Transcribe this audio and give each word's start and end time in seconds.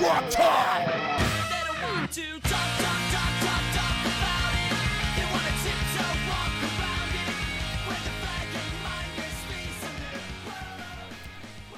Rock 0.00 0.28
Time! 0.28 0.90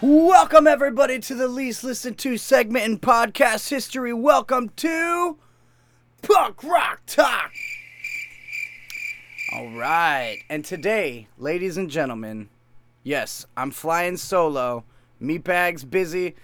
Welcome 0.00 0.66
everybody 0.66 1.18
to 1.18 1.34
the 1.34 1.48
least 1.48 1.84
listened 1.84 2.16
to 2.18 2.38
segment 2.38 2.86
in 2.86 2.98
podcast 2.98 3.68
history. 3.68 4.14
Welcome 4.14 4.70
to 4.76 5.36
Punk 6.22 6.64
Rock 6.64 7.02
Talk. 7.06 7.52
All 9.52 9.72
right, 9.72 10.38
and 10.48 10.64
today, 10.64 11.28
ladies 11.36 11.76
and 11.76 11.90
gentlemen, 11.90 12.48
yes, 13.02 13.44
I'm 13.58 13.70
flying 13.70 14.16
solo. 14.16 14.84
Meatbag's 15.20 15.84
busy. 15.84 16.34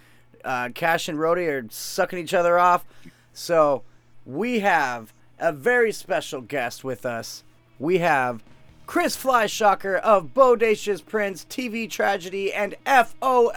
Uh, 0.43 0.69
Cash 0.73 1.07
and 1.07 1.19
Rody 1.19 1.45
are 1.45 1.65
sucking 1.69 2.19
each 2.19 2.33
other 2.33 2.59
off. 2.59 2.85
So 3.33 3.83
we 4.25 4.59
have 4.59 5.13
a 5.39 5.51
very 5.51 5.91
special 5.91 6.41
guest 6.41 6.83
with 6.83 7.05
us. 7.05 7.43
We 7.79 7.99
have 7.99 8.43
Chris 8.85 9.15
Fleischhacker 9.17 9.99
of 10.01 10.33
Bodacious 10.33 11.05
Prints, 11.05 11.45
TV 11.49 11.89
Tragedy, 11.89 12.53
and 12.53 12.75
FOL. 12.85 13.51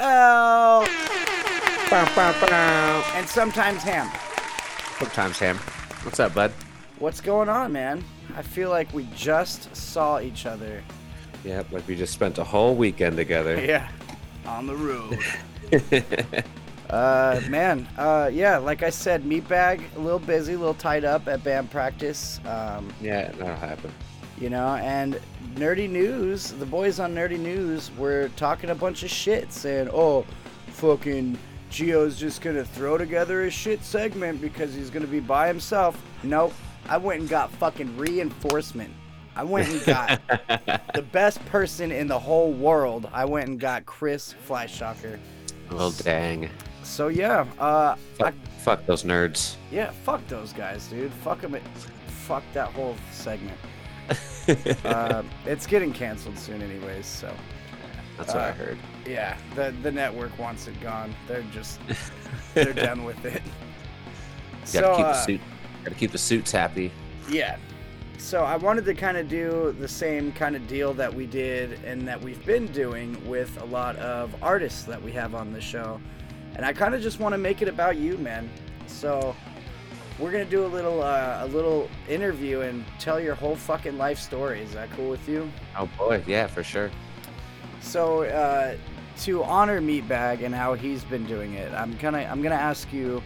And 1.93 3.29
sometimes 3.29 3.83
Ham. 3.83 4.11
Sometimes, 4.99 5.37
Sam. 5.37 5.57
What's 6.03 6.21
up, 6.21 6.35
bud? 6.35 6.53
What's 6.99 7.21
going 7.21 7.49
on, 7.49 7.73
man? 7.73 8.03
I 8.35 8.43
feel 8.43 8.71
like 8.71 8.93
we 8.95 9.09
just 9.15 9.75
saw 9.77 10.21
each 10.21 10.47
other. 10.47 10.83
Yeah, 11.45 11.63
like 11.71 11.87
we 11.87 11.95
just 11.95 12.13
spent 12.15 12.39
a 12.39 12.45
whole 12.45 12.75
weekend 12.75 13.17
together. 13.17 13.61
Yeah. 13.67 13.89
On 14.47 14.67
the 14.67 14.77
road. 14.77 15.19
uh, 16.91 17.41
man, 17.49 17.87
uh, 17.99 18.31
yeah, 18.33 18.59
like 18.59 18.83
I 18.83 18.91
said, 18.91 19.25
Meatbag, 19.25 19.83
a 19.97 19.99
little 19.99 20.19
busy, 20.19 20.55
a 20.55 20.59
little 20.59 20.75
tied 20.75 21.05
up 21.05 21.27
at 21.29 21.43
band 21.45 21.71
practice. 21.71 22.41
Um, 22.47 22.89
Yeah, 23.01 23.31
that'll 23.33 23.57
happen. 23.57 23.93
you 24.39 24.51
know, 24.51 24.75
and 24.77 25.21
Nerdy 25.55 25.89
News, 25.89 26.53
the 26.53 26.67
boys 26.67 27.01
on 27.01 27.15
Nerdy 27.15 27.39
News 27.39 27.91
were 27.97 28.29
talking 28.37 28.71
a 28.71 28.75
bunch 28.75 29.03
of 29.03 29.11
shit, 29.11 29.53
saying, 29.53 29.89
oh, 29.93 30.25
fucking 30.69 31.39
Gio's 31.71 32.19
just 32.19 32.41
gonna 32.43 32.65
throw 32.65 32.97
together 32.99 33.43
a 33.45 33.51
shit 33.51 33.83
segment 33.83 34.41
because 34.41 34.75
he's 34.75 34.91
gonna 34.91 35.07
be 35.07 35.21
by 35.21 35.49
himself. 35.49 36.01
Nope. 36.23 36.53
I 36.89 36.99
went 36.99 37.21
and 37.21 37.29
got 37.29 37.51
fucking 37.53 37.97
reinforcement. 37.97 38.93
I 39.35 39.43
went 39.43 39.69
and 39.69 39.85
got 39.85 40.21
the 40.95 41.03
best 41.13 41.45
person 41.47 41.91
in 41.91 42.07
the 42.07 42.19
whole 42.19 42.53
world. 42.53 43.09
I 43.13 43.25
went 43.25 43.49
and 43.49 43.59
got 43.59 43.85
Chris 43.85 44.35
Fleischhacker. 44.49 45.19
Well, 45.73 45.91
dang. 45.91 46.49
So 46.87 47.09
yeah, 47.09 47.47
uh, 47.59 47.97
I, 47.97 47.97
Fuck, 48.17 48.35
fuck 48.61 48.87
those 48.87 49.03
nerds. 49.03 49.57
yeah, 49.71 49.91
fuck 49.91 50.27
those 50.29 50.53
guys, 50.53 50.87
dude. 50.87 51.13
Fuck 51.13 51.41
them. 51.43 51.57
Fuck 52.07 52.43
that 52.55 52.69
whole 52.73 52.97
segment. 53.13 53.59
um, 54.85 55.29
it's 55.47 55.67
getting 55.67 55.93
canceled 55.93 56.39
soon, 56.39 56.63
anyways. 56.63 57.05
So 57.07 57.33
That's 58.17 58.33
what 58.33 58.43
I 58.45 58.49
Uh, 58.51 58.53
heard. 58.55 58.79
yeah, 59.05 59.37
the 59.55 59.75
the 59.83 59.91
network 59.93 60.37
wants 60.39 60.69
it 60.69 60.81
gone. 60.81 61.15
They're 61.29 61.43
just 61.53 61.81
they're 62.55 62.73
done 62.73 63.05
with 63.05 63.23
it. 63.25 63.43
Gotta 64.73 64.87
So 64.87 64.97
keep 64.97 65.05
the 65.05 65.11
uh, 65.11 65.25
suit. 65.25 65.41
Gotta 65.85 65.97
keep 65.97 66.13
the 66.13 66.19
suits 66.19 66.53
happy. 66.53 66.91
yeah. 67.31 67.57
So 68.19 68.43
I 68.45 68.57
wanted 68.57 68.87
to 68.87 68.95
kind 68.95 69.19
of 69.19 69.29
do 69.29 69.77
the 69.79 69.87
same 69.87 70.33
kind 70.33 70.57
of 70.57 70.67
deal 70.67 70.95
that 70.95 71.13
we 71.13 71.27
did 71.27 71.79
and 71.85 72.09
that 72.09 72.21
we've 72.21 72.45
been 72.47 72.67
doing 72.69 73.15
with 73.29 73.61
a 73.61 73.65
lot 73.67 73.95
of 73.97 74.35
artists 74.43 74.85
that 74.85 75.01
we 75.01 75.13
have 75.13 75.35
on 75.35 75.53
the 75.53 75.61
show. 75.61 76.01
And 76.57 76.65
I 76.65 76.73
kind 76.73 76.95
of 76.95 77.03
just 77.03 77.21
want 77.21 77.33
to 77.35 77.39
make 77.39 77.63
it 77.63 77.69
about 77.69 77.97
you, 77.99 78.17
man. 78.19 78.49
So 78.87 79.37
we're 80.19 80.33
gonna 80.33 80.45
do 80.47 80.65
a 80.65 80.67
little 80.67 81.03
uh, 81.03 81.41
a 81.43 81.47
little 81.49 81.89
interview 82.09 82.61
and 82.63 82.85
tell 82.99 83.21
your 83.21 83.35
whole 83.35 83.55
fucking 83.57 83.99
life 83.99 84.19
story. 84.19 84.63
Is 84.63 84.73
that 84.73 84.91
cool 84.93 85.11
with 85.11 85.29
you? 85.29 85.51
Oh 85.79 85.89
boy, 85.99 86.25
yeah, 86.27 86.47
for 86.47 86.65
sure. 86.65 86.91
So 87.81 88.25
uh, 88.25 88.75
to 89.21 89.45
honor 89.45 89.81
Meatbag 89.81 90.43
and 90.43 90.55
how 90.55 90.75
he's 90.75 91.05
been 91.05 91.27
doing 91.27 91.55
it, 91.55 91.73
I'm 91.75 91.95
gonna 91.99 92.27
I'm 92.31 92.41
gonna 92.43 92.55
ask 92.55 92.91
you, 92.93 93.23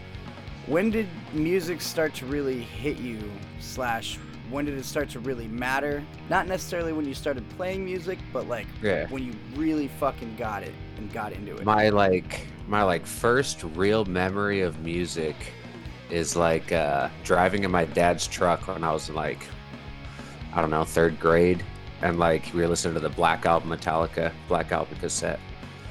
when 0.67 0.89
did 0.91 1.07
music 1.31 1.79
start 1.79 2.13
to 2.15 2.25
really 2.25 2.59
hit 2.59 2.97
you? 2.97 3.19
Slash, 3.61 4.17
when 4.49 4.65
did 4.65 4.77
it 4.77 4.83
start 4.83 5.09
to 5.11 5.19
really 5.19 5.47
matter? 5.47 6.03
Not 6.29 6.47
necessarily 6.47 6.91
when 6.91 7.05
you 7.05 7.13
started 7.13 7.47
playing 7.51 7.85
music, 7.85 8.19
but 8.33 8.49
like 8.49 8.67
Yeah. 8.81 9.07
when 9.07 9.23
you 9.23 9.33
really 9.55 9.87
fucking 9.87 10.35
got 10.35 10.63
it 10.63 10.73
and 10.97 11.11
got 11.13 11.31
into 11.31 11.55
it. 11.55 11.63
My 11.63 11.87
like 11.89 12.47
my 12.71 12.83
like 12.83 13.05
first 13.05 13.63
real 13.75 14.05
memory 14.05 14.61
of 14.61 14.79
music 14.79 15.35
is 16.09 16.37
like 16.37 16.71
uh 16.71 17.09
driving 17.25 17.65
in 17.65 17.69
my 17.69 17.83
dad's 17.83 18.25
truck 18.25 18.65
when 18.67 18.81
I 18.81 18.93
was 18.93 19.09
in 19.09 19.15
like 19.15 19.45
I 20.53 20.61
don't 20.61 20.69
know, 20.69 20.83
third 20.85 21.19
grade. 21.19 21.63
And 22.01 22.17
like 22.17 22.49
we 22.53 22.61
were 22.61 22.69
listening 22.69 22.93
to 22.95 22.99
the 23.01 23.09
Black 23.09 23.45
Album 23.45 23.69
Metallica, 23.69 24.31
Black 24.47 24.71
Album 24.71 24.97
cassette. 24.99 25.39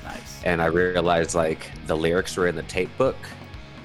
nice. 0.02 0.42
and 0.44 0.60
I 0.60 0.66
realized 0.66 1.34
like 1.34 1.70
the 1.86 1.96
lyrics 1.96 2.36
were 2.36 2.48
in 2.48 2.56
the 2.56 2.64
tape 2.64 2.90
book. 2.96 3.16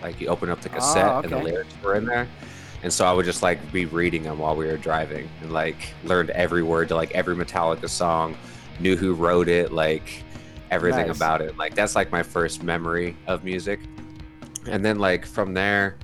Like 0.01 0.22
you 0.22 0.27
open 0.27 0.50
up 0.50 0.62
the 0.62 0.69
cassette 0.69 1.25
and 1.25 1.33
the 1.33 1.39
lyrics 1.39 1.73
were 1.83 1.95
in 1.95 2.06
there. 2.06 2.27
And 2.81 2.94
so 2.94 3.06
I 3.06 3.12
would 3.12 3.25
just 3.25 3.44
like 3.44 3.59
be 3.73 3.85
reading 3.85 4.23
them 4.23 4.39
while 4.39 4.56
we 4.56 4.67
were 4.67 4.77
driving 4.77 5.27
and 5.41 5.51
like 5.51 5.94
learned 6.06 6.29
every 6.29 6.63
word 6.63 6.88
to 6.89 6.95
like 6.95 7.12
every 7.12 7.35
Metallica 7.35 7.89
song, 7.89 8.38
knew 8.79 8.95
who 8.95 9.13
wrote 9.13 9.50
it, 9.50 9.73
like 9.73 10.25
everything 10.72 11.08
Nice. 11.08 11.16
about 11.18 11.42
it. 11.42 11.58
Like 11.58 11.76
that's 11.76 11.96
like 11.96 12.12
my 12.12 12.24
first 12.24 12.64
memory 12.64 13.16
of 13.28 13.44
music. 13.44 13.80
And 14.68 14.84
then 14.84 14.98
like 15.00 15.26
from 15.26 15.53
there, 15.53 15.98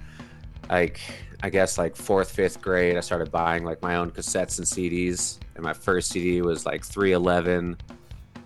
like 0.69 0.99
I 1.43 1.49
guess 1.49 1.77
like 1.77 1.95
fourth, 1.95 2.31
fifth 2.31 2.61
grade, 2.61 2.97
I 2.97 2.99
started 2.99 3.31
buying 3.31 3.63
like 3.63 3.81
my 3.81 3.95
own 3.95 4.11
cassettes 4.11 4.57
and 4.59 4.67
CDs. 4.67 5.39
And 5.55 5.63
my 5.63 5.73
first 5.73 6.11
CD 6.11 6.41
was 6.41 6.65
like 6.65 6.85
311, 6.85 7.77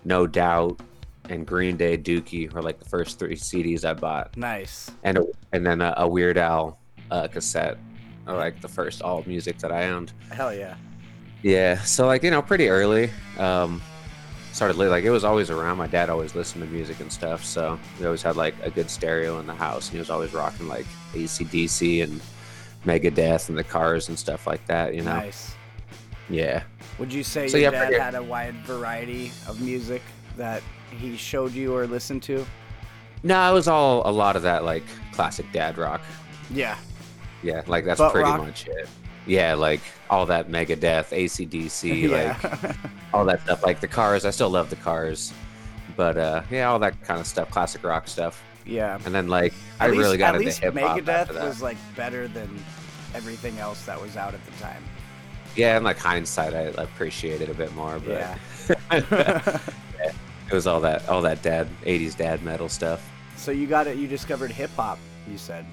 No 0.06 0.26
Doubt, 0.26 0.80
and 1.30 1.46
Green 1.46 1.76
Day 1.78 1.98
Dookie 1.98 2.52
were 2.52 2.62
like 2.62 2.80
the 2.80 2.90
first 2.90 3.20
three 3.20 3.36
CDs 3.36 3.84
I 3.86 3.94
bought. 3.94 4.36
Nice. 4.38 4.90
And 5.04 5.18
a, 5.18 5.26
and 5.52 5.66
then 5.66 5.82
a, 5.82 5.94
a 5.98 6.08
Weird 6.08 6.38
Al 6.38 6.80
uh, 7.12 7.28
cassette, 7.28 7.78
or 8.28 8.36
like 8.36 8.62
the 8.62 8.68
first 8.68 9.02
all 9.02 9.24
music 9.28 9.58
that 9.60 9.72
I 9.72 9.90
owned. 9.90 10.14
Hell 10.32 10.54
yeah. 10.54 10.76
Yeah, 11.44 11.80
so 11.84 12.08
like 12.08 12.24
you 12.24 12.32
know, 12.32 12.42
pretty 12.42 12.70
early. 12.70 13.12
Um, 13.38 13.82
started 14.56 14.78
li- 14.78 14.88
like 14.88 15.04
it 15.04 15.10
was 15.10 15.26
always 15.26 15.50
around. 15.50 15.78
My 15.78 15.88
dad 15.88 16.10
always 16.10 16.34
listened 16.34 16.64
to 16.64 16.70
music 16.72 17.02
and 17.02 17.12
stuff, 17.12 17.44
so 17.44 17.78
we 18.00 18.06
always 18.06 18.22
had 18.22 18.38
like 18.38 18.56
a 18.64 18.70
good 18.70 18.90
stereo 18.90 19.40
in 19.40 19.46
the 19.48 19.54
house. 19.54 19.88
And 19.88 19.94
he 19.94 20.00
was 20.00 20.10
always 20.10 20.34
rocking 20.34 20.70
like 20.70 20.86
ACDC 21.14 22.04
and 22.04 22.22
Megadeth 22.86 23.50
and 23.50 23.58
the 23.58 23.64
Cars 23.66 24.08
and 24.08 24.18
stuff 24.18 24.48
like 24.48 24.66
that. 24.68 24.96
You 24.96 25.02
know, 25.02 25.14
Nice. 25.18 25.54
yeah. 26.30 26.64
Would 27.00 27.12
you 27.12 27.22
say 27.24 27.50
So, 27.50 27.58
your 27.58 27.74
yeah, 27.74 27.80
dad 27.80 27.88
pretty- 27.88 28.02
had 28.02 28.16
a 28.16 28.24
wide 28.24 28.56
variety 28.66 29.32
of 29.48 29.60
music 29.60 30.02
that 30.38 30.64
he 30.90 31.18
showed 31.18 31.52
you 31.52 31.76
or 31.76 31.86
listened 31.86 32.24
to? 32.24 32.46
No, 33.24 33.50
it 33.52 33.54
was 33.54 33.68
all 33.68 34.04
a 34.10 34.12
lot 34.12 34.38
of 34.38 34.44
that 34.44 34.64
like 34.64 34.84
classic 35.12 35.52
dad 35.52 35.78
rock. 35.78 36.00
Yeah. 36.50 36.78
Yeah, 37.44 37.62
like 37.68 37.84
that's 37.84 37.98
Butt 38.00 38.14
pretty 38.14 38.30
rock? 38.30 38.40
much 38.42 38.68
it. 38.68 38.88
Yeah, 39.28 39.56
like 39.56 39.82
all 40.10 40.26
that 40.28 40.50
Megadeth, 40.50 41.10
ACDC, 41.10 42.10
like 42.64 42.76
all 43.14 43.26
that 43.26 43.42
stuff. 43.42 43.64
Like 43.64 43.80
the 43.80 43.88
Cars, 43.88 44.24
I 44.26 44.30
still 44.30 44.50
love 44.50 44.70
the 44.70 44.76
Cars, 44.76 45.34
but 45.96 46.18
uh, 46.18 46.42
yeah, 46.52 46.70
all 46.70 46.80
that 46.80 47.02
kind 47.04 47.20
of 47.20 47.26
stuff, 47.28 47.50
classic 47.50 47.84
rock 47.84 48.08
stuff. 48.08 48.44
yeah. 48.66 49.00
And 49.06 49.14
then 49.16 49.28
like 49.28 49.54
I 49.80 49.88
least- 49.88 50.00
really 50.00 50.18
got 50.18 50.30
at 50.36 50.36
into 50.36 50.46
least 50.48 50.60
hip 50.60 50.78
hop 50.78 51.00
Megadeth 51.00 51.34
was 51.44 51.62
like 51.62 51.78
better 51.96 52.28
than 52.28 52.50
everything 53.16 53.58
else 53.60 53.84
that 53.86 54.00
was 54.00 54.16
out 54.18 54.34
at 54.34 54.46
the 54.46 54.52
time. 54.62 54.84
Yeah, 55.56 55.76
and 55.78 55.86
like 55.86 55.98
hindsight, 55.98 56.54
I 56.54 56.84
appreciate 56.84 57.42
it 57.42 57.50
a 57.50 57.54
bit 57.54 57.74
more. 57.76 57.98
But 58.00 58.10
Yeah. 58.10 58.38
it 60.50 60.52
was 60.54 60.68
all 60.68 60.82
that 60.82 61.08
all 61.10 61.22
that 61.22 61.42
dad 61.42 61.68
'80s 61.84 62.16
dad 62.16 62.44
metal 62.44 62.70
stuff. 62.70 63.10
so 63.38 63.52
you 63.52 63.66
got 63.68 63.88
it. 63.88 63.98
You 63.98 64.08
discovered 64.08 64.52
hip 64.52 64.70
hop. 64.76 65.00
You 65.30 65.38
said. 65.38 65.66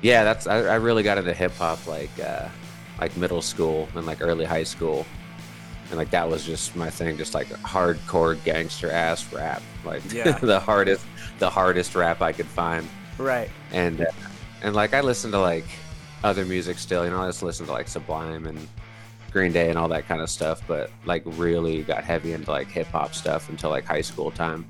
Yeah, 0.00 0.24
that's 0.24 0.46
I, 0.48 0.56
I 0.62 0.74
really 0.76 1.02
got 1.04 1.18
into 1.18 1.32
hip 1.34 1.52
hop 1.52 1.86
like 1.86 2.10
uh, 2.24 2.48
like 3.00 3.16
middle 3.16 3.42
school 3.42 3.88
and 3.94 4.06
like 4.06 4.20
early 4.20 4.44
high 4.44 4.62
school, 4.64 5.06
and 5.88 5.98
like 5.98 6.10
that 6.10 6.28
was 6.28 6.44
just 6.44 6.74
my 6.76 6.90
thing, 6.90 7.16
just 7.16 7.34
like 7.34 7.48
hardcore 7.48 8.42
gangster 8.44 8.90
ass 8.90 9.30
rap, 9.32 9.62
like 9.84 10.02
Yeah. 10.12 10.32
the 10.42 10.60
hardest 10.60 11.04
the 11.38 11.50
hardest 11.50 11.94
rap 11.94 12.22
I 12.22 12.32
could 12.32 12.46
find. 12.46 12.88
Right. 13.18 13.50
and 13.72 14.00
uh, 14.02 14.06
and 14.62 14.74
like 14.74 14.94
I 14.94 15.00
listen 15.00 15.30
to 15.32 15.38
like 15.38 15.64
other 16.24 16.44
music 16.44 16.78
still. 16.78 17.04
You 17.04 17.10
know, 17.10 17.20
I 17.22 17.26
just 17.28 17.42
listen 17.42 17.66
to 17.66 17.72
like 17.72 17.88
Sublime 17.88 18.46
and 18.46 18.68
Green 19.32 19.50
Day 19.52 19.70
and 19.70 19.78
all 19.78 19.88
that 19.88 20.06
kind 20.06 20.20
of 20.20 20.30
stuff. 20.30 20.62
But 20.68 20.90
like 21.04 21.22
really 21.26 21.82
got 21.82 22.04
heavy 22.04 22.32
into 22.32 22.50
like 22.50 22.68
hip 22.68 22.86
hop 22.88 23.14
stuff 23.14 23.48
until 23.48 23.70
like 23.70 23.84
high 23.84 24.00
school 24.02 24.30
time. 24.30 24.64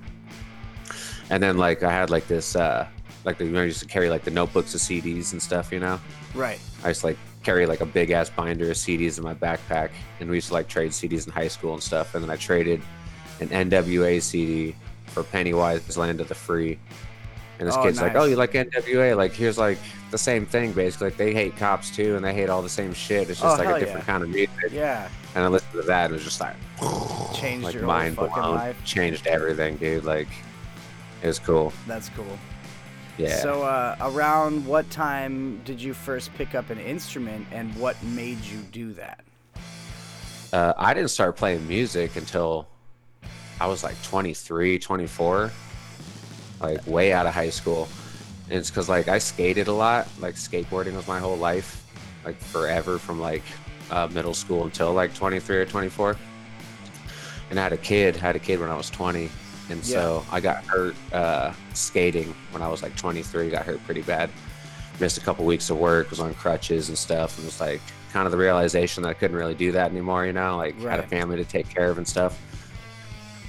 And 1.30 1.42
then 1.42 1.56
like 1.58 1.82
I 1.82 1.90
had 1.92 2.10
like 2.10 2.26
this 2.26 2.56
uh 2.56 2.86
like 3.24 3.38
the, 3.38 3.44
you 3.44 3.50
know, 3.52 3.60
I 3.62 3.64
used 3.64 3.80
to 3.80 3.86
carry 3.86 4.08
like 4.10 4.24
the 4.24 4.30
notebooks 4.30 4.74
of 4.74 4.80
CDs 4.80 5.32
and 5.32 5.42
stuff. 5.42 5.70
You 5.72 5.80
know, 5.80 6.00
Right. 6.34 6.58
I 6.84 6.88
used 6.88 7.00
to 7.02 7.08
like 7.08 7.18
carry 7.42 7.66
like 7.66 7.80
a 7.80 7.86
big 7.86 8.10
ass 8.10 8.30
binder 8.30 8.70
of 8.70 8.76
CDs 8.76 9.18
in 9.18 9.24
my 9.24 9.34
backpack, 9.34 9.90
and 10.20 10.28
we 10.30 10.36
used 10.36 10.48
to 10.48 10.54
like 10.54 10.68
trade 10.68 10.90
CDs 10.92 11.26
in 11.26 11.32
high 11.32 11.48
school 11.48 11.74
and 11.74 11.82
stuff. 11.82 12.14
And 12.14 12.22
then 12.22 12.30
I 12.30 12.36
traded 12.36 12.80
an 13.40 13.48
NWA 13.48 14.20
CD 14.22 14.74
for 15.06 15.22
Pennywise 15.24 15.96
Land 15.96 16.20
of 16.20 16.28
the 16.28 16.34
Free, 16.34 16.78
And 17.58 17.68
this 17.68 17.76
Oh, 17.76 17.82
kid's 17.82 18.00
like, 18.00 18.14
"Oh, 18.16 18.24
you 18.24 18.36
like 18.36 18.52
NWA? 18.52 19.14
Like, 19.16 19.32
here's 19.32 19.58
like 19.58 19.78
the 20.10 20.18
same 20.18 20.46
thing 20.46 20.72
basically. 20.72 21.08
Like, 21.08 21.16
they 21.16 21.32
hate 21.34 21.56
cops 21.56 21.90
too, 21.94 22.16
and 22.16 22.24
they 22.24 22.32
hate 22.34 22.48
all 22.48 22.62
the 22.62 22.68
same 22.68 22.92
shit. 22.94 23.28
It's 23.30 23.40
Oh, 23.40 23.44
just 23.44 23.58
like 23.58 23.76
a 23.76 23.78
different 23.80 24.00
yeah. 24.06 24.12
kind 24.12 24.22
of 24.22 24.30
music." 24.30 24.50
Yeah, 24.72 25.08
And 25.34 25.44
I 25.44 25.48
listened 25.48 25.72
to 25.72 25.82
that, 25.82 26.06
and 26.06 26.14
it 26.14 26.16
was 26.16 26.24
just 26.24 26.40
like, 26.40 26.56
changed 27.34 27.64
like 27.64 27.74
your 27.74 27.84
mind 27.84 28.16
fucking 28.16 28.32
blown, 28.34 28.54
life. 28.56 28.84
changed 28.84 29.26
everything, 29.26 29.76
dude. 29.76 30.04
Like, 30.04 30.28
it 31.22 31.26
was 31.26 31.38
cool. 31.38 31.72
That's 31.86 32.08
cool. 32.10 32.38
Yeah. 33.18 33.36
So, 33.36 33.62
uh, 33.62 33.96
around 34.00 34.66
what 34.66 34.88
time 34.90 35.60
did 35.64 35.80
you 35.80 35.92
first 35.94 36.32
pick 36.34 36.54
up 36.54 36.70
an 36.70 36.78
instrument, 36.78 37.46
and 37.52 37.74
what 37.76 38.02
made 38.02 38.42
you 38.44 38.58
do 38.70 38.92
that? 38.94 39.22
uh, 40.52 40.74
I 40.76 40.94
didn't 40.94 41.10
start 41.10 41.36
playing 41.36 41.66
music 41.66 42.16
until 42.16 42.68
I 43.60 43.66
was 43.66 43.82
like 43.82 44.00
23, 44.02 44.78
24, 44.78 45.50
like 46.60 46.86
way 46.86 47.12
out 47.12 47.26
of 47.26 47.34
high 47.34 47.50
school. 47.50 47.88
And 48.48 48.58
it's 48.58 48.70
because 48.70 48.88
like 48.88 49.08
I 49.08 49.18
skated 49.18 49.68
a 49.68 49.72
lot. 49.72 50.08
Like 50.20 50.34
skateboarding 50.34 50.94
was 50.94 51.08
my 51.08 51.18
whole 51.18 51.36
life, 51.36 51.86
like 52.24 52.36
forever 52.36 52.98
from 52.98 53.20
like 53.20 53.42
uh, 53.90 54.08
middle 54.10 54.34
school 54.34 54.64
until 54.64 54.92
like 54.92 55.14
23 55.14 55.56
or 55.56 55.64
24. 55.64 56.16
And 57.50 57.58
I 57.58 57.62
had 57.62 57.72
a 57.72 57.78
kid. 57.78 58.16
I 58.16 58.20
had 58.20 58.36
a 58.36 58.40
kid 58.40 58.60
when 58.60 58.68
I 58.68 58.76
was 58.76 58.90
20, 58.90 59.30
and 59.72 59.84
so 59.84 60.24
I 60.30 60.40
got 60.40 60.64
hurt 60.64 60.94
uh, 61.12 61.52
skating 61.74 62.34
when 62.50 62.62
I 62.62 62.68
was 62.68 62.82
like 62.82 62.94
23. 62.96 63.50
Got 63.50 63.64
hurt 63.64 63.82
pretty 63.84 64.02
bad. 64.02 64.30
Missed 65.00 65.18
a 65.18 65.20
couple 65.20 65.44
weeks 65.44 65.70
of 65.70 65.78
work. 65.78 66.10
Was 66.10 66.20
on 66.20 66.34
crutches 66.34 66.88
and 66.90 66.98
stuff. 66.98 67.36
And 67.38 67.46
was 67.46 67.60
like 67.60 67.80
kind 68.12 68.26
of 68.26 68.32
the 68.32 68.38
realization 68.38 69.02
that 69.02 69.08
I 69.08 69.14
couldn't 69.14 69.36
really 69.36 69.54
do 69.54 69.72
that 69.72 69.90
anymore. 69.90 70.26
You 70.26 70.34
know, 70.34 70.56
like 70.58 70.78
had 70.80 71.00
a 71.00 71.06
family 71.06 71.36
to 71.36 71.44
take 71.44 71.68
care 71.68 71.90
of 71.90 71.98
and 71.98 72.06
stuff. 72.06 72.38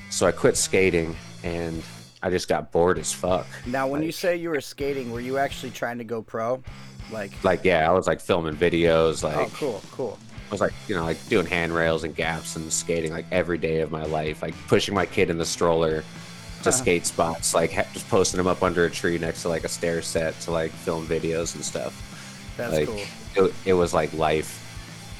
So 0.09 0.25
I 0.25 0.31
quit 0.31 0.55
skating, 0.55 1.15
and 1.43 1.83
I 2.21 2.29
just 2.29 2.47
got 2.47 2.71
bored 2.71 2.99
as 2.99 3.11
fuck. 3.11 3.47
Now, 3.65 3.87
when 3.87 4.03
you 4.03 4.11
say 4.11 4.37
you 4.37 4.49
were 4.49 4.61
skating, 4.61 5.11
were 5.11 5.19
you 5.19 5.37
actually 5.37 5.71
trying 5.71 5.97
to 5.97 6.03
go 6.03 6.21
pro? 6.21 6.63
Like, 7.11 7.31
Like 7.43 7.65
yeah, 7.65 7.89
I 7.89 7.91
was 7.91 8.07
like 8.07 8.21
filming 8.21 8.55
videos. 8.55 9.23
Like 9.23 9.35
oh, 9.35 9.51
cool, 9.55 9.81
cool. 9.91 10.19
I 10.53 10.55
was 10.55 10.61
like, 10.61 10.73
you 10.87 10.93
know, 10.95 11.03
like 11.03 11.17
doing 11.29 11.47
handrails 11.47 12.03
and 12.03 12.15
gaps 12.15 12.55
and 12.57 12.71
skating 12.71 13.11
like 13.11 13.25
every 13.31 13.57
day 13.57 13.79
of 13.81 13.89
my 13.91 14.03
life, 14.05 14.43
like 14.43 14.53
pushing 14.67 14.93
my 14.93 15.07
kid 15.07 15.31
in 15.31 15.39
the 15.39 15.45
stroller 15.45 16.01
to 16.01 16.69
Uh-huh. 16.69 16.71
skate 16.71 17.07
spots, 17.07 17.55
like 17.55 17.73
ha- 17.73 17.87
just 17.91 18.07
posting 18.07 18.39
him 18.39 18.45
up 18.45 18.61
under 18.61 18.85
a 18.85 18.89
tree 18.91 19.17
next 19.17 19.41
to 19.41 19.49
like 19.49 19.63
a 19.63 19.67
stair 19.67 20.03
set 20.03 20.39
to 20.41 20.51
like 20.51 20.69
film 20.69 21.07
videos 21.07 21.55
and 21.55 21.65
stuff. 21.65 22.53
That's 22.55 22.71
like 22.71 22.87
cool. 22.87 23.47
it, 23.47 23.53
it 23.65 23.73
was 23.73 23.95
like 23.95 24.13
life. 24.13 24.59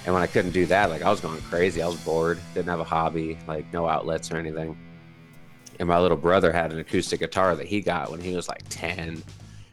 And 0.06 0.14
when 0.14 0.22
I 0.22 0.28
couldn't 0.28 0.52
do 0.52 0.68
that, 0.68 0.92
like 0.92 1.02
I 1.02 1.10
was 1.10 1.20
going 1.20 1.42
crazy. 1.42 1.82
I 1.82 1.88
was 1.88 1.96
bored, 1.98 2.40
didn't 2.54 2.70
have 2.70 2.80
a 2.80 2.84
hobby, 2.84 3.40
like 3.48 3.66
no 3.74 3.88
outlets 3.88 4.32
or 4.32 4.38
anything. 4.38 4.78
And 5.80 5.90
my 5.90 5.98
little 6.00 6.16
brother 6.18 6.52
had 6.52 6.72
an 6.72 6.78
acoustic 6.78 7.22
guitar 7.22 7.56
that 7.56 7.66
he 7.66 7.82
got 7.82 8.12
when 8.12 8.22
he 8.22 8.36
was 8.36 8.48
like 8.48 8.62
10. 8.70 9.24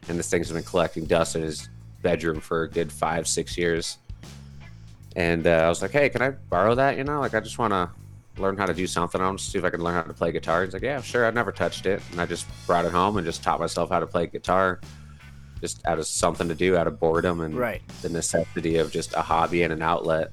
And 0.09 0.19
this 0.19 0.31
thing's 0.31 0.51
been 0.51 0.63
collecting 0.63 1.05
dust 1.05 1.37
in 1.37 1.43
his 1.43 1.69
bedroom 2.01 2.41
for 2.41 2.63
a 2.63 2.69
good 2.71 2.91
five, 2.91 3.29
six 3.29 3.59
years. 3.59 3.99
And 5.17 5.47
uh, 5.47 5.51
I 5.51 5.69
was 5.69 5.83
like, 5.83 5.91
hey, 5.91 6.09
can 6.09 6.23
I 6.23 6.31
borrow 6.31 6.75
that? 6.77 6.97
You 6.97 7.05
know, 7.05 7.21
like 7.21 7.35
I 7.35 7.41
just 7.41 7.59
want 7.59 7.73
to 7.73 7.91
learn 8.41 8.57
how 8.57 8.67
to 8.67 8.75
do 8.75 8.87
something. 8.87 9.21
I 9.21 9.27
want 9.27 9.39
to 9.41 9.45
see 9.45 9.59
if 9.59 9.65
I 9.65 9.71
can 9.71 9.81
learn 9.83 9.95
how 9.95 10.03
to 10.03 10.13
play 10.15 10.31
guitar. 10.33 10.65
He's 10.65 10.73
like, 10.73 10.83
yeah, 10.83 11.01
sure. 11.03 11.27
I've 11.27 11.35
never 11.35 11.53
touched 11.53 11.85
it. 11.87 12.01
And 12.13 12.21
I 12.21 12.27
just 12.27 12.47
brought 12.67 12.85
it 12.85 12.93
home 12.93 13.17
and 13.17 13.27
just 13.27 13.43
taught 13.43 13.59
myself 13.61 13.91
how 13.91 13.99
to 14.01 14.07
play 14.07 14.27
guitar 14.29 14.81
just 15.61 15.85
out 15.87 15.99
of 15.99 16.07
something 16.07 16.49
to 16.49 16.55
do, 16.55 16.77
out 16.77 16.87
of 16.87 16.99
boredom 16.99 17.41
and 17.41 17.55
Right. 17.55 17.83
the 18.03 18.09
necessity 18.09 18.77
of 18.79 18.91
just 18.91 19.13
a 19.15 19.21
hobby 19.21 19.63
and 19.63 19.73
an 19.73 19.83
outlet. 19.83 20.33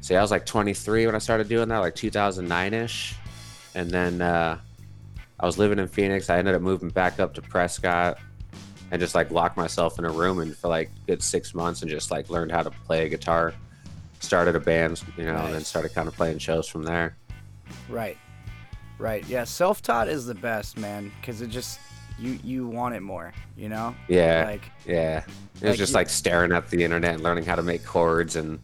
See, 0.00 0.16
I 0.16 0.20
was 0.20 0.30
like 0.32 0.44
23 0.44 1.06
when 1.06 1.14
I 1.14 1.18
started 1.18 1.48
doing 1.48 1.68
that, 1.68 1.78
like 1.78 1.94
2009 1.94 2.74
ish. 2.74 3.14
And 3.74 3.88
then 3.90 4.20
uh, 4.20 4.58
I 5.40 5.46
was 5.46 5.56
living 5.56 5.78
in 5.78 5.86
Phoenix. 5.88 6.28
I 6.28 6.38
ended 6.38 6.54
up 6.56 6.60
moving 6.60 6.90
back 6.90 7.20
up 7.20 7.32
to 7.34 7.42
Prescott 7.42 8.18
and 8.92 9.00
just 9.00 9.14
like 9.16 9.30
locked 9.32 9.56
myself 9.56 9.98
in 9.98 10.04
a 10.04 10.10
room 10.10 10.38
and 10.38 10.54
for 10.56 10.68
like 10.68 10.90
good 11.06 11.22
six 11.22 11.54
months 11.54 11.80
and 11.82 11.90
just 11.90 12.10
like 12.12 12.30
learned 12.30 12.52
how 12.52 12.62
to 12.62 12.70
play 12.70 13.04
a 13.06 13.08
guitar. 13.08 13.52
Started 14.20 14.54
a 14.54 14.60
band, 14.60 15.02
you 15.16 15.24
know, 15.24 15.34
and 15.34 15.52
then 15.52 15.62
started 15.64 15.92
kind 15.94 16.06
of 16.06 16.14
playing 16.14 16.38
shows 16.38 16.68
from 16.68 16.84
there. 16.84 17.16
Right. 17.88 18.16
Right. 18.98 19.26
Yeah, 19.26 19.42
self-taught 19.42 20.06
is 20.06 20.26
the 20.26 20.34
best, 20.36 20.78
man, 20.78 21.10
because 21.20 21.42
it 21.42 21.48
just 21.48 21.80
you 22.20 22.38
you 22.44 22.68
want 22.68 22.94
it 22.94 23.00
more, 23.00 23.32
you 23.56 23.68
know? 23.68 23.96
Yeah. 24.06 24.44
Like, 24.46 24.70
yeah. 24.86 25.24
It 25.60 25.62
was 25.62 25.62
like 25.70 25.76
just 25.78 25.90
you- 25.92 25.94
like 25.96 26.08
staring 26.10 26.52
at 26.52 26.68
the 26.68 26.84
internet 26.84 27.14
and 27.14 27.22
learning 27.24 27.44
how 27.46 27.56
to 27.56 27.62
make 27.62 27.84
chords 27.84 28.36
and 28.36 28.60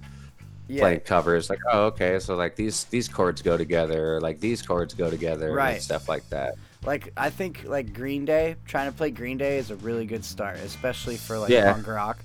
yeah, 0.68 0.82
playing 0.82 1.00
covers 1.00 1.48
like 1.48 1.60
oh 1.72 1.84
okay 1.86 2.18
so 2.18 2.36
like 2.36 2.54
these 2.54 2.84
these 2.84 3.08
chords 3.08 3.40
go 3.40 3.56
together 3.56 4.20
like 4.20 4.38
these 4.38 4.60
chords 4.60 4.92
go 4.92 5.08
together 5.08 5.50
Right. 5.54 5.70
and 5.76 5.82
stuff 5.82 6.10
like 6.10 6.28
that 6.28 6.56
like 6.84 7.12
I 7.16 7.30
think 7.30 7.64
like 7.64 7.92
Green 7.92 8.24
Day, 8.24 8.56
trying 8.66 8.90
to 8.90 8.96
play 8.96 9.10
Green 9.10 9.38
Day 9.38 9.58
is 9.58 9.70
a 9.70 9.76
really 9.76 10.06
good 10.06 10.24
start, 10.24 10.58
especially 10.58 11.16
for 11.16 11.38
like 11.38 11.50
Yeah. 11.50 11.72
punk 11.72 11.86
rock, 11.86 12.18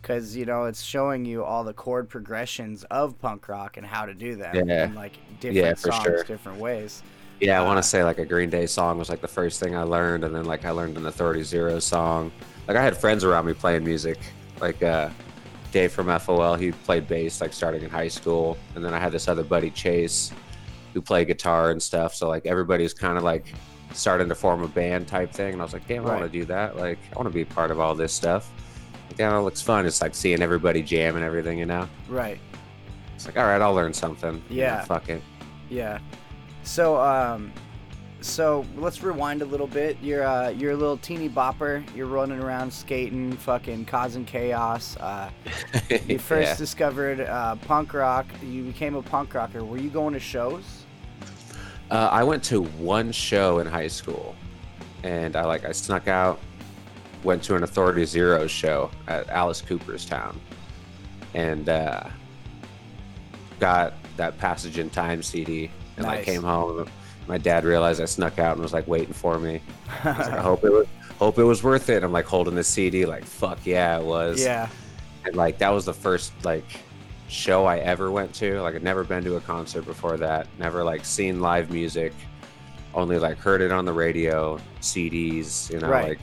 because 0.00 0.36
you 0.36 0.46
know 0.46 0.64
it's 0.64 0.82
showing 0.82 1.24
you 1.24 1.42
all 1.44 1.64
the 1.64 1.72
chord 1.74 2.08
progressions 2.08 2.84
of 2.84 3.18
punk 3.20 3.48
rock 3.48 3.76
and 3.76 3.86
how 3.86 4.06
to 4.06 4.14
do 4.14 4.36
them 4.36 4.54
Yeah. 4.68 4.84
in 4.84 4.94
like 4.94 5.12
different 5.40 5.56
Yeah, 5.56 5.74
songs, 5.74 6.04
sure. 6.04 6.22
different 6.24 6.58
ways. 6.60 7.02
yeah 7.40 7.60
i 7.60 7.64
want 7.64 7.76
Uh, 7.78 7.82
to 7.82 7.88
say 7.88 8.02
like 8.02 8.18
a 8.18 8.24
green 8.24 8.48
day 8.48 8.64
song 8.64 8.96
was 8.98 9.10
like 9.10 9.20
the 9.20 9.28
first 9.28 9.60
thing 9.60 9.76
i 9.76 9.82
learned 9.82 10.24
and 10.24 10.34
then 10.34 10.46
like 10.46 10.64
i 10.64 10.70
learned 10.70 10.96
an 10.96 11.04
authority 11.04 11.42
zero 11.42 11.78
song 11.78 12.32
like 12.66 12.78
i 12.78 12.82
had 12.82 12.96
friends 12.96 13.24
around 13.24 13.44
me 13.44 13.52
playing 13.52 13.84
music 13.84 14.18
like 14.58 14.82
uh 14.82 15.10
dave 15.70 15.92
from 15.92 16.06
fol 16.18 16.54
he 16.54 16.72
played 16.72 17.06
bass 17.06 17.42
like 17.42 17.52
starting 17.52 17.82
in 17.82 17.90
high 17.90 18.08
school 18.08 18.56
and 18.74 18.82
then 18.82 18.94
i 18.94 18.98
had 18.98 19.12
this 19.12 19.28
other 19.28 19.42
buddy 19.44 19.70
chase 19.70 20.32
who 20.94 21.02
played 21.02 21.26
guitar 21.26 21.70
and 21.72 21.82
stuff 21.82 22.14
so 22.14 22.26
like 22.26 22.46
everybody's 22.46 22.94
kind 22.94 23.18
of 23.18 23.22
like 23.22 23.52
starting 23.92 24.28
to 24.28 24.34
form 24.34 24.62
a 24.62 24.68
band 24.68 25.06
type 25.08 25.32
thing 25.32 25.52
and 25.54 25.62
i 25.62 25.64
was 25.64 25.72
like 25.72 25.86
damn 25.88 26.04
i 26.04 26.10
Right. 26.10 26.20
want 26.20 26.32
to 26.32 26.38
do 26.38 26.44
that 26.46 26.76
like 26.76 26.98
i 27.12 27.16
want 27.16 27.26
to 27.28 27.32
be 27.34 27.44
part 27.44 27.70
of 27.70 27.80
all 27.80 27.94
this 27.94 28.12
stuff 28.12 28.50
like, 29.08 29.18
yeah, 29.20 29.38
it 29.38 29.40
looks 29.42 29.62
fun. 29.62 29.86
It's 29.86 30.02
like 30.02 30.14
seeing 30.16 30.42
everybody 30.42 30.82
jam 30.82 31.14
and 31.14 31.24
everything, 31.24 31.58
you 31.60 31.64
know. 31.64 31.88
Right. 32.08 32.40
It's 33.14 33.24
like, 33.24 33.38
all 33.38 33.44
right, 33.44 33.60
I'll 33.62 33.72
learn 33.72 33.94
something. 33.94 34.42
you 34.50 34.56
know, 34.56 34.62
Yeah. 34.62 34.84
fuck 34.84 35.08
it. 35.08 35.22
Yeah. 35.70 36.00
So 36.64 36.96
um 37.00 37.52
so 38.20 38.64
let's 38.76 39.02
rewind 39.04 39.42
a 39.42 39.44
little 39.44 39.68
bit. 39.68 39.96
You're 40.02 40.26
uh 40.26 40.48
you're 40.48 40.72
a 40.72 40.76
little 40.76 40.96
teeny 40.96 41.28
bopper. 41.28 41.84
You're 41.94 42.08
running 42.08 42.40
around 42.40 42.72
skating, 42.72 43.32
fucking 43.36 43.84
causing 43.84 44.24
chaos. 44.24 44.96
Uh 44.96 45.30
you 46.08 46.18
first 46.18 46.48
Yeah. 46.48 46.56
discovered 46.56 47.20
uh, 47.20 47.54
punk 47.56 47.94
rock. 47.94 48.26
You 48.42 48.64
became 48.64 48.96
a 48.96 49.02
punk 49.02 49.34
rocker. 49.34 49.64
Were 49.64 49.78
you 49.78 49.88
going 49.88 50.14
to 50.14 50.20
shows? 50.20 50.84
Uh, 51.90 52.08
I 52.10 52.24
went 52.24 52.42
to 52.44 52.62
one 52.62 53.12
show 53.12 53.60
in 53.60 53.66
high 53.66 53.88
school, 53.88 54.34
and 55.02 55.36
I 55.36 55.44
like 55.44 55.64
I 55.64 55.72
snuck 55.72 56.08
out, 56.08 56.40
went 57.22 57.42
to 57.44 57.54
an 57.54 57.62
Authority 57.62 58.04
Zero 58.04 58.46
show 58.46 58.90
at 59.06 59.28
Alice 59.28 59.60
Cooper'stown, 59.60 60.40
and 61.34 61.68
uh, 61.68 62.08
got 63.60 63.94
that 64.16 64.36
Passage 64.38 64.78
in 64.78 64.90
Time 64.90 65.22
CD. 65.22 65.70
And 65.96 66.06
I 66.06 66.22
came 66.22 66.42
home. 66.42 66.88
My 67.26 67.38
dad 67.38 67.64
realized 67.64 68.00
I 68.02 68.04
snuck 68.04 68.38
out 68.38 68.52
and 68.52 68.62
was 68.62 68.72
like 68.72 68.86
waiting 68.86 69.14
for 69.14 69.38
me. 69.38 69.60
I, 70.04 70.08
like, 70.10 70.32
I 70.32 70.40
hope 70.42 70.64
it 70.64 70.72
was 70.72 70.86
hope 71.18 71.38
it 71.38 71.44
was 71.44 71.62
worth 71.62 71.88
it. 71.88 72.02
I'm 72.02 72.12
like 72.12 72.26
holding 72.26 72.54
the 72.54 72.64
CD, 72.64 73.06
like 73.06 73.24
fuck 73.24 73.64
yeah, 73.64 73.98
it 73.98 74.04
was. 74.04 74.42
yeah. 74.42 74.68
and 75.24 75.34
like 75.36 75.58
that 75.58 75.70
was 75.70 75.84
the 75.84 75.94
first 75.94 76.32
like 76.44 76.64
show 77.28 77.64
I 77.64 77.78
ever 77.78 78.10
went 78.10 78.32
to. 78.36 78.60
Like 78.62 78.74
I'd 78.74 78.82
never 78.82 79.04
been 79.04 79.24
to 79.24 79.36
a 79.36 79.40
concert 79.40 79.82
before 79.82 80.16
that. 80.18 80.46
Never 80.58 80.84
like 80.84 81.04
seen 81.04 81.40
live 81.40 81.70
music. 81.70 82.12
Only 82.94 83.18
like 83.18 83.38
heard 83.38 83.60
it 83.60 83.72
on 83.72 83.84
the 83.84 83.92
radio, 83.92 84.58
CDs, 84.80 85.70
you 85.70 85.78
know, 85.80 85.88
Right. 85.88 86.08
like 86.10 86.18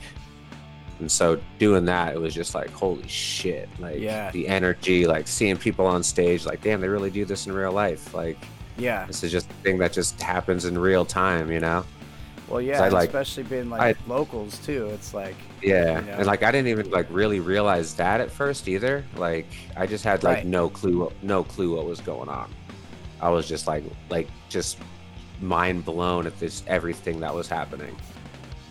and 1.00 1.10
so 1.10 1.40
doing 1.58 1.84
that 1.86 2.14
it 2.14 2.20
was 2.20 2.32
just 2.32 2.54
like 2.54 2.70
holy 2.70 3.06
shit. 3.08 3.68
Like 3.78 3.98
Yeah. 4.00 4.30
the 4.30 4.46
energy, 4.48 5.06
like 5.06 5.26
seeing 5.28 5.56
people 5.56 5.86
on 5.86 6.02
stage, 6.02 6.46
like 6.46 6.62
damn, 6.62 6.80
they 6.80 6.88
really 6.88 7.10
do 7.10 7.24
this 7.24 7.46
in 7.46 7.52
real 7.52 7.72
life. 7.72 8.14
Like 8.14 8.38
Yeah. 8.76 9.04
this 9.06 9.22
is 9.24 9.30
just 9.32 9.50
a 9.50 9.54
thing 9.62 9.78
that 9.78 9.92
just 9.92 10.20
happens 10.22 10.64
in 10.64 10.78
real 10.78 11.04
time, 11.04 11.50
you 11.50 11.60
know? 11.60 11.84
Well, 12.48 12.60
yeah, 12.60 12.82
I 12.82 12.88
like- 12.88 13.08
especially 13.08 13.44
being 13.44 13.70
like 13.70 13.80
I- 13.96 14.08
locals 14.08 14.58
too. 14.58 14.86
It's 14.92 15.14
like 15.14 15.36
Yeah, 15.62 16.00
You 16.00 16.06
know? 16.06 16.12
and 16.18 16.26
like 16.26 16.42
I 16.42 16.52
didn't 16.52 16.68
even 16.68 16.90
like 16.90 17.06
really 17.10 17.40
realize 17.40 17.94
that 17.94 18.20
at 18.20 18.30
first 18.30 18.68
either. 18.68 19.04
Like 19.16 19.46
I 19.76 19.86
just 19.86 20.04
had 20.04 20.22
like 20.22 20.36
Right. 20.38 20.46
no 20.46 20.68
clue, 20.68 21.10
no 21.22 21.42
clue 21.44 21.74
what 21.76 21.86
was 21.86 22.00
going 22.00 22.28
on. 22.28 22.50
I 23.20 23.30
was 23.30 23.48
just 23.48 23.66
like, 23.66 23.82
like 24.10 24.28
just 24.50 24.76
mind 25.40 25.84
blown 25.84 26.26
at 26.26 26.38
this 26.38 26.62
everything 26.66 27.20
that 27.20 27.34
was 27.34 27.48
happening. 27.48 27.96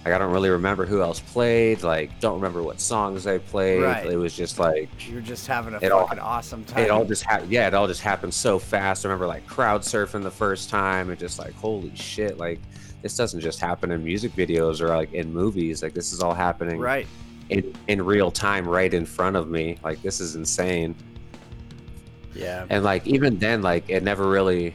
Like 0.06 0.14
I 0.14 0.18
don't 0.20 0.32
really 0.34 0.50
remember 0.50 0.86
who 0.86 1.02
else 1.02 1.20
played. 1.20 1.82
Like 1.82 2.20
don't 2.20 2.36
remember 2.36 2.62
what 2.62 2.80
songs 2.80 3.24
they 3.24 3.40
played. 3.40 3.82
Right. 3.82 4.06
It 4.06 4.18
was 4.18 4.36
just 4.36 4.60
like 4.60 4.90
you're 5.10 5.22
just 5.22 5.48
having 5.48 5.74
a 5.74 5.80
It 5.82 5.92
all- 5.92 6.06
fucking 6.06 6.20
awesome 6.20 6.64
time. 6.66 6.84
it 6.84 6.92
all 6.92 7.06
just 7.06 7.24
happened. 7.24 7.52
Yeah, 7.52 7.68
it 7.68 7.74
all 7.74 7.88
just 7.88 8.02
happened 8.02 8.34
so 8.36 8.60
fast. 8.60 9.04
I 9.04 9.08
remember 9.10 9.26
like 9.26 9.48
crowd 9.48 9.82
surfing 9.82 10.22
the 10.22 10.30
first 10.32 10.70
time 10.70 11.10
and 11.10 11.18
just 11.18 11.40
like 11.40 11.54
holy 11.56 11.96
shit, 11.96 12.38
like 12.38 12.60
this 13.04 13.16
doesn't 13.16 13.42
just 13.42 13.60
happen 13.60 13.92
in 13.92 14.04
music 14.04 14.32
videos 14.32 14.82
or 14.82 14.88
like 14.88 15.14
in 15.14 15.32
movies. 15.32 15.84
Like 15.84 15.94
this 15.94 16.12
is 16.14 16.22
all 16.22 16.34
happening 16.34 16.80
right. 16.80 17.06
in, 17.50 17.72
in 17.88 18.02
real 18.04 18.32
time 18.32 18.68
right 18.68 18.92
in 18.92 19.06
front 19.06 19.36
of 19.36 19.48
me 19.50 19.78
like 19.84 20.02
this 20.02 20.20
is 20.20 20.36
insane 20.36 20.96
Yeah. 22.34 22.66
and 22.70 22.84
like 22.84 23.06
even 23.06 23.38
then 23.38 23.62
like 23.62 23.88
it 23.90 24.02
never 24.04 24.28
really 24.30 24.74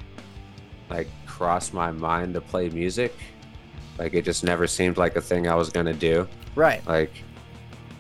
like 0.91 1.09
crossed 1.27 1.73
my 1.75 1.91
mind 1.91 2.35
to 2.35 2.41
play 2.41 2.69
music 2.69 3.15
Like 3.99 4.15
it 4.15 4.25
just 4.25 4.45
never 4.45 4.67
seemed 4.69 4.97
like 4.99 5.17
a 5.17 5.21
thing 5.21 5.49
I 5.49 5.55
was 5.57 5.71
gonna 5.71 5.93
do. 5.95 6.29
Right. 6.55 6.87
Like 6.87 7.13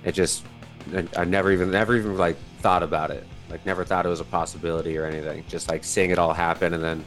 it 0.04 0.12
just 0.12 0.44
I, 0.94 1.06
I 1.16 1.24
never 1.24 1.50
even 1.52 1.70
never 1.70 1.96
even 1.96 2.16
like 2.18 2.36
thought 2.60 2.82
about 2.82 3.10
it. 3.10 3.26
Like 3.50 3.64
never 3.64 3.82
thought 3.84 4.04
it 4.04 4.10
was 4.10 4.20
a 4.20 4.24
possibility 4.24 4.96
or 4.98 5.06
anything. 5.06 5.42
Just 5.48 5.68
like 5.70 5.82
seeing 5.84 6.10
it 6.10 6.18
all 6.18 6.34
happen 6.34 6.74
and 6.74 6.84
then 6.84 7.04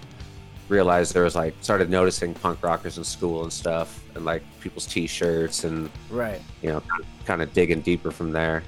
realized 0.72 1.14
there 1.14 1.24
was 1.26 1.36
like 1.36 1.54
started 1.62 1.90
noticing 1.90 2.34
punk 2.34 2.64
rockers 2.64 2.98
in 2.98 3.04
school 3.04 3.44
and 3.44 3.52
stuff 3.52 4.02
and 4.16 4.24
like 4.24 4.42
people's 4.62 4.86
t-shirts 4.88 5.66
and 5.66 5.90
Right. 6.10 6.42
you 6.62 6.70
know 6.70 6.82
kind 7.26 7.42
of 7.42 7.54
digging 7.54 7.82
deeper 7.82 8.10
from 8.10 8.32
there. 8.32 8.64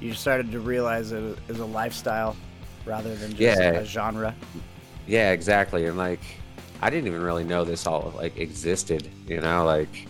You 0.00 0.14
started 0.14 0.50
to 0.52 0.60
realize 0.60 1.12
it 1.12 1.38
is 1.48 1.58
a 1.60 1.64
lifestyle 1.66 2.34
rather 2.86 3.14
than 3.14 3.30
just 3.36 3.60
Yeah. 3.60 3.70
a 3.72 3.84
genre. 3.84 4.34
Yeah, 5.06 5.32
exactly. 5.32 5.86
And 5.86 5.96
like, 5.98 6.20
I 6.80 6.88
didn't 6.90 7.06
even 7.08 7.22
really 7.22 7.44
know 7.44 7.64
this 7.64 7.86
all 7.86 8.12
like 8.16 8.38
existed. 8.38 9.08
You 9.26 9.40
know, 9.40 9.64
like 9.66 10.06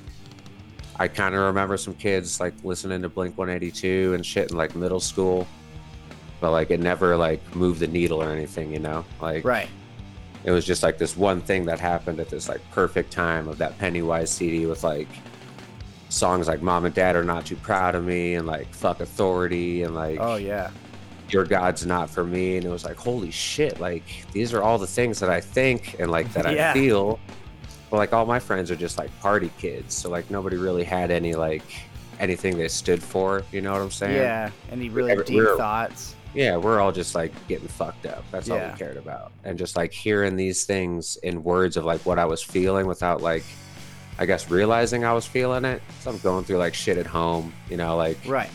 I 1.00 1.08
kind 1.08 1.34
of 1.34 1.40
remember 1.42 1.76
some 1.76 1.94
kids 1.94 2.38
like 2.40 2.54
listening 2.62 3.02
to 3.02 3.08
Blink 3.08 3.36
182 3.38 4.14
and 4.14 4.24
shit 4.24 4.50
in 4.50 4.56
like 4.56 4.74
middle 4.76 5.00
school, 5.00 5.46
but 6.40 6.52
like 6.52 6.70
it 6.70 6.80
never 6.80 7.16
like 7.16 7.40
moved 7.56 7.80
the 7.80 7.86
needle 7.88 8.22
or 8.22 8.30
anything. 8.30 8.72
You 8.72 8.80
know, 8.80 9.04
like 9.20 9.44
Right. 9.44 9.68
It 10.44 10.50
was 10.50 10.64
just 10.64 10.82
like 10.82 10.98
this 10.98 11.16
one 11.16 11.40
thing 11.40 11.64
that 11.66 11.80
happened 11.80 12.20
at 12.20 12.28
this 12.28 12.48
like 12.48 12.60
perfect 12.70 13.10
time 13.12 13.48
of 13.48 13.58
that 13.58 13.76
Pennywise 13.78 14.30
CD 14.30 14.66
with 14.66 14.84
like 14.84 15.08
songs 16.08 16.48
like 16.48 16.62
"Mom 16.62 16.84
and 16.84 16.94
Dad 16.94 17.16
Are 17.16 17.24
Not 17.24 17.46
Too 17.46 17.56
Proud 17.56 17.94
of 17.94 18.04
Me" 18.04 18.34
and 18.34 18.46
like 18.46 18.72
"Fuck 18.74 19.00
Authority" 19.00 19.82
and 19.82 19.94
like 19.94 20.18
Oh 20.20 20.36
yeah. 20.36 20.70
your 21.30 21.44
god's 21.44 21.84
not 21.84 22.08
for 22.08 22.24
me 22.24 22.56
and 22.56 22.64
it 22.64 22.70
was 22.70 22.84
like 22.84 22.96
holy 22.96 23.30
shit 23.30 23.78
like 23.80 24.02
these 24.32 24.54
are 24.54 24.62
all 24.62 24.78
the 24.78 24.86
things 24.86 25.20
that 25.20 25.28
i 25.28 25.38
think 25.40 25.94
and 25.98 26.10
like 26.10 26.32
that 26.32 26.50
Yeah. 26.54 26.70
i 26.70 26.72
feel 26.72 27.18
but 27.90 27.98
like 27.98 28.14
all 28.14 28.24
my 28.24 28.38
friends 28.38 28.70
are 28.70 28.76
just 28.76 28.96
like 28.96 29.10
party 29.20 29.50
kids 29.58 29.94
so 29.94 30.08
like 30.08 30.30
nobody 30.30 30.56
really 30.56 30.84
had 30.84 31.10
any 31.10 31.34
like 31.34 31.64
anything 32.18 32.56
they 32.56 32.66
stood 32.68 33.02
for 33.02 33.42
you 33.52 33.60
know 33.60 33.72
what 33.72 33.82
i'm 33.82 33.90
saying 33.90 34.16
Yeah. 34.16 34.50
Any 34.72 34.88
really 34.88 35.14
deep 35.24 35.36
we're- 35.36 35.56
thoughts. 35.58 36.14
Yeah 36.34 36.56
we're 36.56 36.80
all 36.80 36.92
just 36.92 37.14
like 37.14 37.32
getting 37.48 37.68
fucked 37.68 38.06
up 38.06 38.24
that's 38.30 38.50
all 38.50 38.56
Yeah. 38.58 38.72
we 38.72 38.78
cared 38.78 38.96
about 38.96 39.32
and 39.44 39.58
just 39.58 39.76
like 39.76 39.92
hearing 39.92 40.36
these 40.36 40.64
things 40.64 41.16
in 41.22 41.42
words 41.42 41.76
of 41.76 41.84
like 41.84 42.04
what 42.04 42.18
i 42.18 42.24
was 42.24 42.42
feeling 42.42 42.86
without 42.86 43.22
like 43.22 43.44
i 44.18 44.26
guess 44.26 44.50
realizing 44.50 45.04
i 45.04 45.12
was 45.12 45.26
feeling 45.26 45.64
it 45.64 45.80
so 46.00 46.10
i'm 46.10 46.18
going 46.18 46.44
through 46.44 46.58
like 46.58 46.74
shit 46.74 46.98
at 46.98 47.06
home 47.06 47.52
you 47.70 47.76
know 47.76 47.96
like 47.96 48.18
Right. 48.26 48.50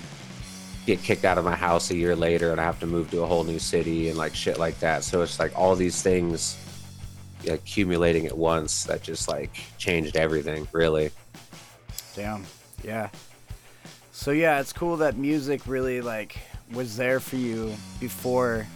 get 0.85 1.01
kicked 1.01 1.25
out 1.25 1.37
of 1.37 1.45
my 1.45 1.55
house 1.55 1.89
a 1.91 1.95
year 1.95 2.15
later 2.15 2.51
and 2.51 2.59
I 2.59 2.63
have 2.65 2.79
to 2.81 2.85
move 2.85 3.09
to 3.11 3.23
a 3.23 3.25
whole 3.25 3.43
new 3.45 3.57
city 3.59 4.09
and 4.09 4.17
like 4.17 4.35
shit 4.35 4.59
like 4.59 4.77
that. 4.81 5.05
So 5.05 5.21
it's 5.21 5.39
like 5.39 5.57
all 5.57 5.75
these 5.77 6.01
things 6.01 6.57
accumulating 7.49 8.25
at 8.25 8.37
once 8.37 8.83
that 8.83 9.01
just 9.01 9.29
like 9.29 9.55
changed 9.77 10.17
everything, 10.17 10.67
really. 10.73 11.11
Damn. 12.15 12.43
Yeah. 12.83 13.09
So 14.11 14.31
yeah, 14.31 14.59
it's 14.59 14.73
cool 14.73 14.97
that 14.97 15.15
music 15.17 15.61
really 15.67 16.01
like 16.01 16.37
was 16.73 16.97
there 16.97 17.19
for 17.19 17.35
you 17.35 17.73
before 17.99 18.67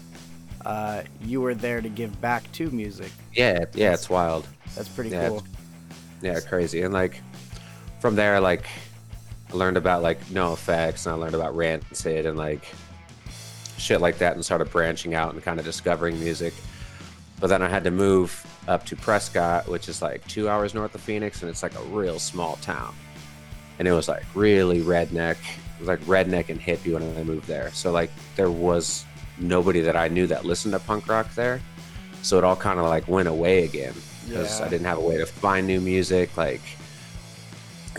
uh, 0.66 1.04
you 1.22 1.42
were 1.42 1.56
there 1.56 1.82
to 1.82 1.90
give 1.90 2.20
back 2.22 2.50
to 2.54 2.70
music. 2.72 3.12
Yeah, 3.34 3.66
yeah, 3.74 3.94
it's 3.94 4.10
wild. 4.10 4.48
That's 4.76 4.90
pretty 4.90 5.12
Yeah, 5.12 5.30
cool. 5.30 5.44
Yeah, 6.22 6.40
crazy. 6.40 6.82
And 6.82 6.94
like 6.94 7.22
from 8.00 8.16
there, 8.16 8.40
like 8.40 8.66
I 9.52 9.56
learned 9.56 9.78
about 9.78 10.02
like 10.02 10.24
NOFX 10.26 11.06
and 11.06 11.16
I 11.16 11.18
learned 11.18 11.36
about 11.36 11.56
Rancid 11.56 12.26
and 12.26 12.38
like 12.38 12.64
shit 13.78 14.02
like 14.02 14.18
that 14.18 14.34
and 14.34 14.44
started 14.44 14.70
branching 14.72 15.14
out 15.14 15.34
and 15.34 15.44
kind 15.44 15.60
of 15.60 15.66
discovering 15.66 16.20
music. 16.20 16.54
But 17.40 17.48
then 17.48 17.62
I 17.62 17.70
had 17.70 17.84
to 17.84 17.92
move 17.92 18.46
up 18.68 18.86
to 18.88 18.96
Prescott, 18.96 19.68
which 19.68 19.88
is 19.88 20.02
like 20.02 20.28
two 20.28 20.50
hours 20.50 20.74
north 20.74 20.96
of 20.96 21.02
Phoenix, 21.02 21.42
and 21.42 21.50
it's 21.50 21.64
like 21.64 21.78
a 21.78 21.84
real 21.84 22.20
small 22.20 22.58
town. 22.58 22.94
And 23.80 23.88
it 23.88 23.92
was 23.92 24.08
like 24.08 24.24
really 24.34 24.82
redneck. 24.82 25.38
It 25.78 25.82
was 25.82 25.88
like 25.88 26.00
redneck 26.02 26.50
and 26.50 26.60
hippie 26.60 26.94
when 26.94 27.04
I 27.04 27.24
moved 27.24 27.48
there. 27.48 27.72
So 27.74 27.92
like 27.92 28.10
there 28.36 28.50
was 28.52 29.06
nobody 29.40 29.82
that 29.82 29.96
I 29.96 30.08
knew 30.08 30.26
that 30.28 30.44
listened 30.46 30.74
to 30.74 30.80
punk 30.80 31.08
rock 31.08 31.34
there. 31.36 31.62
So 32.24 32.38
it 32.40 32.44
all 32.44 32.56
kind 32.56 32.80
of 32.80 32.86
like 32.86 33.08
went 33.08 33.28
away 33.28 33.64
again 33.64 33.94
because 34.26 34.60
Yeah. 34.60 34.66
I 34.66 34.70
didn't 34.70 34.88
have 34.88 34.98
a 34.98 35.02
way 35.02 35.18
to 35.18 35.26
find 35.26 35.68
new 35.68 35.80
music. 35.80 36.36
Like 36.36 36.62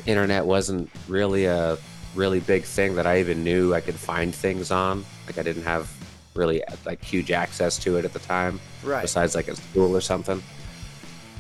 internet 0.07 0.45
wasn't 0.45 0.91
really 1.09 1.45
a 1.47 1.79
really 2.15 2.41
big 2.41 2.65
thing 2.65 2.97
that 2.97 3.07
I 3.07 3.21
even 3.21 3.45
knew 3.45 3.75
I 3.75 3.81
could 3.81 3.95
find 3.95 4.35
things 4.35 4.71
on. 4.71 5.05
Like 5.27 5.39
I 5.39 5.43
didn't 5.43 5.63
have 5.65 5.91
really 6.35 6.63
like 6.85 7.03
huge 7.03 7.31
access 7.31 7.79
to 7.79 7.97
it 7.97 8.05
at 8.05 8.13
the 8.13 8.19
time 8.21 8.61
Right. 8.85 9.03
besides 9.03 9.35
like 9.35 9.49
at 9.49 9.57
school 9.57 9.95
or 9.97 10.01
something. 10.01 10.43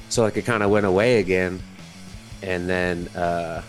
So 0.09 0.23
like 0.23 0.37
it 0.37 0.45
kind 0.45 0.62
of 0.62 0.71
went 0.71 0.87
away 0.87 1.18
again, 1.18 1.61
and 2.42 2.68
then 2.68 3.09
uh, 3.09 3.62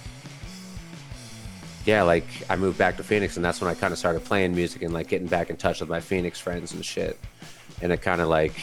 yeah, 1.89 2.03
like 2.03 2.27
I 2.51 2.55
moved 2.55 2.77
back 2.77 2.97
to 2.97 3.03
Phoenix, 3.03 3.35
and 3.35 3.43
that's 3.43 3.59
when 3.59 3.67
I 3.67 3.73
kind 3.73 3.91
of 3.91 3.97
started 3.97 4.23
playing 4.23 4.53
music 4.53 4.83
and 4.83 4.93
like 4.93 5.07
getting 5.07 5.25
back 5.25 5.49
in 5.49 5.57
touch 5.57 5.79
with 5.79 5.89
my 5.89 5.99
Phoenix 5.99 6.39
friends 6.39 6.71
and 6.71 6.85
shit. 6.85 7.19
And 7.81 7.91
it 7.91 8.03
kind 8.03 8.21
of 8.21 8.29
like 8.29 8.53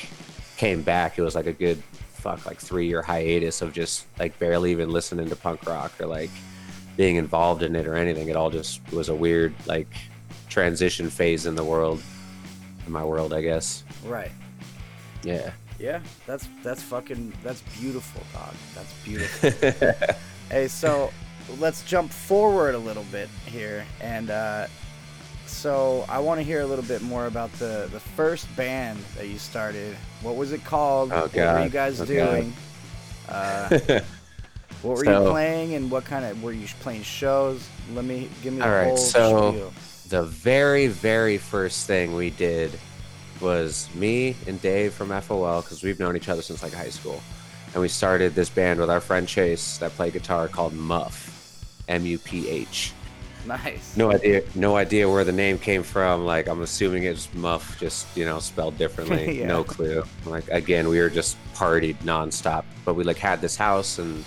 came 0.56 0.82
back. 0.82 1.18
It 1.18 1.22
was 1.22 1.34
like 1.34 1.46
a 1.46 1.52
good 1.52 1.82
fuck 2.12 2.46
like 2.46 2.60
three 2.60 2.86
year 2.86 3.02
hiatus 3.02 3.62
of 3.62 3.72
just 3.72 4.06
like 4.16 4.38
barely 4.38 4.70
even 4.70 4.90
listening 4.90 5.28
to 5.28 5.34
punk 5.34 5.66
rock 5.66 5.92
or 6.00 6.06
like 6.06 6.30
being 6.96 7.16
involved 7.16 7.64
in 7.64 7.74
it 7.74 7.88
or 7.88 7.96
anything. 7.96 8.28
It 8.28 8.36
all 8.36 8.48
just 8.50 8.80
was 8.92 9.08
a 9.08 9.14
weird 9.14 9.52
like 9.66 9.92
transition 10.48 11.10
phase 11.10 11.46
in 11.46 11.56
the 11.56 11.64
world, 11.64 12.00
in 12.86 12.92
my 12.92 13.04
world, 13.04 13.34
I 13.34 13.42
guess. 13.42 13.82
Right. 14.04 14.30
Yeah. 15.24 15.50
Yeah. 15.80 16.00
That's 16.28 16.48
that's 16.62 16.82
fucking 16.82 17.32
that's 17.42 17.62
beautiful, 17.76 18.22
dog. 18.32 18.54
That's 18.76 18.92
beautiful. 19.02 20.16
hey, 20.48 20.68
so 20.68 21.10
let's 21.58 21.82
jump 21.84 22.10
forward 22.12 22.74
a 22.74 22.78
little 22.78 23.04
bit 23.12 23.28
here, 23.46 23.84
and 24.00 24.30
uh, 24.30 24.66
so 25.46 26.04
I 26.08 26.18
want 26.18 26.38
to 26.40 26.44
hear 26.44 26.60
a 26.60 26.66
little 26.66 26.84
bit 26.84 27.02
more 27.02 27.26
about 27.26 27.52
the 27.54 27.88
the 27.92 28.00
first 28.00 28.54
band 28.56 28.98
that 29.16 29.28
you 29.28 29.38
started. 29.38 29.96
What 30.22 30.36
was 30.36 30.52
it 30.52 30.64
called? 30.64 31.12
Oh, 31.12 31.22
What 31.22 31.34
were 31.34 31.62
you 31.64 31.70
guys 31.70 32.00
Oh, 32.00 32.04
doing? 32.04 32.52
Uh, 33.28 33.68
what 34.82 34.98
were 34.98 35.04
you 35.04 35.30
playing, 35.30 35.74
and 35.74 35.90
what 35.90 36.04
kind 36.04 36.24
of 36.24 36.40
were 36.44 36.52
you 36.52 36.68
playing 36.78 37.02
shows? 37.02 37.66
Let 37.92 38.04
me 38.04 38.28
give 38.40 38.52
me 38.52 38.60
the 38.60 38.64
All 38.66 38.70
right, 38.70 38.86
whole 38.86 38.96
so- 38.96 39.50
spiel. 39.52 39.72
the 40.10 40.22
very, 40.22 40.86
very 40.86 41.36
first 41.36 41.88
thing 41.88 42.14
we 42.14 42.30
did 42.30 42.70
was 43.40 43.88
me 43.96 44.36
and 44.46 44.62
Dave 44.62 44.94
from 44.94 45.08
FOL 45.20 45.60
because 45.62 45.82
we've 45.82 45.98
known 45.98 46.16
each 46.16 46.28
other 46.28 46.40
since 46.40 46.62
like 46.62 46.72
high 46.72 46.88
school, 46.90 47.20
and 47.72 47.82
we 47.82 47.88
started 47.88 48.36
this 48.36 48.48
band 48.48 48.78
with 48.78 48.90
our 48.90 49.00
friend 49.00 49.26
Chase 49.26 49.76
that 49.78 49.90
played 49.96 50.12
guitar 50.12 50.46
called 50.46 50.72
Muff, 50.72 51.35
M 51.88 52.04
U 52.06 52.18
P 52.18 52.48
H. 52.48 52.92
Nice. 53.46 53.96
No 53.96 54.10
idea, 54.10 54.42
no 54.56 54.76
idea 54.76 55.08
where 55.08 55.22
the 55.22 55.32
name 55.32 55.58
came 55.58 55.82
from. 55.84 56.24
Like 56.24 56.48
I'm 56.48 56.62
assuming 56.62 57.04
it's 57.04 57.32
Muff, 57.34 57.78
just 57.78 58.14
you 58.16 58.24
know, 58.24 58.40
spelled 58.40 58.76
differently. 58.76 59.38
Yeah. 59.40 59.46
No 59.46 59.62
clue. 59.64 60.02
Like 60.24 60.48
again, 60.48 60.88
we 60.88 60.98
were 60.98 61.10
just 61.10 61.36
partied 61.54 61.96
nonstop, 61.98 62.64
but 62.84 62.94
we 62.94 63.04
like 63.04 63.18
had 63.18 63.40
this 63.40 63.56
house 63.56 63.98
and 63.98 64.24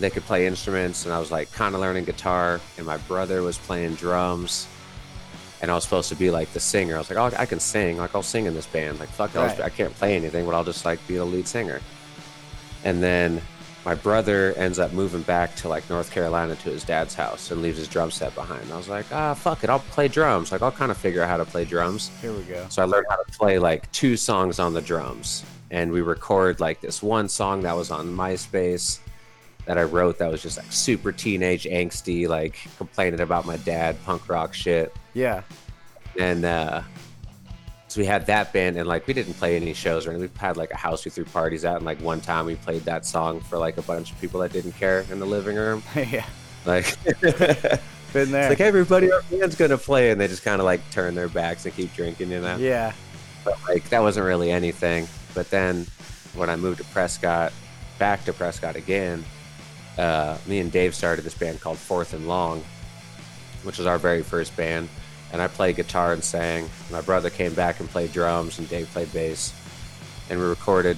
they 0.00 0.10
could 0.10 0.24
play 0.24 0.46
instruments, 0.46 1.04
and 1.04 1.12
I 1.14 1.18
was 1.20 1.30
like 1.30 1.52
kind 1.52 1.74
of 1.74 1.80
learning 1.80 2.04
guitar, 2.06 2.58
and 2.78 2.86
my 2.86 2.96
brother 2.96 3.42
was 3.42 3.58
playing 3.58 3.94
drums, 3.96 4.66
and 5.60 5.70
I 5.70 5.74
was 5.74 5.84
supposed 5.84 6.08
to 6.08 6.16
be 6.16 6.30
like 6.30 6.52
the 6.52 6.60
singer. 6.60 6.96
I 6.96 6.98
was 6.98 7.10
like, 7.10 7.18
oh, 7.18 7.36
I 7.38 7.46
can 7.46 7.60
sing. 7.60 7.98
Like 7.98 8.14
I'll 8.14 8.22
sing 8.22 8.46
in 8.46 8.54
this 8.54 8.66
band. 8.66 8.98
Like 8.98 9.10
fuck, 9.10 9.34
Right. 9.34 9.60
I 9.60 9.68
can't 9.68 9.94
play 9.94 10.16
anything, 10.16 10.44
but 10.46 10.54
I'll 10.54 10.64
just 10.64 10.84
like 10.84 11.06
be 11.06 11.16
the 11.16 11.24
lead 11.24 11.46
singer. 11.46 11.80
And 12.82 13.02
then 13.02 13.42
my 13.84 13.94
brother 13.94 14.52
ends 14.56 14.78
up 14.78 14.92
moving 14.92 15.22
back 15.22 15.54
to 15.56 15.68
like 15.68 15.88
North 15.88 16.10
Carolina 16.10 16.54
to 16.56 16.70
his 16.70 16.84
dad's 16.84 17.14
house 17.14 17.50
and 17.50 17.62
leaves 17.62 17.78
his 17.78 17.88
drum 17.88 18.10
set 18.10 18.34
behind. 18.34 18.70
I 18.72 18.76
was 18.76 18.88
like, 18.88 19.06
ah, 19.12 19.32
fuck 19.34 19.64
it, 19.64 19.70
I'll 19.70 19.78
play 19.78 20.06
drums. 20.08 20.52
Like 20.52 20.60
I'll 20.62 20.70
kind 20.72 20.90
of 20.90 20.96
figure 20.98 21.22
out 21.22 21.28
how 21.28 21.38
to 21.38 21.44
play 21.46 21.64
drums. 21.64 22.10
Here 22.20 22.32
we 22.32 22.42
go. 22.42 22.66
So 22.68 22.82
I 22.82 22.84
learned 22.84 23.06
how 23.08 23.16
to 23.16 23.32
play 23.32 23.58
like 23.58 23.90
two 23.92 24.16
songs 24.16 24.58
on 24.58 24.74
the 24.74 24.82
drums, 24.82 25.44
and 25.70 25.90
we 25.92 26.02
record 26.02 26.60
like 26.60 26.80
this 26.80 27.02
one 27.02 27.28
song 27.28 27.62
that 27.62 27.74
was 27.74 27.90
on 27.90 28.06
MySpace 28.08 28.98
that 29.66 29.78
I 29.78 29.84
wrote 29.84 30.18
that 30.18 30.30
was 30.30 30.42
just 30.42 30.56
like 30.58 30.70
super 30.72 31.12
teenage 31.12 31.64
angsty, 31.64 32.26
like 32.28 32.58
complaining 32.76 33.20
about 33.20 33.46
my 33.46 33.56
dad, 33.58 33.96
punk 34.04 34.28
rock 34.28 34.52
shit 34.54 34.94
Yeah. 35.14 35.42
and 36.18 36.44
uh 36.44 36.82
so 37.90 38.00
we 38.00 38.06
had 38.06 38.26
that 38.26 38.52
band 38.52 38.76
and 38.76 38.88
like 38.88 39.04
we 39.08 39.12
didn't 39.12 39.34
play 39.34 39.56
any 39.56 39.74
shows 39.74 40.06
or 40.06 40.10
anything. 40.10 40.30
we 40.32 40.38
had 40.38 40.56
like 40.56 40.70
a 40.70 40.76
house 40.76 41.04
we 41.04 41.10
threw 41.10 41.24
parties 41.24 41.64
at 41.64 41.76
and 41.76 41.84
like 41.84 42.00
one 42.00 42.20
time 42.20 42.46
we 42.46 42.54
played 42.54 42.82
that 42.82 43.04
song 43.04 43.40
for 43.40 43.58
like 43.58 43.78
a 43.78 43.82
bunch 43.82 44.12
of 44.12 44.20
people 44.20 44.38
that 44.38 44.52
didn't 44.52 44.72
care 44.72 45.04
in 45.10 45.18
the 45.18 45.26
living 45.26 45.56
room 45.56 45.82
yeah. 45.96 46.24
like 46.64 46.96
it's 47.04 47.82
Been 48.12 48.30
there. 48.30 48.48
like 48.48 48.60
everybody 48.60 49.10
our 49.10 49.22
band's 49.30 49.56
gonna 49.56 49.78
play 49.78 50.10
and 50.10 50.20
they 50.20 50.28
just 50.28 50.44
kind 50.44 50.60
of 50.60 50.64
like 50.64 50.80
turn 50.90 51.16
their 51.16 51.28
backs 51.28 51.64
and 51.64 51.74
keep 51.74 51.92
drinking 51.92 52.30
you 52.30 52.40
know 52.40 52.56
yeah. 52.56 52.92
but 53.44 53.58
like 53.68 53.88
that 53.90 54.02
wasn't 54.02 54.26
really 54.26 54.52
anything 54.52 55.08
but 55.34 55.50
then 55.50 55.86
when 56.34 56.48
i 56.48 56.54
moved 56.56 56.78
to 56.78 56.84
prescott 56.86 57.52
back 57.98 58.24
to 58.24 58.32
prescott 58.32 58.76
again 58.76 59.24
uh, 59.98 60.38
me 60.46 60.60
and 60.60 60.70
dave 60.70 60.94
started 60.94 61.22
this 61.22 61.34
band 61.34 61.60
called 61.60 61.78
fourth 61.78 62.14
and 62.14 62.26
long 62.28 62.64
which 63.64 63.78
was 63.78 63.86
our 63.86 63.98
very 63.98 64.22
first 64.22 64.56
band 64.56 64.88
and 65.32 65.40
i 65.42 65.48
played 65.48 65.76
guitar 65.76 66.12
and 66.12 66.22
sang 66.24 66.68
my 66.90 67.00
brother 67.00 67.30
came 67.30 67.54
back 67.54 67.80
and 67.80 67.88
played 67.88 68.12
drums 68.12 68.58
and 68.58 68.68
dave 68.68 68.88
played 68.92 69.12
bass 69.12 69.52
and 70.28 70.38
we 70.38 70.44
recorded 70.44 70.96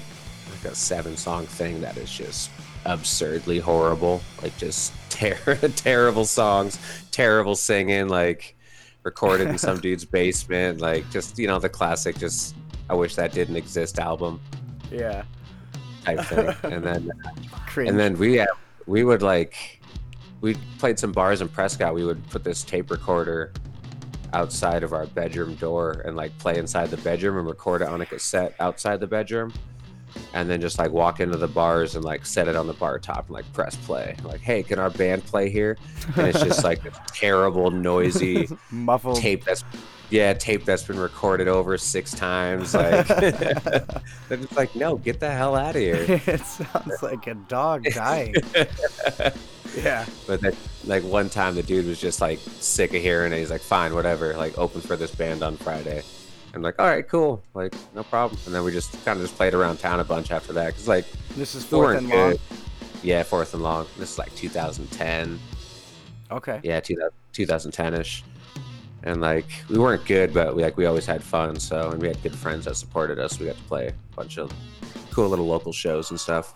like 0.50 0.72
a 0.72 0.74
seven 0.74 1.16
song 1.16 1.46
thing 1.46 1.80
that 1.80 1.96
is 1.96 2.10
just 2.12 2.50
absurdly 2.84 3.58
horrible, 3.60 4.20
like 4.42 4.54
just 4.58 4.92
ter- 5.10 5.56
terrible 5.76 6.24
songs, 6.26 6.78
terrible 7.10 7.54
singing, 7.54 8.08
like 8.08 8.54
recorded 9.04 9.48
in 9.48 9.56
some 9.56 9.80
dude's 9.80 10.04
basement, 10.04 10.80
like 10.82 11.08
just 11.10 11.38
you 11.38 11.46
know 11.46 11.58
the 11.58 11.68
classic, 11.70 12.18
just 12.18 12.54
I 12.90 12.94
wish 12.94 13.14
that 13.14 13.32
didn't 13.32 13.56
exist 13.56 13.98
album 13.98 14.40
Yeah. 14.90 15.22
type 16.04 16.20
thing. 16.26 16.54
and 16.72 16.84
then 16.84 17.10
Cringe. 17.66 17.88
and 17.90 17.98
then 17.98 18.18
we 18.18 18.40
uh, 18.40 18.46
we 18.86 19.04
would 19.04 19.22
like 19.22 19.80
we 20.42 20.54
played 20.78 20.98
some 20.98 21.12
bars 21.12 21.40
in 21.40 21.48
Prescott. 21.48 21.94
We 21.94 22.04
would 22.04 22.28
put 22.30 22.44
this 22.44 22.62
tape 22.64 22.90
recorder 22.90 23.52
outside 24.32 24.82
of 24.82 24.92
our 24.92 25.06
bedroom 25.06 25.54
door 25.56 26.02
and 26.04 26.16
like 26.16 26.36
play 26.38 26.58
inside 26.58 26.90
the 26.90 26.96
bedroom 26.98 27.38
and 27.38 27.46
record 27.46 27.82
it 27.82 27.88
on 27.88 28.00
a 28.00 28.06
cassette 28.06 28.54
outside 28.60 29.00
the 29.00 29.06
bedroom. 29.06 29.52
And 30.34 30.48
then 30.48 30.60
just 30.60 30.78
like 30.78 30.90
walk 30.90 31.20
into 31.20 31.38
the 31.38 31.48
bars 31.48 31.94
and 31.96 32.04
like 32.04 32.26
set 32.26 32.46
it 32.46 32.54
on 32.56 32.66
the 32.66 32.74
bar 32.74 32.98
top 32.98 33.26
and 33.26 33.30
like 33.30 33.50
press 33.54 33.76
play. 33.76 34.14
Like, 34.24 34.40
hey, 34.40 34.62
can 34.62 34.78
our 34.78 34.90
band 34.90 35.24
play 35.24 35.48
here? 35.48 35.78
And 36.16 36.26
it's 36.26 36.42
just 36.42 36.64
like 36.64 36.84
a 36.84 36.90
terrible, 37.08 37.70
noisy 37.70 38.48
muffled. 38.70 39.16
tape 39.16 39.44
that's 39.44 39.64
yeah, 40.12 40.34
tape 40.34 40.66
that's 40.66 40.82
been 40.82 40.98
recorded 40.98 41.48
over 41.48 41.78
six 41.78 42.12
times. 42.12 42.74
Like, 42.82 43.06
just 44.28 44.56
like, 44.56 44.74
no, 44.76 44.96
get 44.96 45.20
the 45.20 45.30
hell 45.30 45.56
out 45.56 45.74
of 45.74 45.80
here. 45.80 46.04
it 46.08 46.40
sounds 46.40 47.02
like 47.02 47.26
a 47.26 47.34
dog 47.34 47.84
dying. 47.84 48.34
yeah. 49.76 50.04
But 50.26 50.40
then, 50.40 50.54
like 50.84 51.02
one 51.04 51.30
time, 51.30 51.54
the 51.54 51.62
dude 51.62 51.86
was 51.86 52.00
just 52.00 52.20
like 52.20 52.38
sick 52.38 52.92
of 52.94 53.00
hearing 53.02 53.32
it. 53.32 53.38
He's 53.38 53.50
like, 53.50 53.60
"Fine, 53.60 53.94
whatever. 53.94 54.34
Like, 54.34 54.58
open 54.58 54.80
for 54.80 54.96
this 54.96 55.14
band 55.14 55.42
on 55.42 55.56
Friday." 55.56 56.02
I'm 56.54 56.62
like, 56.62 56.78
"All 56.78 56.86
right, 56.86 57.06
cool. 57.06 57.42
Like, 57.54 57.74
no 57.94 58.02
problem." 58.02 58.40
And 58.46 58.54
then 58.54 58.64
we 58.64 58.72
just 58.72 58.92
kind 59.04 59.18
of 59.18 59.24
just 59.24 59.36
played 59.36 59.54
around 59.54 59.78
town 59.78 60.00
a 60.00 60.04
bunch 60.04 60.30
after 60.30 60.52
that. 60.54 60.74
Cause 60.74 60.88
like 60.88 61.06
This 61.36 61.54
is 61.54 61.64
fourth 61.64 61.98
and 61.98 62.08
long. 62.08 62.30
good. 62.30 62.40
Yeah, 63.02 63.22
fourth 63.22 63.54
and 63.54 63.62
long. 63.62 63.86
This 63.98 64.12
is 64.12 64.18
like 64.18 64.34
2010. 64.34 65.38
Okay. 66.30 66.60
Yeah, 66.62 66.80
2010 66.80 67.94
ish. 67.94 68.24
And 69.04 69.20
like 69.20 69.46
we 69.68 69.78
weren't 69.78 70.04
good, 70.06 70.32
but 70.32 70.54
we 70.54 70.62
like 70.62 70.76
we 70.76 70.86
always 70.86 71.06
had 71.06 71.22
fun. 71.22 71.58
So 71.58 71.90
and 71.90 72.00
we 72.00 72.08
had 72.08 72.22
good 72.22 72.34
friends 72.36 72.66
that 72.66 72.76
supported 72.76 73.18
us. 73.18 73.38
We 73.38 73.46
got 73.46 73.56
to 73.56 73.62
play 73.64 73.88
a 73.88 74.16
bunch 74.16 74.38
of 74.38 74.52
cool 75.10 75.28
little 75.28 75.46
local 75.46 75.72
shows 75.72 76.10
and 76.10 76.20
stuff. 76.20 76.54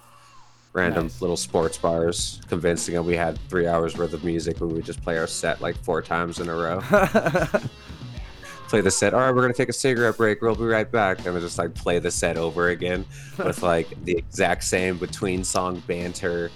Random 0.73 1.05
Nice. 1.05 1.23
little 1.23 1.39
sports 1.39 1.79
bars, 1.79 2.41
convincing 2.49 2.95
them 2.95 3.07
we 3.07 3.17
had 3.17 3.39
three 3.49 3.67
hours 3.67 3.97
worth 3.97 4.13
of 4.13 4.25
music. 4.25 4.61
We 4.61 4.67
would 4.67 4.85
just 4.85 5.03
play 5.03 5.17
our 5.17 5.27
set 5.27 5.61
like 5.63 5.75
four 5.83 6.03
times 6.03 6.39
in 6.39 6.51
a 6.51 6.55
row. 6.55 6.81
play 8.69 8.81
the 8.81 8.91
set. 8.91 9.15
All 9.15 9.21
right, 9.21 9.35
we're 9.35 9.43
gonna 9.43 9.55
take 9.55 9.69
a 9.69 9.73
cigarette 9.73 10.17
break. 10.17 10.43
We'll 10.43 10.55
be 10.55 10.65
right 10.65 10.91
back. 10.91 11.25
And 11.25 11.35
we 11.35 11.41
just 11.41 11.59
like 11.59 11.75
play 11.75 11.99
the 11.99 12.11
set 12.11 12.37
over 12.37 12.69
again 12.69 13.05
with 13.39 13.63
like 13.63 13.89
the 14.05 14.17
exact 14.17 14.65
same 14.65 14.99
between 14.99 15.45
song 15.45 15.83
banter, 15.87 16.51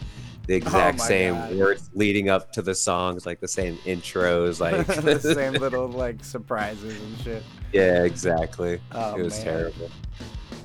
the 0.46 0.54
exact 0.56 1.00
Oh 1.00 1.04
same 1.04 1.34
God. 1.34 1.56
words 1.56 1.90
leading 1.94 2.28
up 2.28 2.52
to 2.52 2.62
the 2.62 2.74
songs, 2.74 3.26
like 3.26 3.40
the 3.40 3.48
same 3.48 3.76
intros, 3.78 4.60
like 4.60 4.86
the 4.86 5.18
same 5.34 5.54
little 5.54 5.88
like 5.88 6.24
surprises 6.24 7.00
and 7.00 7.18
shit. 7.20 7.42
yeah, 7.72 8.04
exactly. 8.04 8.80
Oh, 8.92 9.16
it 9.16 9.22
was 9.22 9.36
man. 9.38 9.44
terrible. 9.44 9.90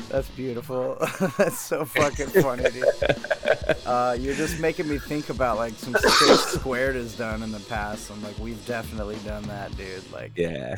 That's 0.09 0.29
beautiful. 0.29 0.97
That's 1.37 1.57
so 1.59 1.83
fucking 1.83 2.27
funny, 2.27 2.63
dude. 2.69 2.85
Uh, 3.87 4.15
you're 4.19 4.35
just 4.35 4.59
making 4.59 4.87
me 4.87 4.99
think 4.99 5.29
about 5.29 5.57
like 5.57 5.73
some 5.73 5.93
shit 5.95 6.39
Squared 6.39 6.95
has 6.95 7.15
done 7.17 7.41
in 7.41 7.51
the 7.51 7.59
past. 7.61 8.11
I'm 8.11 8.21
like, 8.23 8.37
we've 8.37 8.63
definitely 8.67 9.17
done 9.25 9.43
that, 9.43 9.75
dude. 9.75 10.09
Like 10.11 10.31
Yeah. 10.35 10.75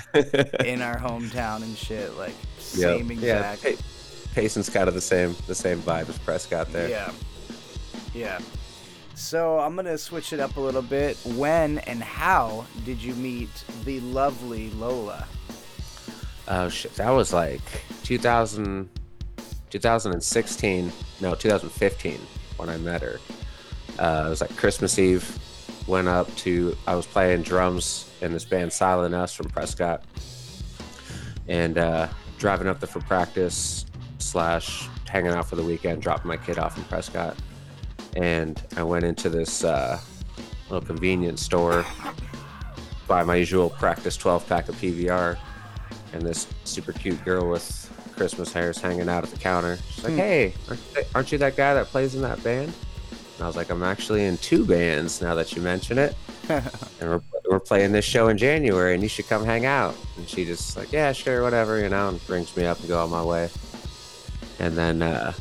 in 0.65 0.81
our 0.81 0.97
hometown 0.97 1.61
and 1.61 1.77
shit. 1.77 2.15
Like 2.17 2.33
Yep. 2.75 2.97
same 2.99 3.11
Yeah. 3.11 3.51
exact. 3.53 3.63
Pa- 3.63 4.41
Payson's 4.41 4.69
kind 4.69 4.87
of 4.87 4.93
the 4.93 5.01
same 5.01 5.35
the 5.45 5.55
same 5.55 5.79
vibe 5.81 6.07
as 6.09 6.17
Prescott 6.19 6.71
there. 6.71 6.89
Yeah. 6.89 7.11
Yeah. 8.13 8.39
So 9.17 9.57
I'm 9.57 9.75
gonna 9.75 9.97
switch 9.97 10.31
it 10.31 10.39
up 10.39 10.57
a 10.57 10.59
little 10.59 10.83
bit. 10.83 11.17
When 11.25 11.79
and 11.79 12.03
how 12.03 12.67
did 12.85 13.01
you 13.01 13.15
meet 13.15 13.49
the 13.83 13.99
lovely 14.01 14.69
Lola? 14.69 15.27
Oh 16.47 16.69
shit, 16.69 16.93
that 16.95 17.09
was 17.09 17.33
like 17.33 17.61
2000, 18.03 18.87
2016, 19.71 20.91
no, 21.19 21.33
2015 21.33 22.19
when 22.57 22.69
I 22.69 22.77
met 22.77 23.01
her. 23.01 23.19
Uh, 23.97 24.25
it 24.27 24.29
was 24.29 24.41
like 24.41 24.55
Christmas 24.55 24.99
Eve. 24.99 25.27
Went 25.87 26.07
up 26.07 26.33
to, 26.37 26.77
I 26.85 26.93
was 26.93 27.07
playing 27.07 27.41
drums 27.41 28.11
in 28.21 28.33
this 28.33 28.45
band 28.45 28.71
Silent 28.71 29.15
Us 29.15 29.33
from 29.33 29.49
Prescott, 29.49 30.03
and 31.47 31.79
uh, 31.79 32.07
driving 32.37 32.67
up 32.67 32.79
there 32.79 32.87
for 32.87 32.99
practice 32.99 33.83
slash 34.19 34.87
hanging 35.09 35.31
out 35.31 35.49
for 35.49 35.55
the 35.55 35.63
weekend, 35.63 36.03
dropping 36.03 36.27
my 36.27 36.37
kid 36.37 36.59
off 36.59 36.77
in 36.77 36.83
Prescott, 36.83 37.35
and 38.15 38.61
I 38.75 38.83
went 38.83 39.05
into 39.05 39.29
this 39.29 39.63
uh, 39.63 39.99
little 40.69 40.85
convenience 40.85 41.41
store, 41.41 41.85
buy 43.07 43.23
my 43.23 43.35
usual 43.35 43.69
practice 43.69 44.17
12 44.17 44.47
pack 44.47 44.69
of 44.69 44.75
PBR 44.75 45.37
and 46.13 46.21
this 46.21 46.47
super 46.63 46.93
cute 46.93 47.23
girl 47.23 47.49
with 47.49 47.83
Christmas 48.15 48.51
hairs 48.51 48.79
hanging 48.79 49.09
out 49.09 49.23
at 49.23 49.29
the 49.29 49.37
counter. 49.37 49.77
She's 49.91 50.03
like, 50.03 50.13
Hmm. 50.13 50.19
"Hey, 50.19 50.53
aren't 50.67 50.79
you, 50.95 51.03
aren't 51.15 51.31
you 51.31 51.37
that 51.39 51.55
guy 51.55 51.73
that 51.73 51.85
plays 51.87 52.15
in 52.15 52.21
that 52.23 52.43
band?" 52.43 52.73
And 53.35 53.43
I 53.43 53.47
was 53.47 53.55
like, 53.55 53.69
"I'm 53.69 53.83
actually 53.83 54.25
in 54.25 54.37
two 54.37 54.65
bands 54.65 55.21
now 55.21 55.35
that 55.35 55.55
you 55.55 55.61
mention 55.61 55.97
it, 55.99 56.15
and 56.49 56.63
we're, 57.01 57.21
we're 57.49 57.59
playing 57.59 57.91
this 57.91 58.05
show 58.05 58.29
in 58.29 58.37
January, 58.37 58.93
and 58.95 59.03
you 59.03 59.09
should 59.09 59.27
come 59.27 59.45
hang 59.45 59.65
out." 59.65 59.95
And 60.17 60.27
she 60.27 60.45
just 60.45 60.75
like, 60.75 60.91
"Yeah, 60.91 61.11
sure, 61.11 61.43
whatever," 61.43 61.79
you 61.79 61.89
know, 61.89 62.09
and 62.09 62.25
brings 62.25 62.55
me 62.57 62.65
up 62.65 62.79
and 62.79 62.87
go 62.87 63.03
on 63.03 63.09
my 63.11 63.23
way. 63.23 63.49
And 64.59 64.75
then 64.75 65.03
uh, 65.03 65.33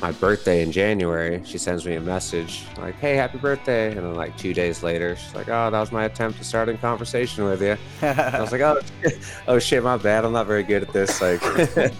my 0.00 0.12
birthday 0.12 0.62
in 0.62 0.70
January, 0.70 1.42
she 1.44 1.58
sends 1.58 1.84
me 1.84 1.96
a 1.96 2.00
message 2.00 2.64
like, 2.78 2.94
"Hey, 2.96 3.16
happy 3.16 3.38
birthday!" 3.38 3.88
And 3.88 3.98
then 3.98 4.14
like 4.14 4.36
two 4.36 4.54
days 4.54 4.82
later, 4.82 5.16
she's 5.16 5.34
like, 5.34 5.48
"Oh, 5.48 5.70
that 5.70 5.80
was 5.80 5.90
my 5.90 6.04
attempt 6.04 6.38
to 6.38 6.44
start 6.44 6.68
in 6.68 6.78
conversation 6.78 7.44
with 7.44 7.60
you." 7.60 7.76
I 8.02 8.40
was 8.40 8.52
like, 8.52 8.60
oh, 8.60 8.80
oh 9.48 9.58
shit, 9.58 9.82
my 9.82 9.96
bad. 9.96 10.24
I'm 10.24 10.32
not 10.32 10.46
very 10.46 10.62
good 10.62 10.82
at 10.82 10.92
this. 10.92 11.20
Like, 11.20 11.42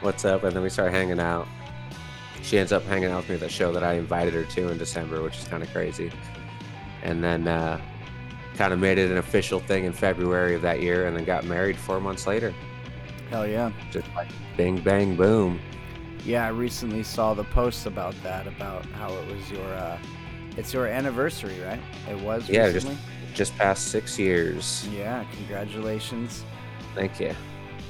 what's 0.00 0.24
up? 0.24 0.44
And 0.44 0.54
then 0.54 0.62
we 0.62 0.70
start 0.70 0.92
hanging 0.92 1.18
out. 1.18 1.48
She 2.42 2.56
ends 2.56 2.72
up 2.72 2.84
hanging 2.84 3.10
out 3.10 3.18
with 3.18 3.28
me 3.30 3.34
at 3.34 3.40
the 3.40 3.48
show 3.48 3.72
that 3.72 3.82
I 3.82 3.94
invited 3.94 4.32
her 4.34 4.44
to 4.44 4.68
in 4.68 4.78
December, 4.78 5.20
which 5.22 5.38
is 5.38 5.48
kind 5.48 5.62
of 5.62 5.70
crazy. 5.72 6.12
And 7.02 7.22
then 7.22 7.48
uh, 7.48 7.80
kind 8.54 8.72
of 8.72 8.78
made 8.78 8.96
it 8.96 9.10
an 9.10 9.18
official 9.18 9.58
thing 9.58 9.84
in 9.84 9.92
February 9.92 10.54
of 10.54 10.62
that 10.62 10.80
year, 10.80 11.08
and 11.08 11.16
then 11.16 11.24
got 11.24 11.44
married 11.44 11.76
four 11.76 12.00
months 12.00 12.28
later. 12.28 12.54
Hell 13.30 13.46
yeah. 13.46 13.72
Just 13.90 14.06
like 14.14 14.28
bing, 14.56 14.80
bang, 14.80 15.16
boom. 15.16 15.60
Yeah, 16.24 16.44
I 16.46 16.48
recently 16.50 17.02
saw 17.02 17.34
the 17.34 17.44
post 17.44 17.86
about 17.86 18.14
that, 18.22 18.46
about 18.46 18.84
how 18.86 19.12
it 19.14 19.26
was 19.34 19.50
your, 19.50 19.64
uh, 19.74 19.98
it's 20.56 20.72
your 20.74 20.86
anniversary, 20.86 21.58
right? 21.60 21.80
It 22.10 22.18
was 22.20 22.48
Yeah, 22.48 22.64
just- 22.70 22.86
recently. 22.86 22.98
Just 23.34 23.56
past 23.56 23.88
six 23.88 24.18
years. 24.18 24.88
Yeah, 24.92 25.22
congratulations. 25.36 26.44
Thank 26.96 27.20
you. 27.20 27.34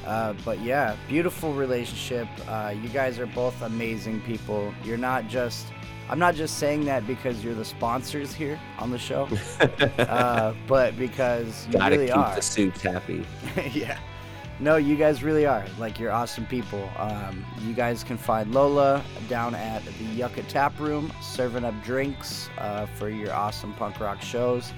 Uh, 0.07 0.35
but 0.45 0.61
yeah, 0.61 0.95
beautiful 1.09 1.55
relationship. 1.55 2.29
Uh, 2.47 2.75
you 2.83 2.89
guys 2.91 3.19
are 3.19 3.27
both 3.27 3.61
amazing 3.63 4.21
people. 4.23 4.75
You're 4.85 4.99
not 4.99 5.27
just, 5.29 5.67
I'm 6.11 6.19
not 6.19 6.35
just 6.35 6.59
saying 6.59 6.85
that 6.87 7.07
because 7.07 7.43
you're 7.43 7.55
the 7.55 7.65
sponsors 7.65 8.35
here 8.35 8.61
on 8.79 8.91
the 8.91 8.99
show, 8.99 9.27
uh, 9.99 10.53
but 10.67 10.99
because 10.99 11.67
you 11.69 11.75
Gotta 11.75 11.95
really 11.97 12.09
keep 12.09 12.17
are. 12.17 12.35
the 12.35 12.43
suits 12.43 12.83
happy. 12.83 13.25
yeah. 13.73 13.99
No, 14.61 14.77
you 14.77 14.97
guys 14.97 15.23
really 15.23 15.47
are. 15.47 15.65
Like, 15.79 16.01
you're 16.01 16.11
awesome 16.11 16.45
people. 16.45 16.91
Um, 16.97 17.47
you 17.61 17.75
guys 17.75 18.03
can 18.03 18.19
find 18.19 18.53
Lola 18.53 19.05
down 19.29 19.55
at 19.55 19.85
the 19.85 20.05
Yucca 20.05 20.43
Tap 20.45 20.79
Room, 20.81 21.13
serving 21.23 21.65
up 21.65 21.75
drinks 21.85 22.51
uh, 22.59 22.87
for 22.87 23.09
your 23.09 23.33
awesome 23.33 23.73
punk 23.75 24.01
rock 24.01 24.21
shows. 24.21 24.73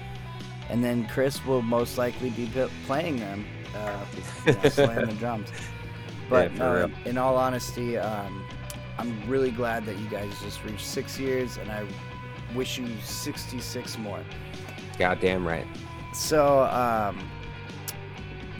And 0.69 0.83
then 0.83 1.07
Chris 1.07 1.43
will 1.45 1.63
most 1.63 1.97
likely 1.97 2.29
be 2.29 2.49
playing 2.85 3.17
them, 3.17 3.45
uh, 3.75 4.05
you 4.45 4.53
know, 4.53 4.69
slaying 4.69 5.07
the 5.07 5.13
drums. 5.13 5.49
But 6.29 6.53
no, 6.53 6.75
real. 6.75 6.91
in 7.05 7.17
all 7.17 7.35
honesty, 7.35 7.97
um, 7.97 8.45
I'm 8.99 9.27
really 9.27 9.51
glad 9.51 9.85
that 9.87 9.97
you 9.97 10.07
guys 10.09 10.31
just 10.43 10.63
reached 10.63 10.85
six 10.85 11.19
years, 11.19 11.57
and 11.57 11.71
I 11.71 11.85
wish 12.53 12.77
you 12.77 12.87
66 13.03 13.97
more. 13.97 14.23
Goddamn 14.99 15.45
right. 15.45 15.65
So, 16.13 16.65
um, 16.65 17.19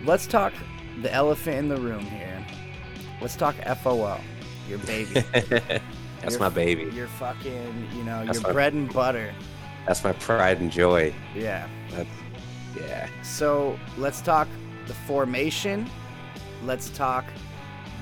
let's 0.04 0.26
talk 0.26 0.54
the 1.02 1.14
elephant 1.14 1.58
in 1.58 1.70
the 1.70 1.78
room 1.78 2.06
here. 2.06 2.46
Let's 3.22 3.36
talk 3.36 3.56
FOL, 3.84 4.20
your 4.68 4.80
baby. 4.80 5.14
That's 6.22 6.34
Your- 6.34 6.40
my 6.40 6.50
baby. 6.50 6.84
Your 6.96 7.08
fucking, 7.08 7.88
you 7.96 8.04
know, 8.04 8.26
That's 8.26 8.42
your 8.42 8.54
bread 8.54 8.74
and 8.74 8.92
butter. 8.92 9.34
That's 9.88 10.04
my 10.04 10.14
pride 10.14 10.60
and 10.60 10.72
joy. 10.72 11.14
Yeah. 11.36 11.68
That's, 11.92 12.10
yeah. 12.80 13.08
So, 13.24 13.80
let's 13.98 14.22
talk 14.22 14.48
the 14.88 14.94
formation. 14.94 15.90
Let's 16.64 16.90
talk 16.90 17.26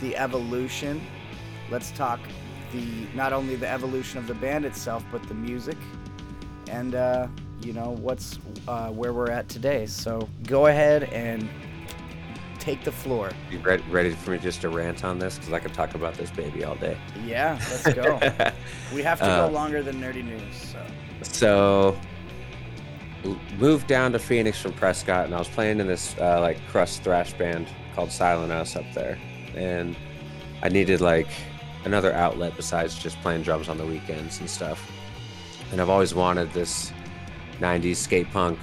the 0.02 0.16
evolution. 0.18 1.02
Let's 1.72 1.92
talk 1.92 2.20
the 2.72 3.08
not 3.16 3.34
only 3.34 3.56
the 3.56 3.70
evolution 3.70 4.20
of 4.20 4.28
the 4.28 4.34
band 4.36 4.66
itself, 4.66 5.04
but 5.12 5.24
the 5.28 5.34
music, 5.34 5.78
and 6.70 6.96
uh, 6.96 7.28
you 7.62 7.74
know 7.74 7.96
what's 8.00 8.40
uh, 8.68 8.90
where 8.90 9.14
we're 9.14 9.32
at 9.32 9.50
today. 9.50 9.86
So 9.86 10.28
go 10.44 10.68
ahead 10.68 11.04
and 11.06 11.50
take 12.60 12.84
the 12.84 12.92
floor. 12.92 13.32
You 13.50 13.60
ready, 13.60 13.84
ready 13.90 14.12
for 14.12 14.32
me 14.32 14.38
just 14.38 14.62
to 14.62 14.70
rant 14.70 15.04
on 15.04 15.20
this? 15.20 15.38
Because 15.38 15.54
I 15.54 15.60
could 15.60 15.74
talk 15.74 15.96
about 15.96 16.14
this 16.16 16.30
baby 16.32 16.64
all 16.64 16.76
day. 16.76 16.98
Yeah, 17.26 17.58
let's 17.72 17.94
go. 17.94 18.20
we 18.94 19.02
have 19.04 19.20
to 19.20 19.26
Uh, 19.26 19.48
go 19.48 19.54
longer 19.54 19.82
than 19.82 19.96
nerdy 20.02 20.24
news. 20.24 20.56
So 20.56 20.86
So, 21.24 22.00
moved 23.58 23.88
down 23.88 24.12
to 24.14 24.20
Phoenix 24.20 24.62
from 24.62 24.74
Prescott, 24.74 25.26
and 25.26 25.36
I 25.36 25.40
was 25.40 25.48
playing 25.50 25.80
in 25.80 25.88
this 25.88 26.16
uh, 26.20 26.40
like 26.40 26.58
crust 26.70 27.04
thrash 27.04 27.34
band 27.34 27.68
called 27.96 28.12
Silent 28.12 28.52
Us 28.52 28.76
up 28.76 28.86
there, 28.94 29.18
and 29.56 29.96
I 30.62 30.70
needed 30.70 31.02
like 31.02 31.28
another 31.86 32.14
outlet 32.14 32.54
besides 32.56 32.98
just 32.98 33.20
playing 33.22 33.42
drums 33.44 33.70
on 33.70 33.78
the 33.78 33.86
weekends 33.86 34.40
and 34.40 34.50
stuff. 34.50 34.90
And 35.72 35.82
I've 35.82 35.90
always 35.90 36.14
wanted 36.16 36.52
this 36.54 36.92
'90s 37.60 37.98
skate 37.98 38.30
punk, 38.32 38.58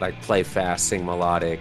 like 0.00 0.20
play 0.22 0.42
fast, 0.42 0.88
sing 0.88 1.04
melodic, 1.04 1.60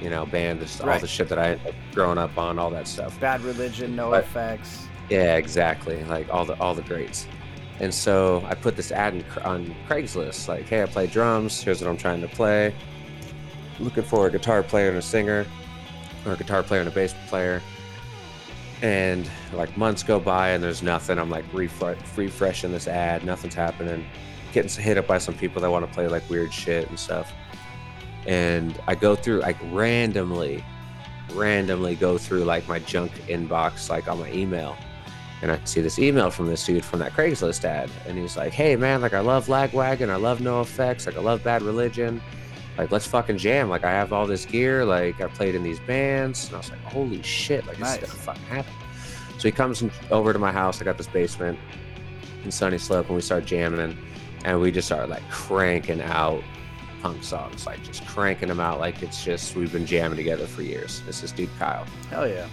you 0.00 0.10
know, 0.10 0.26
band. 0.26 0.60
Just 0.60 0.80
all 0.80 0.86
Right. 0.88 1.00
the 1.00 1.06
shit 1.06 1.28
that 1.28 1.38
I 1.38 1.48
had 1.56 1.74
grown 1.94 2.18
up 2.18 2.36
on, 2.38 2.58
all 2.58 2.70
that 2.70 2.86
stuff. 2.88 3.18
bad 3.20 3.40
religion, 3.42 3.96
no 3.96 4.10
But- 4.10 4.24
effects. 4.24 4.86
Yeah, 5.08 5.36
exactly. 5.36 6.02
Like 6.04 6.32
all 6.32 6.44
the 6.44 6.54
all 6.60 6.74
the 6.74 6.82
greats. 6.82 7.26
And 7.78 7.92
so 7.94 8.42
I 8.48 8.54
put 8.54 8.74
this 8.76 8.90
ad 8.90 9.14
in, 9.14 9.24
on 9.44 9.74
Craigslist, 9.88 10.48
like, 10.48 10.66
"Hey, 10.68 10.82
I 10.82 10.86
play 10.86 11.06
drums. 11.06 11.62
Here's 11.62 11.80
what 11.82 11.88
I'm 11.90 11.96
trying 11.96 12.20
to 12.22 12.28
play. 12.28 12.74
Looking 13.78 14.02
for 14.02 14.26
a 14.26 14.30
guitar 14.30 14.62
player 14.62 14.88
and 14.88 14.96
a 14.98 15.02
singer, 15.02 15.44
or 16.24 16.32
a 16.32 16.36
guitar 16.36 16.62
player 16.62 16.80
and 16.80 16.88
a 16.88 16.92
bass 16.92 17.14
player." 17.28 17.62
And 18.82 19.28
like 19.52 19.76
months 19.76 20.02
go 20.02 20.18
by 20.20 20.50
and 20.50 20.62
there's 20.62 20.82
nothing. 20.82 21.18
I'm 21.18 21.30
like 21.30 21.50
refre- 21.52 21.96
refreshing 22.16 22.72
this 22.72 22.88
ad, 22.88 23.24
nothing's 23.24 23.54
happening. 23.54 24.04
Getting 24.52 24.70
hit 24.82 24.98
up 24.98 25.06
by 25.06 25.18
some 25.18 25.34
people 25.34 25.62
that 25.62 25.70
want 25.70 25.86
to 25.86 25.92
play 25.92 26.08
like 26.08 26.28
weird 26.28 26.52
shit 26.52 26.88
and 26.88 26.98
stuff. 26.98 27.32
And 28.26 28.78
I 28.86 28.94
go 28.94 29.14
through 29.14 29.40
like 29.40 29.56
randomly, 29.72 30.64
randomly 31.32 31.94
go 31.94 32.18
through 32.18 32.44
like 32.44 32.66
my 32.68 32.80
junk 32.80 33.12
inbox, 33.28 33.88
like 33.88 34.08
on 34.08 34.18
my 34.20 34.30
email 34.32 34.76
and 35.42 35.52
I 35.52 35.60
see 35.64 35.80
this 35.80 35.98
email 35.98 36.30
from 36.30 36.46
this 36.46 36.64
dude 36.64 36.84
from 36.84 37.00
that 37.00 37.12
Craigslist 37.12 37.64
ad, 37.64 37.90
and 38.06 38.16
he's 38.18 38.36
like, 38.36 38.52
"Hey 38.52 38.76
man, 38.76 39.02
like 39.02 39.12
I 39.12 39.20
love 39.20 39.46
Lagwagon, 39.46 40.08
I 40.08 40.16
love 40.16 40.38
NOFX, 40.38 41.06
like 41.06 41.16
I 41.16 41.20
love 41.20 41.44
Bad 41.44 41.62
Religion, 41.62 42.22
like 42.78 42.90
let's 42.90 43.06
fucking 43.06 43.38
jam. 43.38 43.68
Like 43.68 43.84
I 43.84 43.90
have 43.90 44.12
all 44.12 44.26
this 44.26 44.44
gear, 44.46 44.84
like 44.84 45.20
I 45.20 45.26
played 45.28 45.54
in 45.54 45.62
these 45.62 45.80
bands." 45.80 46.46
And 46.46 46.54
I 46.54 46.58
was 46.58 46.70
like, 46.70 46.80
"Holy 46.84 47.22
shit, 47.22 47.66
like 47.66 47.78
Nice. 47.78 47.98
this 47.98 48.10
stuff 48.10 48.24
fucking 48.24 48.42
happened." 48.44 48.76
So 49.38 49.48
he 49.48 49.52
comes 49.52 49.84
over 50.10 50.32
to 50.32 50.38
my 50.38 50.52
house. 50.52 50.80
I 50.80 50.84
got 50.84 50.96
this 50.96 51.06
basement 51.06 51.58
in 52.42 52.50
Sunnyslope, 52.50 53.06
and 53.06 53.14
we 53.14 53.20
start 53.20 53.44
jamming, 53.44 53.80
and, 53.80 53.96
and 54.44 54.60
we 54.60 54.70
just 54.72 54.88
start 54.88 55.08
like 55.10 55.28
cranking 55.30 56.00
out 56.00 56.42
punk 57.06 57.22
songs, 57.22 57.66
like 57.66 57.80
just 57.84 58.04
cranking 58.04 58.48
them 58.48 58.58
out, 58.58 58.80
like 58.80 59.00
it's 59.00 59.24
just 59.24 59.54
we've 59.54 59.70
been 59.70 59.86
jamming 59.86 60.16
together 60.16 60.44
for 60.44 60.62
years. 60.62 61.02
It's 61.06 61.20
this 61.20 61.30
dude 61.30 61.48
Kyle. 61.56 61.86
Hell 62.10 62.26
yeah. 62.28 62.48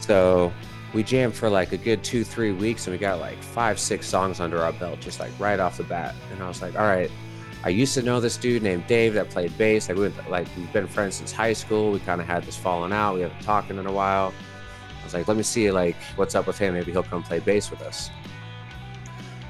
So 0.00 0.54
we 0.94 1.02
jammed 1.02 1.34
for 1.34 1.50
like 1.50 1.72
a 1.72 1.76
good 1.76 2.02
two, 2.02 2.24
three 2.24 2.52
weeks, 2.52 2.86
and 2.86 2.94
we 2.94 2.98
got 2.98 3.20
like 3.20 3.42
five, 3.42 3.78
six 3.78 4.08
songs 4.08 4.40
under 4.40 4.62
our 4.62 4.72
belt, 4.72 5.00
just 5.00 5.20
like 5.20 5.32
right 5.38 5.60
off 5.60 5.76
the 5.76 5.82
bat. 5.82 6.14
And 6.32 6.42
I 6.42 6.48
was 6.48 6.62
like, 6.62 6.74
all 6.76 6.86
right, 6.86 7.10
I 7.62 7.68
used 7.68 7.92
to 7.92 8.02
know 8.02 8.20
this 8.20 8.38
dude 8.38 8.62
named 8.62 8.86
Dave 8.86 9.12
that 9.14 9.28
played 9.28 9.56
bass. 9.58 9.90
Like, 9.90 9.98
we, 9.98 10.08
like 10.30 10.48
we've 10.56 10.72
been 10.72 10.86
friends 10.86 11.16
since 11.16 11.30
high 11.30 11.52
school. 11.52 11.92
We 11.92 11.98
kind 11.98 12.22
of 12.22 12.26
had 12.26 12.44
this 12.44 12.56
falling 12.56 12.92
out. 12.92 13.16
We 13.16 13.20
haven't 13.20 13.42
talked 13.42 13.70
in 13.70 13.78
a 13.78 13.92
while. 13.92 14.32
I 14.98 15.04
was 15.04 15.12
like, 15.12 15.28
let 15.28 15.36
me 15.36 15.42
see 15.42 15.70
like 15.70 15.96
what's 16.16 16.34
up 16.34 16.46
with 16.46 16.56
him. 16.56 16.72
Maybe 16.72 16.90
he'll 16.90 17.02
come 17.02 17.22
play 17.22 17.40
bass 17.40 17.70
with 17.70 17.82
us. 17.82 18.08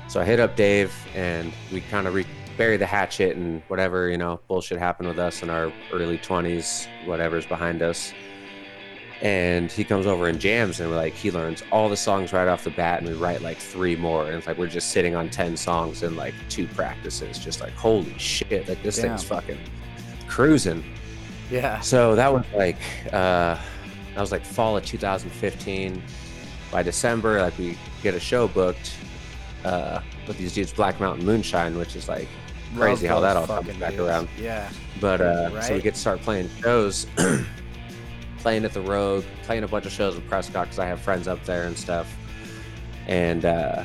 So 0.09 0.21
I 0.21 0.25
hit 0.25 0.41
up 0.41 0.57
Dave, 0.57 0.93
and 1.15 1.53
we 1.73 1.81
kind 1.83 2.09
of 2.09 2.15
re- 2.15 2.27
bury 2.57 2.77
the 2.77 2.87
hatchet 2.87 3.37
and 3.37 3.63
whatever 3.69 4.09
you 4.09 4.17
know 4.17 4.41
bullshit 4.49 4.79
happened 4.79 5.09
with 5.09 5.19
us 5.19 5.43
in 5.43 5.51
our 5.51 5.73
early 5.93 6.19
20s, 6.19 6.87
whatever's 7.07 7.47
behind 7.47 7.83
us. 7.83 8.13
And 9.23 9.73
he 9.73 9.85
comes 9.85 10.07
over 10.07 10.29
and 10.29 10.39
jams 10.39 10.81
and 10.81 10.91
we're 10.91 10.97
like 10.97 11.15
he 11.15 11.31
learns 11.31 11.63
all 11.73 11.89
the 11.89 11.97
songs 11.97 12.33
right 12.33 12.47
off 12.49 12.65
the 12.65 12.71
bat 12.71 13.01
and 13.01 13.09
we 13.09 13.15
write 13.17 13.41
like 13.43 13.57
three 13.57 13.97
more. 13.97 14.27
And 14.27 14.35
it's 14.37 14.47
like 14.47 14.59
we're 14.59 14.67
just 14.67 14.91
sitting 14.91 15.15
on 15.15 15.31
10 15.31 15.57
songs 15.57 16.03
in 16.03 16.15
like 16.17 16.35
two 16.49 16.67
practices 16.69 17.39
just 17.39 17.61
like 17.61 17.73
holy 17.73 18.19
shit 18.19 18.69
like 18.69 18.83
this 18.83 19.01
thing's 19.01 19.23
fucking 19.25 19.59
cruising. 20.29 20.85
Yeah. 21.51 21.81
so 21.81 22.15
that 22.17 22.33
was 22.33 22.45
like 22.55 22.79
uh 23.13 23.57
that 24.15 24.21
was 24.21 24.33
like 24.33 24.45
fall 24.45 24.77
of 24.77 24.85
2015 24.85 26.03
by 26.73 26.83
december 26.83 27.41
like 27.41 27.57
we 27.59 27.77
get 28.03 28.15
a 28.15 28.21
show 28.21 28.49
booked 28.49 28.95
uh 29.65 30.01
with 30.27 30.39
these 30.39 30.55
dudes 30.55 30.73
black 30.73 30.99
mountain 31.01 31.25
moonshine 31.25 31.77
which 31.77 31.97
is 31.97 32.09
like 32.09 32.29
crazy 32.77 33.07
how 33.07 33.21
that 33.21 33.37
all 33.37 33.47
comes 33.47 33.77
back 33.77 33.99
around 33.99 34.29
Yeah. 34.39 34.69
but 35.01 35.21
uh, 35.21 35.61
so 35.63 35.75
we 35.75 35.81
get 35.83 35.95
to 35.95 36.01
start 36.01 36.21
playing 36.21 36.49
shows, 36.63 37.07
playing 38.39 38.65
at 38.65 38.73
the 38.73 38.81
Rogue, 38.81 39.25
playing 39.45 39.65
a 39.65 39.69
bunch 39.69 39.87
of 39.87 39.93
shows 39.93 40.17
in 40.17 40.23
Prescott 40.23 40.67
because 40.67 40.79
I 40.79 40.87
have 40.87 41.01
friends 41.01 41.29
up 41.29 41.43
there 41.45 41.65
and 41.65 41.77
stuff, 41.79 42.15
and 43.07 43.45
uh, 43.45 43.85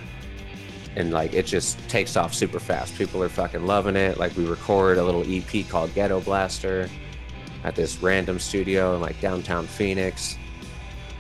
and 0.96 1.12
like 1.12 1.34
it 1.34 1.46
just 1.46 1.78
takes 1.90 2.16
off 2.18 2.34
super 2.34 2.60
fast. 2.60 2.96
People 2.96 3.22
are 3.24 3.30
fucking 3.30 3.66
loving 3.66 3.96
it. 3.96 4.18
Like 4.18 4.36
we 4.36 4.46
record 4.46 4.98
a 4.98 5.04
little 5.04 5.24
EP 5.28 5.68
called 5.70 5.94
Ghetto 5.94 6.20
Blaster 6.22 6.90
at 7.64 7.76
this 7.76 8.02
random 8.02 8.40
studio 8.40 8.96
in 8.96 9.02
like 9.02 9.20
downtown 9.22 9.68
Phoenix. 9.68 10.38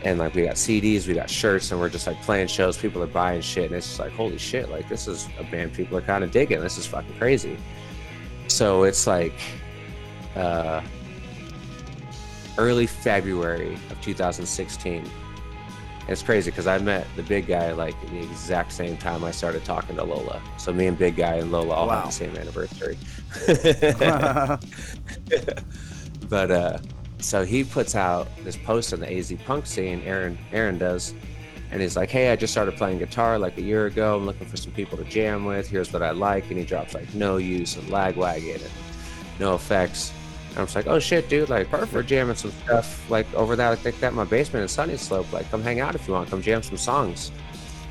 And 0.03 0.17
like 0.17 0.33
we 0.33 0.43
got 0.43 0.55
CDs, 0.55 1.07
we 1.07 1.13
got 1.13 1.29
shirts, 1.29 1.71
and 1.71 1.79
we're 1.79 1.89
just 1.89 2.07
like 2.07 2.21
playing 2.21 2.47
shows. 2.47 2.77
People 2.77 3.03
are 3.03 3.07
buying 3.07 3.41
shit, 3.41 3.65
and 3.65 3.75
it's 3.75 3.87
just 3.87 3.99
like 3.99 4.13
holy 4.13 4.37
shit! 4.37 4.69
Like 4.69 4.87
this 4.87 5.07
is 5.07 5.27
a 5.37 5.43
band 5.43 5.73
people 5.73 5.97
are 5.97 6.01
kind 6.01 6.23
of 6.23 6.31
digging. 6.31 6.61
This 6.61 6.77
is 6.77 6.85
fucking 6.85 7.17
crazy. 7.17 7.57
So 8.47 8.83
it's 8.83 9.05
like 9.05 9.33
uh, 10.35 10.81
early 12.57 12.87
February 12.87 13.73
of 13.89 14.01
2016. 14.01 15.05
And 16.09 16.09
it's 16.09 16.23
crazy 16.23 16.49
because 16.49 16.65
I 16.65 16.79
met 16.79 17.05
the 17.15 17.23
big 17.23 17.47
guy 17.47 17.71
like 17.71 17.95
at 18.03 18.09
the 18.09 18.23
exact 18.23 18.71
same 18.71 18.97
time 18.97 19.23
I 19.23 19.31
started 19.31 19.63
talking 19.63 19.95
to 19.97 20.03
Lola. 20.03 20.41
So 20.57 20.73
me 20.73 20.87
and 20.87 20.97
big 20.97 21.15
guy 21.15 21.35
and 21.35 21.51
Lola 21.51 21.73
all 21.73 21.89
have 21.89 22.05
the 22.05 22.11
same 22.11 22.35
anniversary. 22.35 22.97
but 26.29 26.51
uh, 26.51 26.77
so 27.19 27.45
he 27.45 27.63
puts 27.63 27.95
out 27.95 28.27
this 28.43 28.55
post 28.57 28.93
on 28.93 28.99
the 29.01 29.11
AZ 29.11 29.31
punk 29.45 29.65
scene. 29.65 30.01
Aaron 30.05 30.37
Aaron 30.51 30.77
does, 30.77 31.13
and 31.71 31.81
he's 31.81 31.95
like, 31.95 32.09
"Hey, 32.09 32.31
I 32.31 32.35
just 32.35 32.53
started 32.53 32.75
playing 32.75 32.99
guitar 32.99 33.37
like 33.37 33.57
a 33.57 33.61
year 33.61 33.85
ago. 33.85 34.17
I'm 34.17 34.25
looking 34.25 34.47
for 34.47 34.57
some 34.57 34.71
people 34.71 34.97
to 34.97 35.03
jam 35.05 35.45
with. 35.45 35.67
Here's 35.67 35.91
what 35.93 36.01
I 36.01 36.11
like." 36.11 36.49
And 36.49 36.57
he 36.57 36.65
drops 36.65 36.93
like 36.93 37.13
No 37.13 37.37
Use 37.37 37.75
and 37.75 37.87
Lagwagon 37.87 38.55
and 38.55 38.71
NOFX. 39.39 40.11
And 40.49 40.57
I'm 40.57 40.65
just 40.65 40.75
like, 40.75 40.87
"Oh 40.87 40.99
shit, 40.99 41.29
dude! 41.29 41.49
Like, 41.49 41.69
Perfect. 41.69 41.93
we're 41.93 42.03
jamming 42.03 42.35
some 42.35 42.51
stuff 42.63 43.09
like 43.09 43.31
over 43.33 43.55
that. 43.55 43.71
I 43.71 43.75
think 43.75 43.99
that 43.99 44.09
in 44.09 44.15
my 44.15 44.23
basement 44.23 44.63
in 44.63 44.67
Sunnyslope. 44.67 45.31
Like, 45.31 45.49
come 45.51 45.61
hang 45.61 45.79
out 45.79 45.95
if 45.95 46.07
you 46.07 46.13
want. 46.13 46.29
Come 46.29 46.41
jam 46.41 46.63
some 46.63 46.77
songs." 46.77 47.31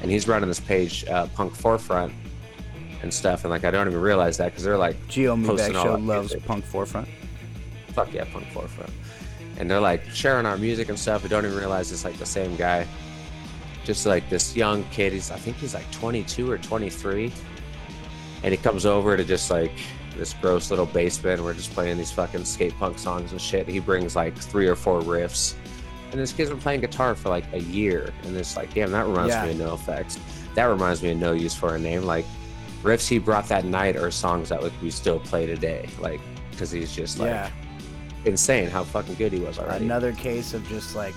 And 0.01 0.11
he's 0.11 0.29
running 0.29 0.49
this 0.49 0.61
page, 0.61 1.05
uh, 1.09 1.27
Punk 1.35 1.57
Forefront, 1.57 2.13
and 3.03 3.13
stuff. 3.13 3.45
And 3.45 3.51
like, 3.51 3.65
I 3.65 3.71
don't 3.71 3.89
even 3.89 4.01
realize 4.01 4.37
that 4.39 4.47
because 4.47 4.65
they're 4.65 4.79
like 4.79 4.97
Gio 5.09 5.37
Back 5.57 5.73
Show 5.73 5.95
loves 5.97 6.31
music. 6.31 6.47
Punk 6.47 6.65
Forefront. 6.65 7.09
fuck 7.89 8.13
yeah, 8.13 8.25
Punk 8.33 8.47
Forefront. 8.49 8.93
And 9.59 9.71
they're 9.71 9.81
like 9.81 10.03
sharing 10.15 10.47
our 10.47 10.57
music 10.57 10.89
and 10.89 10.99
stuff. 10.99 11.23
We 11.23 11.29
don't 11.29 11.45
even 11.45 11.59
realize 11.59 11.93
it's 11.93 12.05
like 12.05 12.17
the 12.17 12.27
same 12.27 12.57
guy. 12.57 12.87
Just 13.85 14.07
like 14.07 14.29
this 14.31 14.55
young 14.57 14.85
kid. 14.91 15.13
He's 15.13 15.31
I 15.31 15.37
think 15.37 15.57
he's 15.57 15.75
like 15.75 15.91
22 15.93 16.51
or 16.51 16.59
23, 16.59 17.33
and 18.43 18.53
he 18.53 18.59
comes 18.59 18.87
over 18.87 19.17
to 19.17 19.25
just 19.25 19.51
like 19.51 19.73
this 20.17 20.35
gross 20.35 20.71
little 20.71 20.87
basement. 20.87 21.43
We're 21.43 21.55
just 21.55 21.73
playing 21.73 21.97
these 21.97 22.11
fucking 22.13 22.45
skate 22.45 22.77
punk 22.79 22.99
songs 22.99 23.33
and 23.33 23.41
shit. 23.41 23.67
He 23.69 23.81
brings 23.81 24.15
like 24.15 24.37
three 24.37 24.67
or 24.69 24.77
four 24.77 25.01
riffs, 25.01 25.55
and 26.13 26.21
this 26.21 26.33
kid's 26.33 26.51
been 26.51 26.61
playing 26.61 26.83
guitar 26.83 27.15
for 27.15 27.31
like 27.31 27.45
a 27.53 27.61
year. 27.61 28.13
And 28.25 28.37
it's 28.37 28.57
like, 28.57 28.73
damn, 28.75 28.93
that 28.93 29.07
reminds 29.07 29.35
Yeah. 29.35 29.47
me 29.47 29.51
of 29.53 29.57
NOFX. 29.81 30.19
That 30.55 30.65
reminds 30.65 31.03
me 31.03 31.13
of 31.13 31.19
No 31.19 31.33
Use 31.33 31.55
for 31.55 31.75
a 31.75 31.79
Name. 31.79 32.03
Like 32.03 32.27
riffs 32.83 33.09
he 33.09 33.19
brought 33.19 33.49
that 33.49 33.65
night 33.65 33.97
are 33.97 34.11
songs 34.11 34.51
that 34.51 34.63
like, 34.63 34.73
we 34.83 34.91
still 34.91 35.19
play 35.19 35.47
today. 35.47 35.89
Like 35.99 36.21
because 36.51 36.71
he's 36.71 36.95
just 36.95 37.19
like 37.19 37.31
yeah. 37.31 37.51
Insane 38.25 38.69
how 38.69 38.85
fucking 38.85 39.15
good 39.15 39.33
he 39.33 39.41
was 39.41 39.59
already. 39.59 39.85
Another 39.85 40.13
case 40.13 40.55
of 40.55 40.67
just 40.69 40.95
like, 40.97 41.15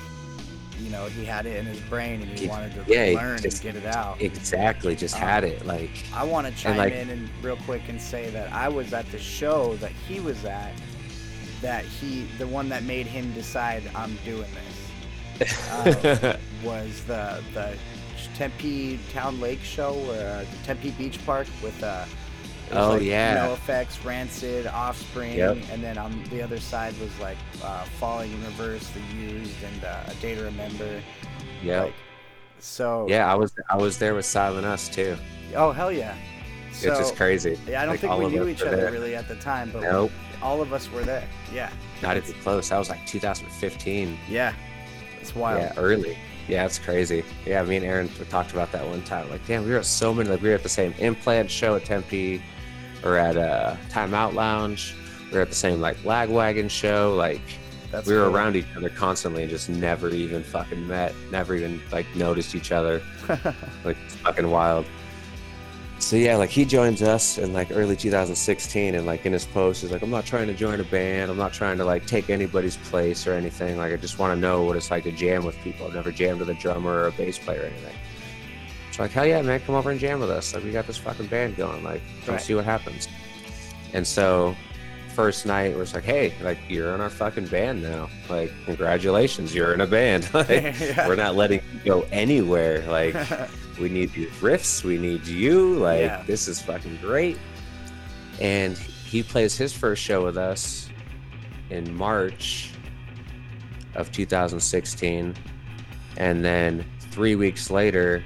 you 0.80 0.90
know, 0.90 1.06
he 1.08 1.24
had 1.26 1.46
it 1.46 1.58
in 1.58 1.66
his 1.66 1.80
brain 1.82 2.22
and 2.22 2.32
he 2.38 2.46
He- 2.46 2.48
wanted 2.50 2.74
to 2.74 2.84
yeah, 2.88 3.16
learn 3.20 3.42
just- 3.42 3.64
and 3.64 3.74
get 3.74 3.84
it 3.84 3.88
out. 3.96 4.20
Exactly, 4.22 4.96
just 4.96 5.16
Um, 5.16 5.22
had 5.22 5.44
it. 5.44 5.66
Like, 5.66 5.90
I 6.14 6.24
want 6.24 6.48
to 6.48 6.54
chime 6.54 6.78
like- 6.78 6.94
in 6.94 7.10
and 7.10 7.30
real 7.42 7.58
quick 7.58 7.84
and 7.88 8.02
say 8.02 8.30
that 8.32 8.52
I 8.54 8.68
was 8.70 8.94
at 8.94 9.10
the 9.12 9.20
show 9.20 9.76
that 9.78 9.92
he 10.08 10.20
was 10.20 10.44
at. 10.46 10.74
That 11.62 11.86
he, 11.86 12.26
the 12.40 12.48
one 12.48 12.70
that 12.70 12.84
made 12.84 13.06
him 13.06 13.32
decide 13.34 13.84
I'm 13.94 14.18
doing 14.26 14.48
this, 15.38 15.70
uh, 15.72 16.38
was 16.64 17.04
the 17.04 17.44
the 17.54 17.74
Tempe 18.36 19.00
Town 19.14 19.40
Lake 19.40 19.62
show, 19.62 19.94
uh, 20.10 20.40
the 20.42 20.58
Tempe 20.66 20.90
Beach 20.92 21.24
Park 21.24 21.46
with 21.62 21.84
uh, 21.84 22.06
Oh, 22.74 22.90
like 22.94 23.04
yeah. 23.04 23.48
NOFX, 23.48 24.04
Rancid, 24.06 24.68
Offspring, 24.68 25.38
Yep. 25.38 25.58
and 25.72 25.84
then 25.84 25.98
on 25.98 26.24
the 26.30 26.42
other 26.42 26.60
side 26.60 26.98
was 27.00 27.18
like 27.20 27.38
uh, 27.64 27.84
Falling 28.00 28.32
in 28.32 28.44
Reverse, 28.46 28.90
The 28.90 29.02
Used, 29.16 29.56
and 29.64 29.84
uh, 29.84 30.04
A 30.08 30.14
Day 30.16 30.36
to 30.36 30.44
Remember. 30.44 31.02
yeah, 31.64 31.84
Like, 31.84 31.94
so 32.60 33.06
yeah. 33.10 33.32
I 33.32 33.36
was 33.36 33.54
I 33.70 33.78
was 33.78 33.98
there 33.98 34.14
with 34.16 34.26
Silent 34.26 34.66
Us 34.66 34.88
too. 34.90 35.16
Oh 35.56 35.72
hell 35.72 35.92
yeah! 35.92 36.16
So, 36.72 36.90
it's 36.90 37.00
just 37.00 37.16
crazy. 37.16 37.60
Yeah, 37.68 37.82
I 37.82 37.86
don't 37.86 37.94
Like, 37.94 38.00
think 38.02 38.18
we 38.18 38.28
knew 38.30 38.48
each 38.48 38.62
other 38.62 38.78
there. 38.78 38.92
really 38.92 39.16
at 39.16 39.28
the 39.28 39.36
time, 39.36 39.72
but 39.72 39.82
Nope. 39.82 40.12
all 40.42 40.62
of 40.62 40.72
us 40.72 40.90
were 40.92 41.04
there. 41.04 41.28
Yeah. 41.54 41.70
Not 42.02 42.16
even 42.18 42.34
close. 42.42 42.70
That 42.70 42.78
was 42.80 42.90
like 42.90 43.06
2015. 43.06 44.18
Yeah. 44.30 44.54
It's 45.20 45.36
wild. 45.36 45.62
Yeah, 45.62 45.74
early. 45.78 46.18
Yeah, 46.48 46.66
it's 46.66 46.80
crazy. 46.80 47.24
Yeah, 47.46 47.62
me 47.64 47.76
and 47.78 47.86
Aaron 47.86 48.10
talked 48.30 48.52
about 48.52 48.72
that 48.72 48.86
one 48.88 49.04
time. 49.04 49.30
Like, 49.30 49.46
damn, 49.46 49.64
we 49.66 49.72
were 49.72 49.78
at 49.78 49.86
so 49.86 50.14
many. 50.14 50.30
Like, 50.30 50.42
we 50.42 50.50
were 50.50 50.56
at 50.56 50.64
the 50.64 50.70
same 50.70 50.94
implant 50.98 51.52
show 51.52 51.76
at 51.76 51.86
Tempe, 51.86 52.42
or 53.04 53.18
at 53.18 53.38
a 53.38 53.78
Timeout 53.90 54.34
Lounge. 54.34 54.96
We 55.32 55.38
were 55.38 55.42
at 55.42 55.50
the 55.50 55.56
same 55.56 55.80
like 55.80 55.98
Lagwagon 55.98 56.70
show. 56.70 57.14
Like, 57.16 57.42
That's 57.92 58.08
we 58.08 58.16
were 58.16 58.26
cool. 58.26 58.36
around 58.36 58.56
each 58.56 58.66
other 58.76 58.90
constantly 58.90 59.44
and 59.44 59.50
just 59.50 59.70
never 59.70 60.10
even 60.10 60.44
fucking 60.44 60.88
met. 60.88 61.14
Never 61.32 61.56
even 61.56 61.82
like 61.92 62.06
noticed 62.16 62.56
each 62.56 62.72
other. 62.72 63.02
like, 63.84 63.98
it's 64.06 64.16
fucking 64.16 64.50
wild. 64.50 64.86
So 66.00 66.16
yeah, 66.16 66.36
like 66.36 66.50
he 66.50 66.66
joins 66.66 67.04
us 67.04 67.38
in 67.38 67.54
like 67.54 67.70
early 67.72 67.96
2016, 67.96 68.96
and 68.96 69.06
like 69.06 69.28
in 69.28 69.34
his 69.34 69.46
post, 69.46 69.82
he's 69.82 69.92
like, 69.92 70.02
"I'm 70.02 70.10
not 70.10 70.26
trying 70.26 70.48
to 70.48 70.54
join 70.56 70.80
a 70.80 70.84
band. 70.84 71.30
I'm 71.30 71.38
not 71.38 71.54
trying 71.54 71.78
to 71.78 71.86
like 71.86 72.08
take 72.08 72.32
anybody's 72.32 72.76
place 72.78 73.28
or 73.28 73.34
anything. 73.34 73.78
Like 73.78 73.94
I 73.94 73.98
just 73.98 74.18
want 74.18 74.36
to 74.36 74.40
know 74.40 74.64
what 74.64 74.76
it's 74.76 74.90
like 74.90 75.04
to 75.04 75.12
jam 75.12 75.46
with 75.46 75.56
people. 75.60 75.86
I've 75.86 75.94
never 75.94 76.12
jammed 76.12 76.40
with 76.40 76.50
a 76.50 76.56
drummer 76.56 77.04
or 77.04 77.08
a 77.08 77.12
bass 77.12 77.38
player 77.38 77.62
or 77.62 77.66
anything." 77.66 77.96
Like, 79.02 79.12
hell 79.12 79.26
yeah, 79.26 79.42
man, 79.42 79.60
come 79.62 79.74
over 79.74 79.90
and 79.90 80.00
jam 80.00 80.20
with 80.20 80.30
us. 80.30 80.54
Like 80.54 80.64
we 80.64 80.72
got 80.72 80.86
this 80.86 80.98
fucking 80.98 81.26
band 81.26 81.58
going. 81.58 81.84
Like, 81.84 82.02
come 82.26 82.36
Right. 82.36 82.42
see 82.44 82.54
what 82.54 82.66
happens. 82.66 83.08
And 83.94 84.06
so, 84.06 84.56
first 85.16 85.48
night, 85.48 85.74
we're 85.76 85.82
just 85.82 85.96
like, 85.96 86.04
"Hey, 86.04 86.34
like 86.44 86.60
you're 86.70 86.94
in 86.94 87.02
our 87.02 87.10
fucking 87.10 87.48
band 87.48 87.82
now. 87.82 88.10
Like, 88.30 88.52
congratulations, 88.66 89.56
you're 89.56 89.74
in 89.74 89.82
a 89.82 89.88
band. 89.88 90.30
like, 90.36 90.50
Yeah. 90.80 91.08
we're 91.08 91.16
not 91.16 91.36
letting 91.36 91.62
you 91.74 91.80
go 91.84 92.02
anywhere. 92.12 92.82
Like." 92.88 93.16
we 93.80 93.90
need 93.90 94.12
these 94.14 94.30
riffs 94.42 94.84
we 94.84 94.96
need 95.00 95.26
you 95.26 95.74
like 95.78 96.02
Yeah. 96.02 96.22
this 96.28 96.48
is 96.48 96.62
fucking 96.62 97.00
great 97.02 97.36
and 98.40 98.78
he 98.78 99.24
plays 99.24 99.58
his 99.58 99.74
first 99.74 100.04
show 100.04 100.24
with 100.24 100.38
us 100.38 100.88
in 101.72 101.92
march 101.96 102.70
of 103.96 104.12
2016 104.12 105.34
and 106.18 106.46
then 106.46 106.86
three 107.10 107.34
weeks 107.36 107.72
later 107.72 108.24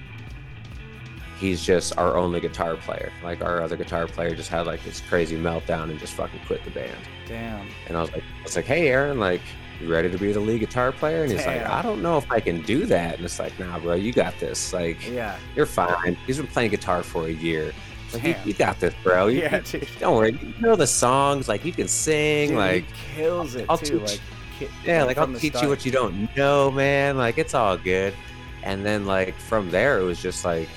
he's 1.40 1.64
just 1.64 1.98
our 1.98 2.16
only 2.18 2.40
guitar 2.40 2.76
player 2.78 3.12
like 3.24 3.42
our 3.44 3.62
other 3.62 3.76
guitar 3.76 4.08
player 4.08 4.34
just 4.36 4.50
had 4.50 4.66
like 4.66 4.84
this 4.84 5.02
crazy 5.02 5.36
meltdown 5.38 5.90
and 5.90 6.00
just 6.00 6.14
fucking 6.14 6.40
quit 6.48 6.64
the 6.64 6.72
band 6.72 6.98
Damn. 7.28 7.68
and 7.88 7.98
I 7.98 8.02
was 8.02 8.12
like, 8.12 8.24
I 8.40 8.44
was 8.44 8.56
like, 8.56 8.66
hey, 8.66 8.88
Aaron, 8.90 9.20
like, 9.20 9.42
you 9.82 9.92
ready 9.92 10.10
to 10.12 10.18
be 10.20 10.32
the 10.32 10.40
lead 10.40 10.60
guitar 10.60 10.92
player? 10.92 11.24
And 11.24 11.32
he's 11.32 11.44
like, 11.46 11.64
I 11.66 11.82
don't 11.82 12.04
know 12.04 12.18
if 12.20 12.32
I 12.32 12.40
can 12.40 12.62
do 12.62 12.86
that. 12.86 13.16
And 13.16 13.26
it's 13.26 13.40
like, 13.40 13.58
nah, 13.60 13.80
bro, 13.80 13.96
you 13.96 14.14
got 14.14 14.38
this. 14.40 14.72
Like, 14.72 15.06
Yeah. 15.10 15.36
you're 15.56 15.66
fine. 15.66 16.16
He's 16.28 16.38
been 16.38 16.46
playing 16.46 16.70
guitar 16.70 17.02
for 17.02 17.26
a 17.26 17.32
year. 17.32 17.74
Like, 18.14 18.24
you, 18.24 18.34
Damn. 18.36 18.48
you 18.48 18.54
got 18.54 18.80
this, 18.80 18.94
bro. 19.04 19.26
You, 19.26 19.42
Yeah, 19.42 19.60
dude. 19.62 19.88
don't 20.00 20.16
worry. 20.16 20.34
You 20.40 20.54
know 20.62 20.76
the 20.76 20.86
songs. 20.86 21.48
Like, 21.50 21.66
you 21.66 21.72
can 21.74 21.88
sing. 21.88 22.50
Dude, 22.50 22.58
like, 22.60 22.86
kills 23.16 23.56
it 23.56 23.66
I'll 23.68 23.80
too. 23.80 24.00
teach- 24.02 24.20
Like, 24.62 24.70
yeah, 24.86 25.04
like, 25.04 25.18
I'll 25.18 25.34
teach 25.34 25.60
you 25.62 25.68
what 25.68 25.84
you 25.84 25.92
don't 25.92 26.30
know, 26.38 26.70
man. 26.70 27.18
Like, 27.18 27.40
it's 27.40 27.56
all 27.56 27.76
good. 27.76 28.14
And 28.62 28.86
then, 28.86 29.08
like, 29.08 29.34
from 29.36 29.72
there, 29.72 30.00
it 30.00 30.04
was 30.04 30.22
just 30.22 30.46
like 30.46 30.70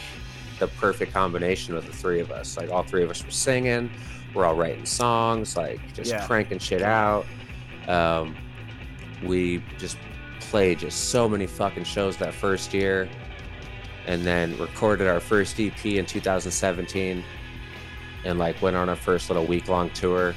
the 0.58 0.68
perfect 0.68 1.12
combination 1.12 1.74
of 1.76 1.86
the 1.86 1.92
three 1.92 2.20
of 2.20 2.30
us. 2.30 2.56
Like, 2.56 2.70
all 2.70 2.82
three 2.82 3.02
of 3.04 3.10
us 3.10 3.24
were 3.24 3.30
singing. 3.30 3.90
We're 4.34 4.44
all 4.44 4.54
writing 4.54 4.84
songs, 4.86 5.56
like, 5.56 5.80
just 5.94 6.10
Yeah. 6.10 6.26
cranking 6.26 6.58
shit 6.58 6.82
out. 6.82 7.26
Um, 7.86 8.36
we 9.24 9.62
just 9.78 9.96
played 10.40 10.78
just 10.80 11.10
so 11.10 11.28
many 11.28 11.46
fucking 11.46 11.84
shows 11.84 12.16
that 12.18 12.34
first 12.34 12.72
year. 12.74 13.08
And 14.06 14.24
then 14.24 14.56
recorded 14.58 15.06
our 15.06 15.20
first 15.20 15.58
EP 15.60 15.98
in 15.98 16.06
2017 16.06 17.22
and 18.24 18.38
like 18.38 18.60
went 18.62 18.74
on 18.74 18.88
our 18.88 18.96
first 18.96 19.28
little 19.28 19.44
week 19.44 19.68
long 19.68 19.90
tour 19.90 20.34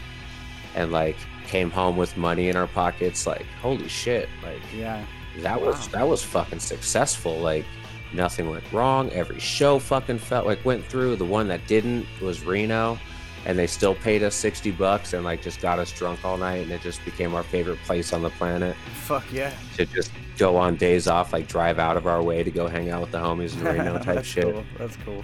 and 0.75 0.91
like 0.91 1.15
came 1.47 1.71
home 1.71 1.95
with 1.97 2.15
money 2.17 2.47
in 2.49 2.55
our 2.55 2.67
pockets 2.67 3.25
like 3.25 3.45
holy 3.61 3.87
shit 3.87 4.29
like 4.43 4.61
Yeah. 4.75 5.03
that 5.39 5.59
was 5.61 5.87
that 5.89 6.07
was 6.07 6.21
fucking 6.23 6.59
successful 6.59 7.39
like 7.39 7.65
nothing 8.13 8.49
went 8.49 8.63
wrong 8.71 9.09
every 9.11 9.39
show 9.39 9.79
fucking 9.79 10.17
felt 10.17 10.45
like 10.45 10.63
went 10.65 10.83
through 10.85 11.15
the 11.15 11.25
one 11.25 11.47
that 11.47 11.65
didn't 11.67 12.05
was 12.21 12.43
reno 12.43 12.97
and 13.45 13.57
they 13.57 13.65
still 13.65 13.95
paid 13.95 14.21
us 14.21 14.35
60 14.35 14.71
bucks 14.71 15.13
and 15.13 15.23
like 15.23 15.41
just 15.41 15.61
got 15.61 15.79
us 15.79 15.91
drunk 15.91 16.23
all 16.23 16.37
night 16.37 16.63
and 16.63 16.71
it 16.71 16.81
just 16.81 17.03
became 17.05 17.33
our 17.33 17.43
favorite 17.43 17.79
place 17.83 18.13
on 18.13 18.21
the 18.21 18.29
planet 18.31 18.75
Fuck 19.03 19.31
yeah. 19.31 19.53
to 19.77 19.85
just 19.85 20.11
go 20.37 20.57
on 20.57 20.75
days 20.75 21.07
off 21.07 21.33
like 21.33 21.47
drive 21.47 21.79
out 21.79 21.97
of 21.97 22.05
our 22.05 22.21
way 22.21 22.43
to 22.43 22.51
go 22.51 22.67
hang 22.67 22.89
out 22.89 23.01
with 23.01 23.11
the 23.11 23.17
homies 23.17 23.57
in 23.57 23.63
reno 23.63 23.93
type 23.97 24.15
That's 24.15 24.27
shit 24.27 24.43
Cool. 24.43 24.63
That's 24.77 24.95
cool. 24.97 25.23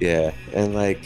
yeah, 0.00 0.32
and 0.52 0.74
like 0.74 1.04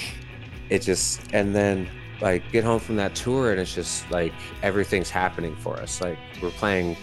it 0.71 0.81
just 0.81 1.21
and 1.35 1.55
then 1.55 1.89
like 2.23 2.51
get 2.53 2.65
home 2.65 2.79
from 2.79 2.97
that 2.97 3.15
tour 3.15 3.51
and 3.51 3.61
it's 3.61 3.75
just 3.75 4.09
like 4.11 4.33
everything's 4.63 5.11
happening 5.11 5.55
for 5.57 5.77
us. 5.79 6.01
Like 6.01 6.19
we're 6.41 6.51
playing 6.51 6.97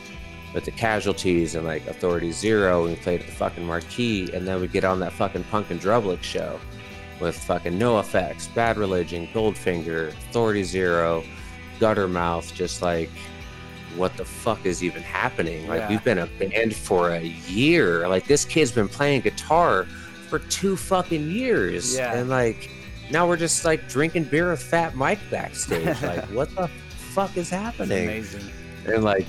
with 0.54 0.66
the 0.66 0.72
casualties 0.72 1.56
and 1.56 1.66
like 1.66 1.86
Authority 1.88 2.32
Zero 2.32 2.86
and 2.86 2.96
we 2.96 3.02
played 3.02 3.20
at 3.22 3.26
the 3.28 3.32
fucking 3.32 3.66
marquee 3.66 4.30
and 4.34 4.48
then 4.48 4.60
we 4.60 4.68
get 4.68 4.84
on 4.84 5.00
that 5.00 5.14
fucking 5.14 5.44
Punk 5.46 5.70
in 5.72 5.80
Drublic 5.80 6.24
show 6.24 6.60
with 7.20 7.38
fucking 7.38 7.74
NOFX, 7.78 8.54
Bad 8.56 8.78
Religion, 8.78 9.28
Goldfinger, 9.34 10.08
Authority 10.10 10.64
Zero, 10.64 11.24
Guttermouth, 11.80 12.54
just 12.54 12.82
like 12.82 13.10
what 13.96 14.16
the 14.18 14.26
fuck 14.26 14.66
is 14.66 14.84
even 14.84 15.02
happening? 15.02 15.68
Like 15.68 15.82
Yeah. 15.82 15.90
we've 15.90 16.04
been 16.04 16.20
a 16.20 16.28
band 16.28 16.76
for 16.76 17.10
a 17.12 17.22
year. 17.24 18.08
Like 18.08 18.26
this 18.28 18.46
kid's 18.46 18.72
been 18.72 18.88
playing 18.88 19.22
guitar 19.22 19.86
for 20.30 20.40
two 20.40 20.76
fucking 20.78 21.30
years. 21.30 21.96
Yeah. 21.96 22.14
And 22.16 22.30
like 22.30 22.70
now 23.12 23.28
we're 23.28 23.38
just 23.38 23.66
like 23.66 23.88
drinking 23.90 24.26
beer 24.26 24.52
with 24.52 24.62
Fat 24.62 24.96
Mike 24.96 25.20
backstage. 25.32 26.02
like 26.04 26.24
what 26.26 26.54
the 26.56 26.68
fuck 26.68 27.36
is 27.38 27.50
happening? 27.50 28.04
amazing. 28.08 28.46
And 28.86 29.04
like 29.04 29.26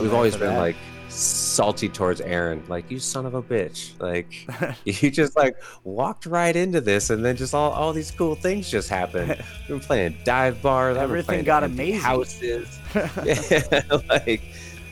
we've 0.00 0.14
always 0.14 0.36
been 0.36 0.54
that. 0.54 0.58
like 0.58 0.76
salty 1.08 1.88
towards 1.88 2.20
Aaron. 2.20 2.62
Like 2.68 2.90
you 2.90 2.98
son 2.98 3.26
of 3.26 3.34
a 3.34 3.42
bitch. 3.42 3.98
Like 4.00 4.48
you 4.84 5.10
just 5.10 5.36
like 5.36 5.56
walked 5.84 6.26
right 6.26 6.54
into 6.54 6.80
this 6.80 7.10
and 7.10 7.24
then 7.24 7.36
just 7.36 7.54
all, 7.54 7.70
all 7.72 7.92
these 7.92 8.10
cool 8.10 8.34
things 8.34 8.70
just 8.70 8.88
happened. 8.88 9.28
We've 9.60 9.68
been 9.68 9.80
playing 9.80 10.16
dive 10.24 10.60
bars. 10.62 10.96
Everything 10.96 11.44
got 11.44 11.64
amazing. 11.64 12.00
houses. 12.00 12.78
yeah, 12.94 13.82
like 14.08 14.42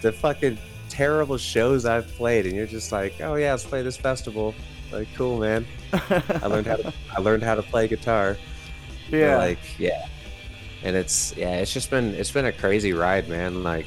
the 0.00 0.12
fucking 0.12 0.58
terrible 0.88 1.38
shows 1.38 1.86
I've 1.86 2.08
played, 2.16 2.46
and 2.46 2.54
you're 2.54 2.66
just 2.66 2.92
like, 2.92 3.14
oh 3.20 3.34
yeah, 3.34 3.52
let's 3.52 3.64
play 3.64 3.82
this 3.82 3.96
festival. 3.96 4.54
Like, 4.92 5.08
cool, 5.16 5.38
man. 5.38 5.66
I 5.92 6.46
learned 6.46 6.66
how 6.66 6.76
to 6.76 6.92
I 7.16 7.20
learned 7.20 7.42
how 7.42 7.54
to 7.54 7.62
play 7.62 7.88
guitar. 7.88 8.36
Yeah. 9.10 9.36
like 9.36 9.58
yeah, 9.78 10.06
and 10.84 10.96
it's 10.96 11.34
yeah, 11.36 11.56
it's 11.56 11.72
just 11.72 11.90
been 11.90 12.14
it's 12.14 12.30
been 12.30 12.46
a 12.46 12.52
crazy 12.52 12.92
ride, 12.92 13.28
man. 13.28 13.62
Like, 13.62 13.86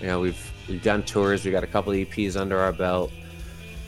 you 0.00 0.06
know, 0.06 0.20
we've 0.20 0.52
we've 0.68 0.82
done 0.82 1.02
tours. 1.02 1.44
We 1.44 1.50
got 1.50 1.64
a 1.64 1.68
couple 1.68 1.92
EPs 1.92 2.36
under 2.36 2.58
our 2.58 2.72
belt. 2.72 3.12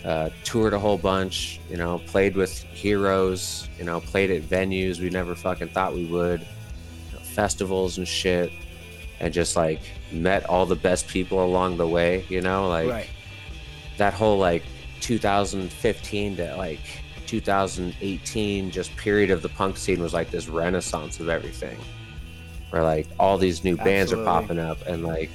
Uh, 0.05 0.29
toured 0.45 0.75
a 0.75 0.79
whole 0.79 0.99
bunch. 0.99 1.61
You 1.69 1.77
know, 1.77 1.99
played 2.07 2.37
with 2.37 2.63
heroes. 2.63 3.69
You 3.79 3.85
know, 3.85 4.01
played 4.01 4.31
at 4.31 4.43
venues 4.43 5.01
we 5.01 5.11
never 5.11 5.35
fucking 5.35 5.69
thought 5.69 5.95
we 5.95 6.05
would. 6.07 6.41
You 6.41 7.19
know, 7.19 7.25
festivals 7.25 7.99
and 7.99 8.07
shit, 8.07 8.53
and 9.19 9.35
just 9.35 9.57
like 9.57 9.81
met 10.13 10.45
all 10.47 10.67
the 10.67 10.77
best 10.77 11.09
people 11.09 11.45
along 11.45 11.79
the 11.79 11.87
way. 11.87 12.25
You 12.29 12.43
know, 12.43 12.69
like 12.69 12.91
right. 12.91 13.11
that 13.99 14.15
whole 14.15 14.39
like 14.39 14.63
2015 15.01 16.37
to 16.37 16.57
like 16.57 16.81
2018 17.27 18.71
just 18.71 18.95
period 18.97 19.31
of 19.31 19.43
the 19.43 19.49
punk 19.49 19.77
scene 19.77 20.01
was 20.01 20.13
like 20.13 20.31
this 20.31 20.47
renaissance 20.47 21.21
of 21.21 21.29
everything 21.29 21.77
where 22.75 22.83
like 22.83 23.07
all 23.21 23.39
these 23.39 23.63
new 23.63 23.77
bands 23.77 24.13
are 24.13 24.25
popping 24.25 24.59
up 24.59 24.79
and 24.89 25.05
like 25.05 25.31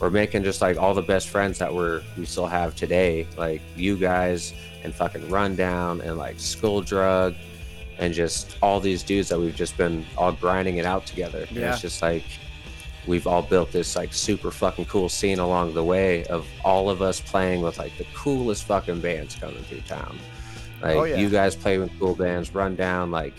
we're 0.00 0.10
making 0.10 0.42
just 0.44 0.60
like 0.60 0.76
all 0.76 0.92
the 0.92 1.00
best 1.00 1.28
friends 1.30 1.58
that 1.58 1.72
we're 1.72 2.02
we 2.18 2.26
still 2.26 2.46
have 2.46 2.76
today 2.76 3.26
like 3.38 3.62
you 3.74 3.96
guys 3.96 4.52
and 4.82 4.94
fucking 4.94 5.26
rundown 5.30 6.02
and 6.02 6.18
like 6.18 6.38
skull 6.38 6.82
drug 6.82 7.34
and 7.98 8.12
just 8.12 8.58
all 8.60 8.80
these 8.80 9.02
dudes 9.02 9.30
that 9.30 9.38
we've 9.40 9.54
just 9.54 9.78
been 9.78 10.04
all 10.18 10.32
grinding 10.32 10.76
it 10.76 10.84
out 10.84 11.06
together 11.06 11.46
and 11.48 11.56
it's 11.72 11.80
just 11.80 12.02
like 12.02 12.24
we've 13.06 13.26
all 13.26 13.40
built 13.40 13.72
this 13.72 13.96
like 13.96 14.12
super 14.12 14.50
fucking 14.50 14.84
cool 14.84 15.08
scene 15.08 15.38
along 15.38 15.72
the 15.72 15.82
way 15.84 16.24
of 16.26 16.46
all 16.66 16.90
of 16.90 17.00
us 17.00 17.18
playing 17.18 17.62
with 17.62 17.78
like 17.78 17.96
the 17.96 18.06
coolest 18.14 18.64
fucking 18.64 19.00
bands 19.00 19.34
coming 19.36 19.62
through 19.64 19.80
town. 19.82 20.18
Like 20.82 20.96
Oh, 20.96 21.04
yeah. 21.04 21.16
you 21.16 21.30
guys 21.30 21.56
play 21.56 21.78
with 21.78 21.90
cool 21.98 22.14
bands, 22.14 22.54
run 22.54 22.76
down 22.76 23.10
like 23.10 23.34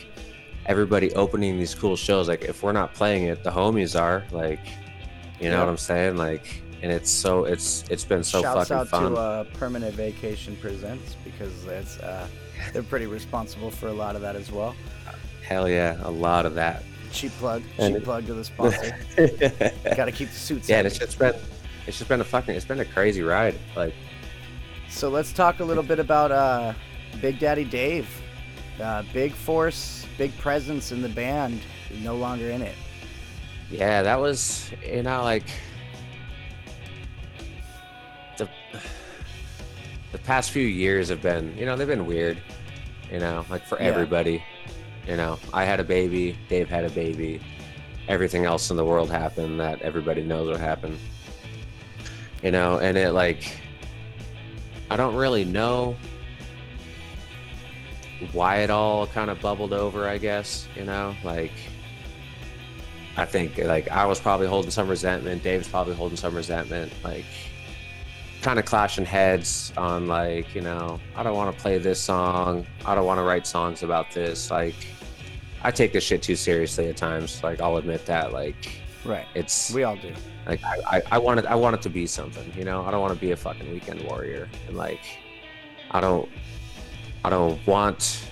everybody 0.66 1.14
opening 1.14 1.58
these 1.58 1.76
cool 1.76 1.96
shows. 1.96 2.28
Like 2.28 2.44
if 2.44 2.64
we're 2.64 2.72
not 2.74 2.94
playing 2.94 3.24
it, 3.26 3.44
the 3.44 3.52
homies 3.52 4.00
are. 4.00 4.24
Like 4.32 4.60
you 5.40 5.50
know 5.50 5.56
Yeah. 5.58 5.60
what 5.62 5.70
I'm 5.70 5.78
saying? 5.78 6.18
Like 6.18 6.62
and 6.82 6.92
it's 6.92 7.10
so 7.10 7.46
it's 7.46 7.84
it's 7.90 8.06
been 8.06 8.24
so 8.24 8.42
Shouts 8.42 8.70
fucking 8.70 8.78
out 8.82 8.88
fun. 8.90 9.12
to 9.14 9.18
uh, 9.18 9.44
Permanent 9.54 9.96
Vacation 9.96 10.56
Presents 10.58 11.16
because 11.24 11.66
it's 11.66 12.00
uh, 12.00 12.28
they're 12.74 12.84
pretty 12.84 13.06
responsible 13.08 13.72
for 13.72 13.88
a 13.88 13.94
lot 13.94 14.16
of 14.16 14.22
that 14.22 14.36
as 14.36 14.52
well. 14.52 14.76
Hell 15.48 15.70
yeah, 15.70 15.98
a 16.04 16.10
lot 16.12 16.46
of 16.46 16.56
that. 16.56 16.84
Cheap 17.12 17.32
plug, 17.34 17.62
And 17.78 17.94
cheap 17.94 18.02
it- 18.02 18.04
plug 18.06 18.26
to 18.26 18.34
the 18.34 18.44
sponsor. 18.44 18.98
Got 19.96 20.06
to 20.06 20.12
keep 20.12 20.30
the 20.30 20.36
suits. 20.36 20.68
yeah, 20.68 20.82
it's 20.82 20.98
just 21.00 21.18
been 21.20 21.34
it's 21.88 21.98
just 21.98 22.10
been 22.10 22.20
a 22.22 22.26
fucking 22.26 22.56
it's 22.56 22.66
been 22.66 22.80
a 22.80 22.86
crazy 22.86 23.22
ride. 23.22 23.56
Like 23.76 23.94
So 24.90 25.10
let's 25.10 25.32
talk 25.32 25.60
a 25.60 25.64
little 25.64 25.84
bit 25.84 26.00
about 26.00 26.32
uh, 26.32 26.74
Big 27.22 27.40
Daddy 27.40 27.64
Dave. 27.64 28.08
Uh, 28.82 29.04
big 29.14 29.34
force, 29.34 30.06
big 30.18 30.38
presence 30.38 30.92
in 30.92 31.02
the 31.02 31.10
band. 31.10 31.62
No 32.02 32.16
longer 32.16 32.50
in 32.50 32.62
it. 32.62 32.76
yeah, 33.72 34.02
that 34.04 34.20
was 34.20 34.70
you 34.86 35.02
know 35.04 35.24
like 35.24 35.46
the 38.38 38.48
the 40.12 40.18
past 40.20 40.52
few 40.52 40.66
years 40.66 41.10
have 41.10 41.22
been 41.22 41.56
you 41.58 41.66
know 41.66 41.76
they've 41.76 41.88
been 41.88 42.06
weird, 42.06 42.38
you 43.12 43.20
know 43.20 43.46
like 43.50 43.66
for 43.66 43.78
Yeah. 43.80 43.88
everybody. 43.88 44.44
You 45.08 45.16
know, 45.18 45.38
I 45.54 45.66
had 45.66 45.80
a 45.80 45.84
baby, 45.84 46.36
Dave 46.50 46.68
had 46.68 46.84
a 46.84 46.90
baby, 46.90 47.40
everything 48.08 48.46
else 48.46 48.72
in 48.72 48.76
the 48.78 48.84
world 48.84 49.12
happened 49.12 49.60
that 49.60 49.80
everybody 49.84 50.24
knows 50.24 50.50
what 50.50 50.60
happened. 50.60 50.98
You 52.42 52.50
know, 52.52 52.80
and 52.80 52.98
it 52.98 53.12
like 53.12 53.60
I 54.90 54.96
don't 54.98 55.16
really 55.16 55.46
know 55.46 55.96
why 58.32 58.58
it 58.58 58.70
all 58.70 59.08
kind 59.08 59.30
of 59.30 59.40
bubbled 59.42 59.74
over, 59.74 60.08
I 60.08 60.18
guess, 60.18 60.68
you 60.76 60.84
know, 60.86 61.16
like 61.24 61.52
I 63.18 63.26
think 63.26 63.58
like 63.58 63.90
I 63.90 64.06
was 64.06 64.20
probably 64.20 64.48
holding 64.48 64.72
some 64.72 64.88
resentment, 64.88 65.44
Dave's 65.44 65.68
probably 65.68 65.96
holding 65.96 66.18
some 66.18 66.36
resentment, 66.36 66.92
like 67.04 67.26
kind 68.42 68.60
of 68.60 68.66
clashing 68.66 69.06
heads 69.06 69.74
on 69.78 70.08
like, 70.08 70.54
you 70.54 70.62
know, 70.62 71.00
I 71.16 71.24
don't 71.24 71.36
want 71.36 71.56
to 71.56 71.62
play 71.62 71.78
this 71.78 72.00
song, 72.00 72.66
I 72.86 72.94
don't 72.96 73.06
want 73.06 73.18
to 73.20 73.24
write 73.24 73.48
songs 73.48 73.84
about 73.84 74.12
this, 74.12 74.52
like 74.52 74.76
I 75.64 75.72
take 75.72 75.94
this 75.94 76.04
shit 76.04 76.22
too 76.22 76.36
seriously 76.36 76.90
at 76.90 76.98
times, 76.98 77.42
like 77.44 77.60
I'll 77.62 77.78
admit 77.78 78.06
that, 78.06 78.34
like 78.34 78.82
Right. 79.06 79.26
it's 79.36 79.72
We 79.72 79.84
all 79.84 79.96
do. 79.96 80.14
like 80.48 80.64
I, 80.64 80.98
I, 80.98 81.02
I 81.14 81.18
want 81.20 81.40
it 81.40 81.46
I 81.46 81.56
want 81.56 81.76
it 81.76 81.82
to 81.84 81.90
be 81.90 82.08
something, 82.08 82.52
you 82.58 82.66
know. 82.66 82.84
I 82.86 82.92
don't 82.92 83.02
want 83.02 83.14
to 83.14 83.20
be 83.20 83.32
a 83.32 83.38
fucking 83.38 83.72
weekend 83.72 84.02
warrior 84.02 84.50
and 84.68 84.76
like 84.76 85.02
I 85.92 86.02
don't 86.02 86.28
I 87.26 87.30
don't 87.32 87.66
want 87.66 88.24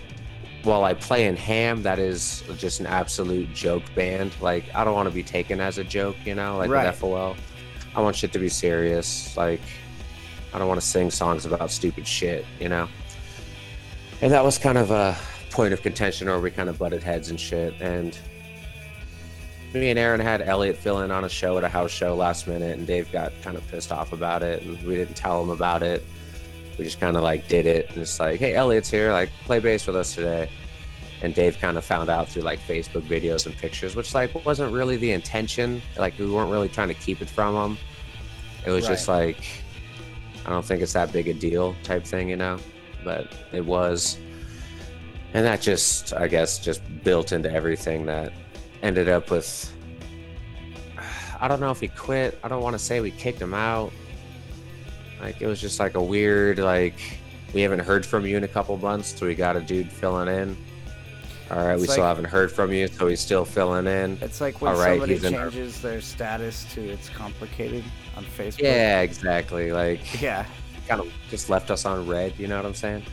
while 0.62 0.84
I 0.84 0.94
play 0.94 1.26
in 1.26 1.36
ham 1.36 1.82
that 1.82 1.98
is 1.98 2.44
just 2.58 2.80
an 2.80 2.86
absolute 2.86 3.52
joke 3.52 3.82
band. 3.96 4.36
Like 4.40 4.66
I 4.76 4.84
don't 4.84 4.94
want 4.94 5.10
to 5.10 5.16
be 5.16 5.24
taken 5.24 5.60
as 5.60 5.80
a 5.80 5.84
joke, 5.84 6.16
you 6.26 6.36
know, 6.36 6.58
like 6.58 6.70
Right. 6.70 6.86
with 6.86 6.96
FOL. 6.98 7.36
I 7.96 8.02
want 8.02 8.16
shit 8.16 8.32
to 8.34 8.40
be 8.40 8.50
serious. 8.50 9.36
Like 9.36 9.62
I 10.54 10.60
don't 10.60 10.68
want 10.68 10.80
to 10.80 10.86
sing 10.86 11.10
songs 11.10 11.48
about 11.48 11.72
stupid 11.72 12.06
shit, 12.08 12.46
you 12.60 12.70
know. 12.70 12.88
And 14.22 14.32
that 14.32 14.44
was 14.44 14.60
kind 14.60 14.78
of 14.78 14.92
a 14.92 15.18
point 15.50 15.74
of 15.74 15.82
contention 15.82 16.28
where 16.28 16.40
we 16.40 16.52
kind 16.52 16.70
of 16.70 16.78
butted 16.78 17.02
heads 17.02 17.30
and 17.32 17.40
shit 17.40 17.74
and 17.82 18.16
me 19.74 19.90
and 19.90 19.98
Aaron 19.98 20.20
had 20.20 20.44
Elliot 20.44 20.78
fill 20.78 21.02
in 21.02 21.10
on 21.10 21.24
a 21.24 21.30
show 21.30 21.58
at 21.58 21.64
a 21.64 21.68
house 21.68 21.90
show 21.90 22.16
last 22.16 22.48
minute, 22.48 22.78
and 22.78 22.86
Dave 22.86 23.12
got 23.12 23.34
kind 23.42 23.58
of 23.58 23.68
pissed 23.70 23.92
off 23.92 24.14
about 24.14 24.44
it, 24.44 24.62
and 24.62 24.80
we 24.86 24.94
didn't 24.94 25.16
tell 25.16 25.42
him 25.42 25.50
about 25.50 25.82
it. 25.82 26.06
We 26.78 26.86
just 26.86 27.00
kind 27.00 27.16
of 27.16 27.24
like 27.24 27.48
did 27.48 27.66
it, 27.66 27.90
and 27.90 28.00
it's 28.00 28.20
like, 28.20 28.40
hey, 28.40 28.56
Elliot's 28.56 28.90
here, 28.90 29.12
like 29.12 29.30
play 29.46 29.60
bass 29.60 29.86
with 29.86 29.96
us 29.96 30.16
today. 30.16 30.50
And 31.22 31.34
Dave 31.34 31.58
kind 31.60 31.78
of 31.78 31.86
found 31.86 32.10
out 32.10 32.28
through 32.28 32.42
like 32.42 32.60
Facebook 32.60 33.04
videos 33.04 33.46
and 33.46 33.56
pictures, 33.56 33.96
which 33.96 34.14
like 34.14 34.46
wasn't 34.46 34.74
really 34.74 34.98
the 34.98 35.12
intention. 35.12 35.82
Like 35.98 36.18
we 36.20 36.30
weren't 36.30 36.52
really 36.52 36.68
trying 36.68 36.90
to 36.90 36.94
keep 36.94 37.22
it 37.22 37.30
from 37.30 37.56
him. 37.56 37.78
It 38.66 38.72
was 38.72 38.86
just 38.88 39.08
like, 39.08 39.38
I 40.46 40.50
don't 40.50 40.66
think 40.66 40.82
it's 40.82 40.94
that 40.94 41.14
big 41.14 41.28
a 41.28 41.34
deal 41.34 41.76
type 41.84 42.04
thing, 42.04 42.30
you 42.30 42.36
know. 42.36 42.58
But 43.04 43.32
it 43.54 43.66
was, 43.66 44.18
and 45.34 45.46
that 45.46 45.62
just, 45.62 46.14
I 46.14 46.28
guess, 46.28 46.60
just 46.60 46.82
built 47.04 47.32
into 47.32 47.52
everything 47.52 48.06
that 48.08 48.34
ended 48.82 49.08
up 49.08 49.32
with 49.32 49.74
I 51.40 51.48
don't 51.48 51.60
know 51.60 51.72
if 51.72 51.80
he 51.80 51.88
quit. 51.88 52.38
I 52.44 52.48
don't 52.48 52.62
want 52.62 52.74
to 52.74 52.80
say 52.80 53.00
we 53.00 53.12
kicked 53.12 53.42
him 53.42 53.54
out. 53.54 53.92
Like 55.24 55.42
it 55.42 55.48
was 55.48 55.62
just 55.62 55.80
like 55.80 55.96
a 55.96 56.04
weird 56.04 56.60
like 56.60 56.96
we 57.54 57.62
haven't 57.62 57.80
heard 57.80 58.06
from 58.06 58.26
you 58.26 58.36
in 58.36 58.44
a 58.44 58.48
couple 58.48 58.76
months, 58.78 59.18
so 59.18 59.26
we 59.26 59.36
got 59.36 59.56
a 59.56 59.62
dude 59.62 59.90
filling 59.90 60.28
in. 60.28 60.58
All 61.50 61.58
right, 61.66 61.78
we 61.78 61.84
It's 61.84 61.94
still 61.94 62.04
haven't 62.04 62.26
heard 62.26 62.52
from 62.52 62.74
you, 62.74 62.88
so 62.88 63.08
he's 63.08 63.20
still 63.22 63.46
filling 63.46 63.86
in. 63.88 64.18
It's 64.22 64.42
like 64.42 64.60
when 64.62 64.74
All 64.74 64.80
right, 64.80 64.92
somebody 64.94 65.14
he's 65.14 65.24
in 65.24 65.36
our- 65.36 65.50
changes 65.50 65.82
their 65.82 66.02
status 66.02 66.66
to 66.74 66.82
it's 66.82 67.08
complicated 67.10 67.84
on 68.18 68.26
Facebook. 68.26 68.60
Yeah, 68.64 69.02
exactly. 69.02 69.72
Like 69.72 70.22
Yeah. 70.22 70.46
kind 70.90 71.00
of 71.00 71.10
just 71.30 71.50
left 71.50 71.72
us 71.72 71.86
on 71.86 72.06
red. 72.06 72.34
You 72.38 72.48
know 72.48 72.58
what 72.58 72.66
I'm 72.66 72.74
saying? 72.74 73.04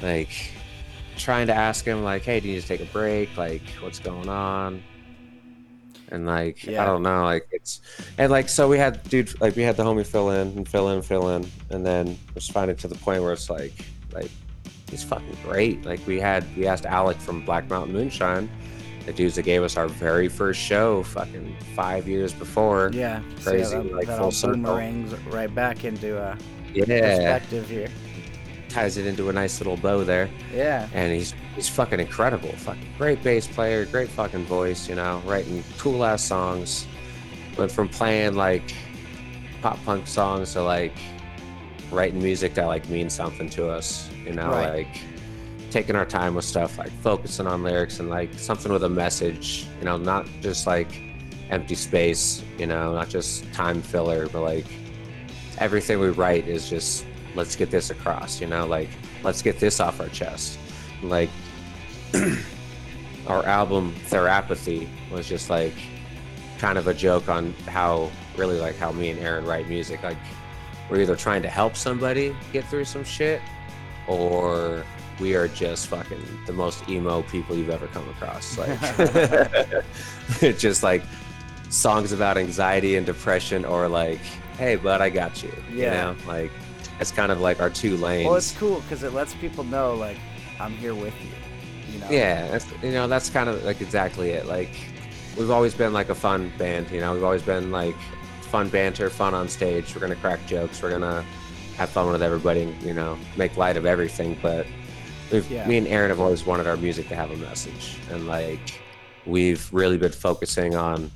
Like 0.00 0.30
trying 1.16 1.48
to 1.48 1.54
ask 1.54 1.84
him 1.84 2.04
like, 2.04 2.22
hey, 2.22 2.38
do 2.40 2.48
you 2.48 2.54
need 2.54 2.60
to 2.62 2.68
take 2.68 2.80
a 2.82 2.92
break? 2.92 3.36
Like, 3.36 3.62
what's 3.80 3.98
going 3.98 4.28
on? 4.28 4.82
And 6.12 6.26
like, 6.26 6.64
Yeah. 6.64 6.82
I 6.82 6.86
don't 6.86 7.02
know. 7.02 7.24
Like 7.24 7.48
it's 7.50 7.80
and 8.18 8.30
like 8.30 8.48
so 8.48 8.68
we 8.68 8.78
had 8.78 9.02
dude 9.08 9.40
like 9.40 9.56
we 9.56 9.62
had 9.62 9.76
the 9.76 9.82
homie 9.82 10.06
fill 10.06 10.30
in 10.30 10.48
and 10.48 10.68
fill 10.68 10.88
in, 10.90 10.96
and 10.96 11.04
fill 11.04 11.30
in, 11.30 11.46
and 11.70 11.84
then 11.84 12.16
finally 12.52 12.76
to 12.76 12.86
the 12.88 12.94
point 12.96 13.22
where 13.22 13.32
it's 13.32 13.48
like 13.50 13.72
like 14.12 14.30
he's 14.90 15.02
fucking 15.02 15.36
great. 15.42 15.84
Like 15.86 16.06
we 16.06 16.20
had 16.20 16.44
we 16.56 16.66
asked 16.66 16.84
Alec 16.86 17.16
from 17.16 17.44
Black 17.46 17.68
Mountain 17.70 17.94
Moonshine, 17.94 18.50
the 19.06 19.12
dudes 19.14 19.36
that 19.36 19.42
gave 19.44 19.62
us 19.62 19.78
our 19.78 19.88
very 19.88 20.28
first 20.28 20.60
show 20.60 21.02
fucking 21.02 21.56
five 21.74 22.06
years 22.06 22.34
before. 22.34 22.90
Yeah. 22.92 23.22
Crazy, 23.42 23.64
So 23.64 23.82
that, 23.82 23.92
like, 23.94 24.06
that 24.06 24.18
full 24.18 24.30
circle. 24.30 24.62
right 25.30 25.52
back 25.54 25.84
into 25.84 26.20
uh, 26.20 26.36
Yeah. 26.74 26.84
perspective 26.84 27.68
here. 27.70 27.88
Ties 28.72 28.96
it 28.96 29.06
into 29.06 29.28
a 29.28 29.32
nice 29.32 29.60
little 29.60 29.76
bow 29.76 30.02
there. 30.02 30.30
Yeah. 30.52 30.88
and 30.94 31.12
he's 31.12 31.34
he's 31.54 31.68
fucking 31.68 32.00
incredible. 32.00 32.48
Fucking 32.52 32.88
great 32.96 33.22
bass 33.22 33.46
player, 33.46 33.84
great 33.84 34.08
fucking 34.08 34.44
voice, 34.46 34.88
you 34.88 34.94
know, 34.94 35.22
writing 35.26 35.62
cool 35.78 36.04
ass 36.04 36.24
songs. 36.24 36.86
Went 37.58 37.70
from 37.70 37.88
playing 37.88 38.34
like 38.34 38.74
pop 39.60 39.78
punk 39.84 40.06
songs 40.06 40.54
to 40.54 40.62
like 40.62 40.94
writing 41.90 42.22
music 42.22 42.54
that 42.54 42.64
like 42.66 42.88
means 42.88 43.12
something 43.12 43.50
to 43.50 43.68
us, 43.68 44.08
you 44.24 44.32
know, 44.32 44.48
Right. 44.48 44.86
like 44.86 45.00
taking 45.70 45.94
our 45.94 46.06
time 46.06 46.34
with 46.34 46.44
stuff, 46.46 46.78
like 46.78 46.90
focusing 47.02 47.46
on 47.46 47.62
lyrics 47.62 48.00
and 48.00 48.08
like 48.08 48.32
something 48.38 48.72
with 48.72 48.84
a 48.84 48.88
message, 48.88 49.66
you 49.78 49.84
know, 49.84 49.98
not 49.98 50.26
just 50.40 50.66
like 50.66 51.00
empty 51.50 51.74
space, 51.74 52.42
you 52.58 52.66
know, 52.66 52.94
not 52.94 53.10
just 53.10 53.44
time 53.52 53.82
filler, 53.82 54.28
but 54.28 54.40
like 54.40 54.66
everything 55.58 55.98
we 56.00 56.08
write 56.08 56.48
is 56.48 56.70
just 56.70 57.04
let's 57.34 57.56
get 57.56 57.70
this 57.70 57.90
across, 57.90 58.40
you 58.40 58.46
know, 58.46 58.66
like 58.66 58.88
let's 59.22 59.42
get 59.42 59.58
this 59.58 59.80
off 59.80 60.00
our 60.00 60.08
chest. 60.08 60.58
Like 61.02 61.30
our 63.26 63.44
album 63.44 63.94
Therapathy 64.06 64.88
was 65.10 65.28
just 65.28 65.50
like 65.50 65.74
kind 66.58 66.78
of 66.78 66.86
a 66.86 66.94
joke 66.94 67.28
on 67.28 67.52
how 67.66 68.10
really 68.36 68.60
like 68.60 68.76
how 68.76 68.92
me 68.92 69.10
and 69.10 69.18
Aaron 69.20 69.44
write 69.44 69.68
music. 69.68 70.02
Like 70.02 70.18
we're 70.90 71.00
either 71.00 71.16
trying 71.16 71.42
to 71.42 71.48
help 71.48 71.76
somebody 71.76 72.34
get 72.52 72.66
through 72.68 72.84
some 72.84 73.04
shit 73.04 73.40
or 74.06 74.84
we 75.20 75.34
are 75.34 75.48
just 75.48 75.86
fucking 75.86 76.22
the 76.46 76.52
most 76.52 76.88
emo 76.88 77.22
people 77.22 77.56
you've 77.56 77.70
ever 77.70 77.86
come 77.88 78.08
across. 78.10 78.58
Like 78.58 78.78
it's 80.40 80.60
just 80.60 80.82
like 80.82 81.02
songs 81.68 82.12
about 82.12 82.36
anxiety 82.36 82.96
and 82.96 83.06
depression 83.06 83.64
or 83.64 83.88
like, 83.88 84.20
hey 84.58 84.76
bud, 84.76 85.00
I 85.00 85.10
got 85.10 85.42
you. 85.42 85.52
Yeah. 85.72 85.74
You 85.74 85.90
know? 85.90 86.16
Like 86.26 86.50
it's 87.00 87.10
kind 87.10 87.32
of 87.32 87.40
like 87.40 87.60
our 87.60 87.70
two 87.70 87.96
lanes. 87.96 88.26
Well, 88.26 88.36
it's 88.36 88.52
cool 88.52 88.80
because 88.80 89.02
it 89.02 89.12
lets 89.12 89.34
people 89.34 89.64
know, 89.64 89.94
like, 89.94 90.18
I'm 90.60 90.72
here 90.72 90.94
with 90.94 91.14
you. 91.22 91.30
You 91.94 91.98
know? 92.00 92.10
Yeah, 92.10 92.48
that's, 92.48 92.66
you 92.82 92.92
know, 92.92 93.06
that's 93.08 93.28
kind 93.30 93.48
of 93.48 93.62
like 93.64 93.80
exactly 93.80 94.30
it. 94.30 94.46
Like, 94.46 94.70
we've 95.36 95.50
always 95.50 95.74
been 95.74 95.92
like 95.92 96.08
a 96.08 96.14
fun 96.14 96.52
band, 96.58 96.90
you 96.90 97.00
know, 97.00 97.12
we've 97.14 97.24
always 97.24 97.42
been 97.42 97.70
like 97.70 97.96
fun 98.42 98.68
banter, 98.68 99.10
fun 99.10 99.34
on 99.34 99.48
stage. 99.48 99.94
We're 99.94 100.00
gonna 100.00 100.14
crack 100.16 100.46
jokes, 100.46 100.82
we're 100.82 100.90
gonna 100.90 101.24
have 101.76 101.88
fun 101.88 102.10
with 102.12 102.22
everybody, 102.22 102.74
you 102.82 102.92
know, 102.94 103.18
make 103.36 103.56
light 103.56 103.76
of 103.76 103.86
everything. 103.86 104.38
But 104.40 104.66
we've, 105.30 105.50
Yeah. 105.50 105.66
me 105.66 105.78
and 105.78 105.86
Aaron 105.88 106.10
have 106.10 106.20
always 106.20 106.44
wanted 106.46 106.66
our 106.66 106.76
music 106.76 107.08
to 107.08 107.16
have 107.16 107.30
a 107.30 107.36
message, 107.36 107.96
and 108.10 108.26
like, 108.26 108.80
we've 109.26 109.68
really 109.72 109.96
been 109.96 110.12
focusing 110.12 110.74
on 110.76 111.10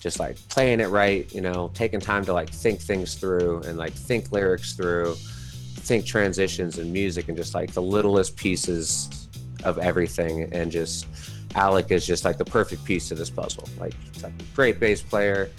just 0.00 0.20
like 0.20 0.36
playing 0.48 0.80
it 0.80 0.88
right, 0.88 1.32
you 1.34 1.40
know, 1.40 1.70
taking 1.74 2.00
time 2.00 2.24
to 2.24 2.32
like 2.32 2.50
think 2.50 2.80
things 2.80 3.14
through 3.14 3.62
and 3.62 3.78
like 3.78 3.92
think 3.92 4.30
lyrics 4.32 4.74
through, 4.74 5.14
think 5.14 6.04
transitions 6.04 6.78
and 6.78 6.92
music 6.92 7.28
and 7.28 7.36
just 7.36 7.54
like 7.54 7.72
the 7.72 7.82
littlest 7.82 8.36
pieces 8.36 9.28
of 9.64 9.78
everything. 9.78 10.52
And 10.52 10.70
just 10.70 11.06
Alec 11.54 11.90
is 11.90 12.06
just 12.06 12.24
like 12.24 12.38
the 12.38 12.44
perfect 12.44 12.84
piece 12.84 13.08
to 13.08 13.14
this 13.14 13.30
puzzle. 13.30 13.68
Like, 13.80 13.94
like 14.22 14.32
a 14.38 14.54
great 14.54 14.78
bass 14.78 15.02
player, 15.02 15.50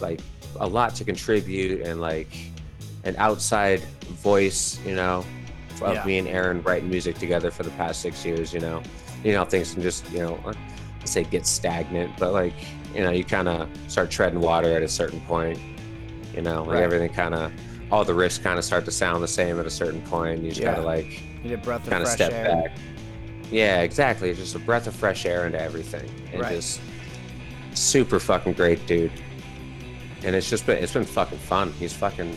like 0.00 0.20
a 0.60 0.66
lot 0.66 0.94
to 0.96 1.04
contribute 1.04 1.82
and 1.82 2.00
like 2.00 2.34
an 3.04 3.14
outside 3.18 3.80
voice, 4.22 4.78
you 4.86 4.94
know, 4.94 5.24
of 5.82 5.94
Yeah. 5.94 6.04
me 6.04 6.18
and 6.18 6.28
Aaron 6.28 6.62
writing 6.62 6.88
music 6.88 7.18
together 7.18 7.50
for 7.50 7.64
the 7.64 7.70
past 7.72 8.00
six 8.00 8.24
years, 8.24 8.54
you 8.54 8.60
know. 8.60 8.82
You 9.22 9.32
know, 9.32 9.44
things 9.44 9.74
can 9.74 9.82
just, 9.82 10.10
you 10.10 10.20
know, 10.20 10.38
I 10.46 11.04
say 11.04 11.24
get 11.24 11.46
stagnant, 11.46 12.12
but 12.18 12.32
like, 12.32 12.54
you 12.94 13.02
know, 13.02 13.10
you 13.10 13.24
kind 13.24 13.48
of 13.48 13.68
start 13.88 14.10
treading 14.10 14.40
water 14.40 14.74
at 14.76 14.82
a 14.82 14.88
certain 14.88 15.20
point. 15.22 15.58
You 16.34 16.42
know, 16.42 16.62
like 16.62 16.74
Right. 16.74 16.82
everything 16.82 17.10
kind 17.10 17.34
of, 17.34 17.52
all 17.90 18.04
the 18.04 18.12
riffs 18.12 18.42
kind 18.42 18.58
of 18.58 18.64
start 18.64 18.84
to 18.86 18.90
sound 18.90 19.22
the 19.22 19.28
same 19.28 19.58
at 19.60 19.66
a 19.66 19.70
certain 19.70 20.00
point. 20.02 20.42
You 20.42 20.50
just 20.50 20.60
Yeah. 20.60 20.72
gotta 20.74 20.82
like 20.82 21.22
You 21.44 21.56
breath 21.56 21.88
kind 21.88 22.02
of 22.02 22.08
step 22.08 22.32
air. 22.32 22.44
back. 22.62 22.76
Yeah, 23.50 23.82
exactly. 23.82 24.30
It's 24.30 24.40
just 24.40 24.54
a 24.54 24.58
breath 24.58 24.86
of 24.86 24.94
fresh 24.94 25.26
air 25.26 25.46
into 25.46 25.60
everything, 25.60 26.08
and 26.32 26.40
Right. 26.42 26.54
just 26.56 26.80
super 27.74 28.18
fucking 28.18 28.54
great 28.54 28.84
dude. 28.86 29.12
And 30.24 30.34
it's 30.34 30.48
just 30.48 30.66
been 30.66 30.78
it's 30.82 30.92
been 30.92 31.04
fucking 31.04 31.38
fun. 31.38 31.72
He's 31.78 31.92
fucking 31.92 32.34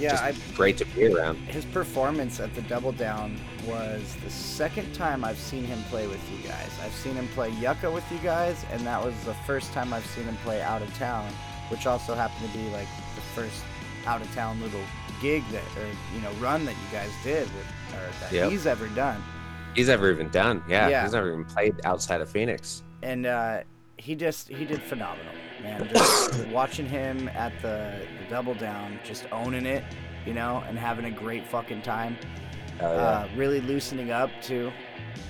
Yeah, 0.00 0.18
I 0.20 0.34
great 0.54 0.76
to 0.78 0.84
be 0.86 1.06
around. 1.06 1.36
his 1.48 1.64
performance 1.66 2.40
at 2.40 2.54
the 2.54 2.62
Double 2.62 2.92
Down 2.92 3.38
was 3.66 4.16
the 4.24 4.30
second 4.30 4.92
time 4.94 5.24
I've 5.24 5.38
seen 5.38 5.64
him 5.64 5.82
play 5.84 6.06
with 6.06 6.20
you 6.30 6.38
guys. 6.48 6.70
I've 6.82 6.92
seen 6.94 7.14
him 7.14 7.28
play 7.28 7.50
Yucca 7.50 7.90
with 7.90 8.04
you 8.12 8.18
guys, 8.18 8.64
and 8.72 8.86
that 8.86 9.04
was 9.04 9.14
the 9.24 9.34
first 9.46 9.72
time 9.72 9.92
I've 9.92 10.06
seen 10.06 10.24
him 10.24 10.36
play 10.38 10.62
out 10.62 10.82
of 10.82 10.92
town, 10.98 11.30
which 11.70 11.86
also 11.86 12.14
happened 12.14 12.50
to 12.52 12.58
be 12.58 12.68
like 12.70 12.88
the 13.14 13.20
first 13.20 13.62
out 14.06 14.20
of 14.20 14.32
town 14.34 14.60
little 14.62 14.80
gig 15.20 15.42
that, 15.50 15.62
or 15.78 15.86
you 16.14 16.20
know, 16.22 16.30
run 16.40 16.64
that 16.64 16.72
you 16.74 16.86
guys 16.92 17.10
did, 17.24 17.42
with, 17.54 17.66
or 17.94 18.08
that 18.20 18.32
Yep. 18.32 18.50
he's 18.50 18.66
ever 18.66 18.86
done. 18.88 19.22
He's 19.74 19.88
ever 19.88 20.10
even 20.10 20.28
done. 20.30 20.62
Yeah, 20.68 20.88
Yeah. 20.88 21.02
he's 21.02 21.12
never 21.12 21.32
even 21.32 21.44
played 21.44 21.74
outside 21.84 22.20
of 22.20 22.30
Phoenix. 22.30 22.82
and 23.02 23.26
uh, 23.26 23.62
he 23.98 24.14
just 24.14 24.48
he 24.48 24.64
did 24.64 24.82
phenomenal, 24.82 25.32
man. 25.62 25.88
Just 25.92 26.46
watching 26.48 26.86
him 26.86 27.28
at 27.30 27.52
the, 27.62 28.06
the 28.18 28.30
double 28.30 28.54
down, 28.54 28.98
just 29.04 29.26
owning 29.32 29.66
it, 29.66 29.82
you 30.26 30.34
know, 30.34 30.62
and 30.68 30.78
having 30.78 31.06
a 31.06 31.10
great 31.10 31.46
fucking 31.46 31.82
time. 31.82 32.16
Oh, 32.80 32.92
yeah. 32.92 32.98
Uh, 33.02 33.28
really 33.36 33.60
loosening 33.60 34.10
up 34.10 34.30
too. 34.42 34.70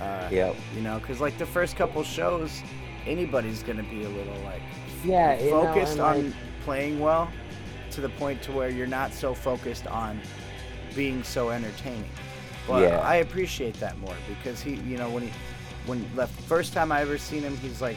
Uh, 0.01 0.29
yep. 0.31 0.57
You 0.75 0.83
know, 0.83 0.99
because 0.99 1.21
like 1.21 1.39
the 1.39 1.47
first 1.47 1.77
couple 1.77 2.03
shows, 2.03 2.63
anybody's 3.07 3.63
gonna 3.63 3.83
be 3.85 4.05
a 4.05 4.09
little 4.09 4.37
like 4.45 4.63
Yeah, 5.05 5.39
you 5.41 5.51
know, 5.51 5.63
focused 5.63 5.99
on 6.01 6.25
like- 6.27 6.35
playing 6.65 6.99
well, 6.99 7.31
to 7.93 8.01
the 8.01 8.09
point 8.11 8.43
to 8.43 8.53
where 8.53 8.69
you're 8.69 8.87
not 8.89 9.13
so 9.13 9.33
focused 9.33 9.87
on 9.87 10.21
being 10.95 11.23
so 11.23 11.51
entertaining. 11.51 12.09
But 12.67 12.83
Yeah. 12.83 12.99
I 12.99 13.17
appreciate 13.17 13.75
that 13.81 13.97
more 13.99 14.15
because 14.29 14.61
he, 14.61 14.75
you 14.75 14.97
know, 14.99 15.09
when 15.11 15.23
he 15.25 15.31
when 15.87 16.05
the 16.17 16.27
first 16.27 16.73
time 16.73 16.91
I 16.91 17.01
ever 17.03 17.17
seen 17.17 17.43
him, 17.43 17.57
he's 17.59 17.81
like 17.81 17.97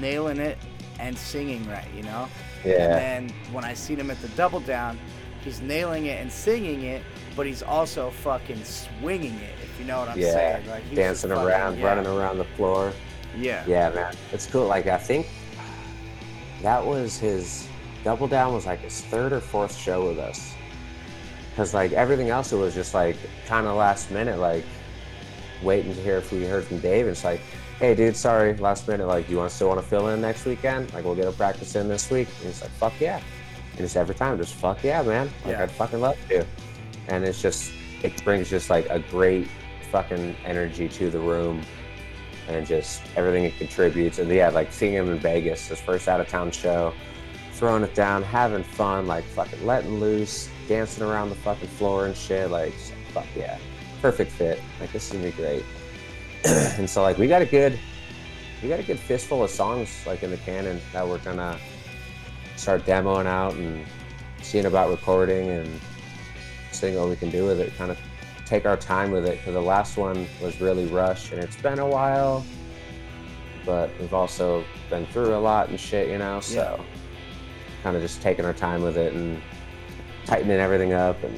nailing 0.00 0.38
it 0.38 0.58
and 0.98 1.16
singing 1.16 1.64
right, 1.70 1.86
you 1.96 2.02
know. 2.02 2.28
And 2.64 2.72
Yeah. 2.72 2.88
then 2.88 3.28
when 3.52 3.64
I 3.64 3.74
seen 3.74 3.98
him 4.00 4.10
at 4.10 4.20
the 4.20 4.28
double 4.30 4.58
down, 4.58 4.98
he's 5.44 5.60
nailing 5.60 6.06
it 6.06 6.20
and 6.20 6.30
singing 6.32 6.82
it, 6.82 7.02
but 7.36 7.46
he's 7.46 7.62
also 7.62 8.10
fucking 8.10 8.62
swinging 8.64 9.34
it. 9.34 9.54
If 9.62 9.78
you 9.80 9.84
know 9.86 10.00
what 10.00 10.08
I'm 10.10 10.18
Yeah. 10.18 10.32
saying, 10.32 10.66
like 10.68 10.84
he's 10.84 10.96
Dancing 10.98 11.30
fucking- 11.30 11.44
around, 11.44 11.78
yeah, 11.78 11.86
running 11.86 12.06
around 12.06 12.38
the 12.38 12.44
floor. 12.56 12.92
Yeah. 13.36 13.64
Yeah, 13.66 13.90
man. 13.90 14.14
It's 14.32 14.46
cool. 14.46 14.66
Like 14.66 14.86
I 14.86 14.98
think 14.98 15.26
that 16.62 16.84
was 16.84 17.18
his 17.18 17.66
double 18.04 18.26
down 18.28 18.52
was 18.54 18.66
like 18.66 18.80
his 18.80 19.00
third 19.02 19.32
or 19.32 19.40
fourth 19.40 19.76
show 19.76 20.06
with 20.08 20.18
us. 20.18 20.52
Cause 21.56 21.74
like 21.74 21.92
everything 21.92 22.30
else 22.30 22.52
it 22.52 22.56
was 22.56 22.74
just 22.74 22.94
like 22.94 23.16
kind 23.46 23.66
of 23.66 23.76
last 23.76 24.10
minute, 24.10 24.38
like 24.38 24.64
waiting 25.62 25.94
to 25.94 26.00
hear 26.02 26.16
if 26.18 26.32
we 26.32 26.44
heard 26.44 26.64
from 26.64 26.78
Dave. 26.78 27.06
And 27.06 27.12
it's 27.12 27.24
like, 27.24 27.40
hey 27.78 27.94
dude, 27.94 28.16
sorry, 28.16 28.54
last 28.56 28.88
minute, 28.88 29.06
like 29.06 29.26
do 29.26 29.32
you 29.32 29.38
want 29.38 29.50
to 29.50 29.56
still 29.56 29.68
want 29.68 29.80
to 29.80 29.86
fill 29.86 30.08
in 30.08 30.20
next 30.20 30.44
weekend? 30.44 30.92
Like 30.94 31.04
we'll 31.04 31.14
get 31.14 31.26
a 31.26 31.32
practice 31.32 31.74
in 31.74 31.88
this 31.88 32.10
week. 32.10 32.28
And 32.38 32.46
he's 32.48 32.62
like, 32.62 32.70
fuck 32.72 32.92
yeah. 33.00 33.20
And 33.72 33.80
it's 33.80 33.96
every 33.96 34.14
time 34.14 34.36
just 34.38 34.54
fuck 34.54 34.82
yeah, 34.82 35.02
man. 35.02 35.30
Like 35.44 35.52
Yeah. 35.56 35.62
I'd 35.62 35.70
fucking 35.70 36.00
love 36.00 36.16
to. 36.28 36.44
And 37.08 37.24
it's 37.24 37.42
just 37.42 37.72
it 38.02 38.22
brings 38.24 38.50
just 38.50 38.70
like 38.70 38.86
a 38.90 38.98
great 38.98 39.48
fucking 39.90 40.36
energy 40.44 40.88
to 40.88 41.10
the 41.10 41.18
room 41.18 41.62
and 42.48 42.66
just 42.66 43.02
everything 43.16 43.44
it 43.44 43.56
contributes. 43.56 44.18
And 44.18 44.30
yeah, 44.30 44.48
like 44.48 44.72
seeing 44.72 44.94
him 44.94 45.10
in 45.10 45.18
Vegas, 45.18 45.68
his 45.68 45.80
first 45.80 46.08
out 46.08 46.20
of 46.20 46.28
town 46.28 46.50
show, 46.50 46.92
throwing 47.52 47.82
it 47.82 47.94
down, 47.94 48.22
having 48.22 48.64
fun, 48.64 49.06
like 49.06 49.24
fucking 49.24 49.64
letting 49.64 50.00
loose, 50.00 50.48
dancing 50.68 51.04
around 51.04 51.28
the 51.28 51.36
fucking 51.36 51.68
floor 51.68 52.06
and 52.06 52.16
shit. 52.16 52.50
Like, 52.50 52.72
fuck 53.12 53.26
yeah, 53.36 53.58
perfect 54.00 54.32
fit. 54.32 54.60
Like 54.80 54.92
this 54.92 55.06
is 55.06 55.12
gonna 55.12 55.24
be 55.24 55.32
great. 55.32 55.64
and 56.44 56.88
so 56.88 57.02
like 57.02 57.18
we 57.18 57.28
got 57.28 57.42
a 57.42 57.46
good, 57.46 57.78
we 58.62 58.68
got 58.68 58.80
a 58.80 58.82
good 58.82 58.98
fistful 58.98 59.44
of 59.44 59.50
songs 59.50 60.04
like 60.06 60.22
in 60.22 60.30
the 60.30 60.36
canon 60.38 60.80
that 60.92 61.06
we're 61.06 61.18
gonna 61.18 61.58
start 62.56 62.84
demoing 62.84 63.26
out 63.26 63.54
and 63.54 63.86
seeing 64.42 64.66
about 64.66 64.90
recording 64.90 65.50
and 65.50 65.80
what 66.90 67.08
we 67.08 67.16
can 67.16 67.30
do 67.30 67.44
with 67.46 67.60
it. 67.60 67.74
Kind 67.76 67.90
of 67.90 67.98
take 68.44 68.66
our 68.66 68.76
time 68.76 69.10
with 69.12 69.24
it 69.26 69.38
because 69.38 69.54
the 69.54 69.60
last 69.60 69.96
one 69.96 70.26
was 70.42 70.60
really 70.60 70.84
rushed 70.86 71.32
and 71.32 71.42
it's 71.42 71.56
been 71.56 71.78
a 71.78 71.86
while 71.86 72.44
but 73.64 73.88
we've 73.98 74.12
also 74.12 74.62
been 74.90 75.06
through 75.06 75.34
a 75.34 75.38
lot 75.38 75.68
and 75.70 75.78
shit 75.80 76.08
you 76.10 76.18
know 76.18 76.38
so 76.40 76.84
kind 77.82 77.96
of 77.96 78.02
just 78.02 78.20
taking 78.20 78.44
our 78.44 78.52
time 78.52 78.82
with 78.82 78.98
it 78.98 79.14
and 79.14 79.40
tightening 80.26 80.58
everything 80.58 80.92
up 80.92 81.22
and 81.22 81.34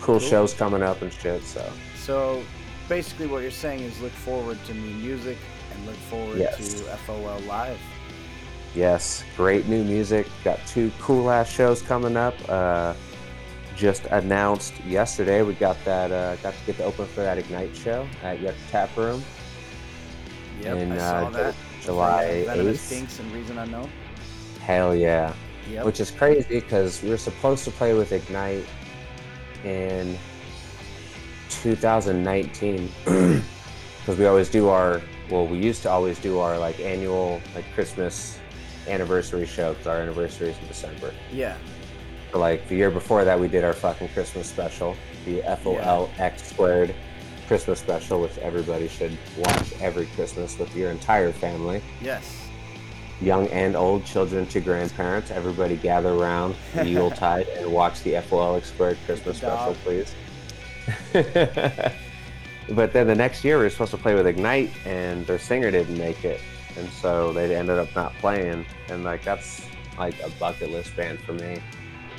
cool, 0.00 0.18
Cool. 0.18 0.28
shows 0.28 0.54
coming 0.54 0.82
up 0.82 1.02
and 1.02 1.12
shit 1.12 1.42
so 1.44 1.70
So 1.96 2.42
basically, 2.88 3.26
what 3.28 3.42
you're 3.42 3.50
saying 3.52 3.80
is 3.80 4.00
look 4.00 4.12
forward 4.12 4.58
to 4.66 4.74
new 4.74 4.94
music 4.96 5.36
and 5.72 5.86
look 5.86 5.96
forward 6.10 6.38
Yes. 6.38 6.80
to 6.80 6.84
FOL 7.06 7.38
live. 7.46 7.78
yes 8.74 9.22
great 9.36 9.68
new 9.68 9.84
music 9.84 10.26
got 10.42 10.58
two 10.66 10.90
cool 11.00 11.30
ass 11.30 11.48
shows 11.48 11.80
coming 11.82 12.16
up 12.16 12.34
uh 12.48 12.94
just 13.76 14.06
announced 14.06 14.72
yesterday 14.84 15.42
we 15.42 15.52
got 15.54 15.76
that 15.84 16.10
uh 16.10 16.34
got 16.36 16.54
to 16.54 16.66
get 16.66 16.76
to 16.78 16.84
open 16.84 17.06
for 17.06 17.20
that 17.22 17.36
ignite 17.38 17.76
show 17.76 18.08
at 18.22 18.40
Yucca 18.40 18.56
Tap 18.70 18.96
Room 18.96 19.22
Yep, 20.62 20.76
in 20.78 20.92
I 20.92 20.96
uh, 20.96 20.98
saw 20.98 21.30
that. 21.30 21.54
July 21.82 22.44
For 22.44 22.50
Venomous 22.52 22.90
8th. 22.90 22.96
Pinks 22.96 23.18
and 23.20 23.32
Reason 23.32 23.58
Unknown. 23.58 23.90
Hell 24.62 24.94
yeah. 24.96 25.34
Yep. 25.70 25.84
Which 25.84 26.00
is 26.00 26.10
crazy 26.10 26.60
because 26.60 27.02
we 27.02 27.10
were 27.10 27.18
supposed 27.18 27.64
to 27.64 27.70
play 27.70 27.92
with 27.92 28.12
Ignite 28.12 28.64
in 29.64 30.16
2019 31.50 32.90
because 33.04 34.18
we 34.18 34.26
always 34.26 34.48
do 34.48 34.68
our 34.68 35.02
well 35.30 35.46
we 35.46 35.58
used 35.58 35.82
to 35.82 35.90
always 35.90 36.18
do 36.20 36.38
our 36.38 36.58
like 36.58 36.78
annual 36.80 37.40
like 37.54 37.64
Christmas 37.74 38.38
anniversary 38.88 39.44
show 39.46 39.72
because 39.72 39.86
our 39.88 39.98
anniversary 39.98 40.50
is 40.50 40.58
in 40.58 40.68
December. 40.68 41.12
yeah. 41.32 41.56
But 42.36 42.40
like 42.40 42.68
the 42.68 42.76
year 42.76 42.90
before 42.90 43.24
that 43.24 43.40
we 43.40 43.48
did 43.48 43.64
our 43.64 43.72
fucking 43.72 44.10
Christmas 44.10 44.46
special, 44.46 44.94
the 45.24 45.40
FOL 45.62 46.10
X 46.18 46.42
squared 46.42 46.94
Christmas 47.46 47.80
special, 47.80 48.20
which 48.20 48.36
everybody 48.36 48.88
should 48.88 49.16
watch 49.38 49.72
every 49.80 50.04
Christmas 50.08 50.58
with 50.58 50.76
your 50.76 50.90
entire 50.90 51.32
family 51.32 51.80
Yes. 52.02 52.46
young 53.22 53.48
and 53.48 53.74
old, 53.74 54.04
children 54.04 54.44
to 54.48 54.60
grandparents, 54.60 55.30
everybody 55.30 55.76
gather 55.76 56.10
around 56.12 56.56
the 56.74 56.86
Yuletide 56.90 57.48
and 57.56 57.72
watch 57.72 58.02
the 58.02 58.20
FOL 58.20 58.60
Squared 58.60 58.98
Christmas 59.06 59.38
special, 59.38 59.74
please. 59.82 60.14
but 61.14 62.92
then 62.92 63.06
the 63.06 63.14
next 63.14 63.44
year, 63.44 63.56
we 63.56 63.64
were 63.64 63.70
supposed 63.70 63.92
to 63.92 63.96
play 63.96 64.14
with 64.14 64.26
Ignite, 64.26 64.72
and 64.84 65.26
their 65.26 65.38
singer 65.38 65.70
didn't 65.70 65.96
make 65.96 66.22
it, 66.22 66.42
and 66.76 66.86
so 66.90 67.32
they 67.32 67.56
ended 67.56 67.78
up 67.78 67.88
not 67.96 68.12
playing. 68.16 68.66
And 68.90 69.04
like 69.04 69.24
that's 69.24 69.62
like 69.96 70.20
a 70.22 70.28
bucket 70.38 70.70
list 70.70 70.94
band 70.94 71.18
for 71.20 71.32
me, 71.32 71.62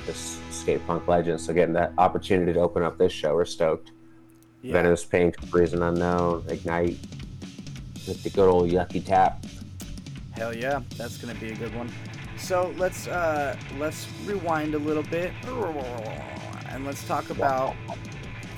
just 0.07 0.39
skate 0.51 0.85
punk 0.87 1.07
legends. 1.07 1.45
So 1.45 1.53
getting 1.53 1.73
that 1.73 1.93
opportunity 1.99 2.53
to 2.53 2.59
open 2.59 2.81
up 2.81 2.97
this 2.97 3.11
show, 3.11 3.35
we're 3.35 3.45
stoked. 3.45 3.91
Yeah. 4.63 4.73
Venomous 4.73 5.05
Pink, 5.05 5.35
Reason 5.51 5.83
Unknown, 5.83 6.43
Ignite, 6.47 6.97
with 8.07 8.23
the 8.23 8.31
good 8.31 8.49
old 8.49 8.71
Yucca 8.71 9.01
Tap. 9.01 9.45
Hell 10.31 10.55
yeah, 10.55 10.81
that's 10.97 11.17
gonna 11.17 11.35
be 11.35 11.51
a 11.51 11.55
good 11.55 11.75
one. 11.75 11.91
So 12.37 12.73
let's 12.77 13.07
uh 13.07 13.55
let's 13.77 14.07
rewind 14.25 14.73
a 14.73 14.79
little 14.79 15.03
bit 15.03 15.31
and 16.69 16.85
let's 16.85 17.05
talk 17.07 17.29
about 17.29 17.75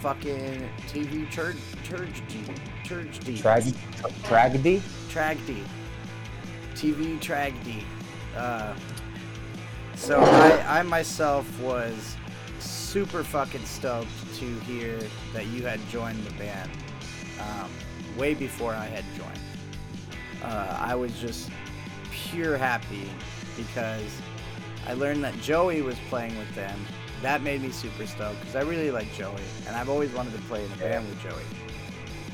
fucking 0.01 0.69
TV 0.87 1.29
church 1.29 1.57
church 1.83 2.21
church 2.83 3.19
D 3.19 3.35
Trag- 3.37 4.23
tragedy? 4.23 4.81
tragedy 5.09 5.63
TV 6.75 7.19
tragedy. 7.19 7.83
Uh, 8.35 8.73
so 9.99 10.19
I 10.19 10.79
I 10.79 10.83
myself 10.83 11.45
was 11.61 12.15
super 12.59 13.23
fucking 13.23 13.65
stoked 13.65 14.07
to 14.35 14.45
hear 14.61 14.99
that 15.33 15.45
you 15.47 15.63
had 15.63 15.79
joined 15.89 16.23
the 16.25 16.31
band 16.31 16.71
um, 17.39 17.69
way 18.17 18.33
before 18.33 18.73
I 18.73 18.85
had 18.85 19.03
joined. 19.15 19.39
Uh, 20.43 20.77
I 20.79 20.95
was 20.95 21.13
just 21.19 21.51
pure 22.11 22.57
happy 22.57 23.09
because 23.57 24.09
I 24.87 24.93
learned 24.93 25.23
that 25.23 25.39
Joey 25.41 25.81
was 25.81 25.97
playing 26.09 26.37
with 26.37 26.53
them. 26.55 26.79
That 27.21 27.43
made 27.43 27.61
me 27.61 27.69
super 27.69 28.07
stoked 28.07 28.39
because 28.39 28.55
I 28.55 28.61
really 28.61 28.91
like 28.91 29.13
Joey 29.13 29.43
and 29.67 29.75
I've 29.75 29.89
always 29.89 30.11
wanted 30.13 30.33
to 30.33 30.41
play 30.43 30.63
in 30.65 30.71
a 30.71 30.77
band 30.77 31.07
with 31.07 31.21
Joey. 31.21 31.43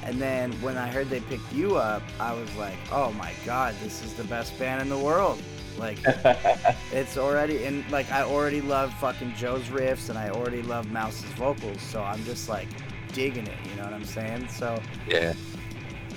And 0.04 0.22
then 0.22 0.52
when 0.62 0.78
I 0.78 0.88
heard 0.88 1.10
they 1.10 1.22
picked 1.22 1.52
you 1.52 1.78
up, 1.78 2.04
I 2.20 2.32
was 2.34 2.56
like, 2.56 2.78
oh 2.92 3.12
my 3.14 3.34
god, 3.44 3.74
this 3.82 4.04
is 4.04 4.14
the 4.14 4.24
best 4.26 4.58
band 4.60 4.84
in 4.84 4.90
the 4.90 4.98
world. 4.98 5.42
Like, 5.78 5.98
it's 6.92 7.18
already, 7.18 7.66
and 7.66 7.90
like, 7.92 8.12
I 8.12 8.24
already 8.24 8.62
love 8.62 8.94
fucking 8.96 9.36
Joe's 9.36 9.66
riffs 9.66 10.10
and 10.10 10.18
I 10.18 10.30
already 10.30 10.62
love 10.62 10.92
Mouse's 10.92 11.26
vocals. 11.34 11.82
So 11.82 12.02
I'm 12.02 12.24
just 12.26 12.50
like 12.50 12.68
digging 13.14 13.48
it, 13.48 13.58
you 13.70 13.76
know 13.76 13.84
what 13.84 13.94
I'm 13.94 14.06
saying? 14.06 14.48
So, 14.50 14.82
Yeah. 15.08 15.34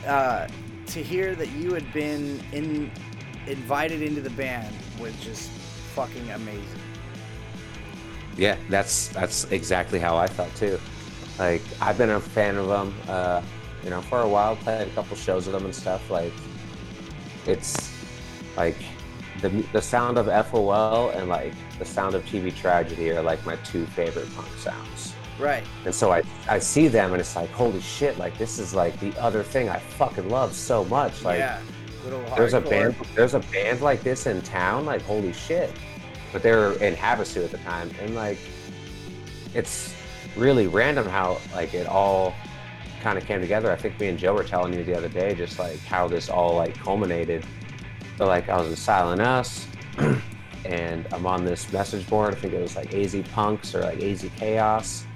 uh, 0.07 0.49
to 0.87 1.03
hear 1.03 1.35
that 1.35 1.51
you 1.53 1.75
had 1.75 1.93
been 1.93 2.41
in 2.53 2.91
invited 3.47 4.03
into 4.03 4.21
the 4.21 4.31
band 4.31 4.75
was 5.01 5.15
just 5.21 5.51
fucking 5.95 6.31
amazing. 6.31 6.81
Yeah, 8.37 8.57
that's 8.69 9.09
that's 9.09 9.45
exactly 9.51 9.99
how 9.99 10.17
I 10.17 10.27
felt 10.27 10.55
too. 10.55 10.79
Like 11.39 11.63
I've 11.81 11.99
been 11.99 12.11
a 12.11 12.21
fan 12.21 12.57
of 12.57 12.69
them, 12.69 12.95
uh, 13.09 13.43
you 13.85 13.91
know, 13.91 14.01
for 14.03 14.21
a 14.21 14.29
while. 14.29 14.57
Played 14.57 14.89
a 14.89 14.91
couple 14.91 15.17
shows 15.17 15.47
with 15.47 15.55
them 15.55 15.65
and 15.65 15.75
stuff. 15.75 16.11
Like 16.11 16.33
it's 17.47 17.93
like 18.57 18.77
the 19.41 19.49
the 19.73 19.83
sound 19.83 20.19
of 20.19 20.27
FOL 20.47 21.11
and 21.11 21.29
like 21.29 21.53
the 21.79 21.85
sound 21.85 22.15
of 22.15 22.25
TV 22.25 22.55
Tragedy 22.55 23.11
are 23.11 23.23
like 23.23 23.45
my 23.47 23.57
two 23.57 23.87
favorite 23.87 24.33
punk 24.35 24.49
sounds. 24.59 25.15
Right. 25.39 25.65
And 25.85 25.95
so 25.95 26.13
I 26.13 26.23
I 26.49 26.59
see 26.59 26.89
them 26.89 27.13
and 27.13 27.21
it's 27.21 27.37
like 27.37 27.51
holy 27.51 27.81
shit, 27.81 28.19
like 28.19 28.37
this 28.39 28.59
is 28.59 28.75
like 28.75 28.99
the 29.01 29.17
other 29.21 29.43
thing 29.43 29.69
I 29.69 29.79
fucking 29.79 30.29
love 30.29 30.55
so 30.55 30.85
much. 30.85 31.23
Like 31.23 31.39
yeah. 31.39 31.61
There's 32.37 32.55
a 32.55 32.61
band 32.61 32.95
there's 33.15 33.35
a 33.35 33.41
band 33.41 33.81
like 33.81 34.03
this 34.03 34.27
in 34.27 34.41
town, 34.43 34.87
like 34.87 35.03
holy 35.03 35.33
shit. 35.33 35.73
But 36.33 36.43
they 36.43 36.53
were 36.53 36.73
in 36.75 36.95
Havasu 36.95 37.45
at 37.45 37.51
the 37.51 37.59
time 37.59 37.91
and 38.01 38.15
like 38.15 38.39
it's 39.55 39.95
really 40.37 40.67
random 40.67 41.07
how 41.07 41.39
like 41.55 41.75
it 41.75 41.87
all 41.87 42.35
kind 43.01 43.19
of 43.19 43.25
came 43.25 43.41
together. 43.41 43.71
I 43.71 43.77
think 43.77 43.99
me 44.01 44.09
and 44.09 44.19
Joe 44.19 44.35
were 44.35 44.45
telling 44.45 44.73
you 44.75 44.85
the 44.85 44.97
other 44.97 45.09
day 45.09 45.35
just 45.35 45.59
like 45.59 45.79
how 45.81 46.09
this 46.09 46.29
all 46.29 46.57
like 46.57 46.75
culminated. 46.75 47.45
So 48.19 48.27
like 48.27 48.49
I 48.49 48.59
was 48.59 48.69
in 48.69 48.75
Silent 48.75 49.21
Us 49.21 49.69
and 50.65 51.07
I'm 51.13 51.25
on 51.25 51.45
this 51.45 51.73
message 51.73 52.05
board. 52.11 52.35
I 52.35 52.37
think 52.37 52.53
it 52.53 52.61
was 52.61 52.75
like 52.75 52.93
AZ 52.93 53.15
Punks 53.33 53.77
or 53.77 53.83
like 53.83 54.03
AZ 54.03 54.27
Chaos. 54.37 55.07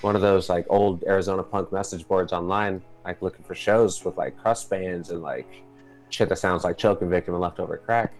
One 0.00 0.16
of 0.16 0.20
those 0.20 0.48
like 0.48 0.66
old 0.68 1.04
Arizona 1.04 1.44
punk 1.44 1.70
message 1.72 2.08
boards 2.08 2.32
online, 2.32 2.82
like 3.04 3.22
looking 3.22 3.44
for 3.44 3.54
shows 3.54 4.04
with 4.04 4.16
like 4.16 4.36
crust 4.36 4.68
bands 4.68 5.10
and 5.10 5.22
like 5.22 5.46
shit 6.08 6.28
that 6.28 6.40
sounds 6.40 6.64
like 6.64 6.76
Choking 6.76 7.08
Victim 7.08 7.34
and 7.34 7.40
Leftover 7.40 7.76
Crack. 7.76 8.14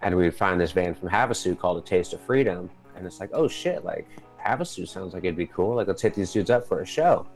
And 0.00 0.16
we 0.16 0.22
would 0.22 0.34
find 0.34 0.58
this 0.58 0.72
band 0.72 0.96
from 0.96 1.10
Havasu 1.10 1.58
called 1.58 1.76
A 1.76 1.86
Taste 1.86 2.14
of 2.14 2.22
Freedom. 2.22 2.70
And 2.96 3.04
it's 3.04 3.20
like, 3.20 3.28
oh 3.34 3.46
shit, 3.46 3.84
like 3.84 4.08
Havasu 4.42 4.88
sounds 4.88 5.12
like 5.12 5.24
it'd 5.24 5.36
be 5.36 5.44
cool. 5.44 5.74
Like 5.74 5.86
let's 5.86 6.00
hit 6.00 6.14
these 6.14 6.32
dudes 6.32 6.48
up 6.48 6.66
for 6.66 6.80
a 6.80 6.86
show. 6.86 7.26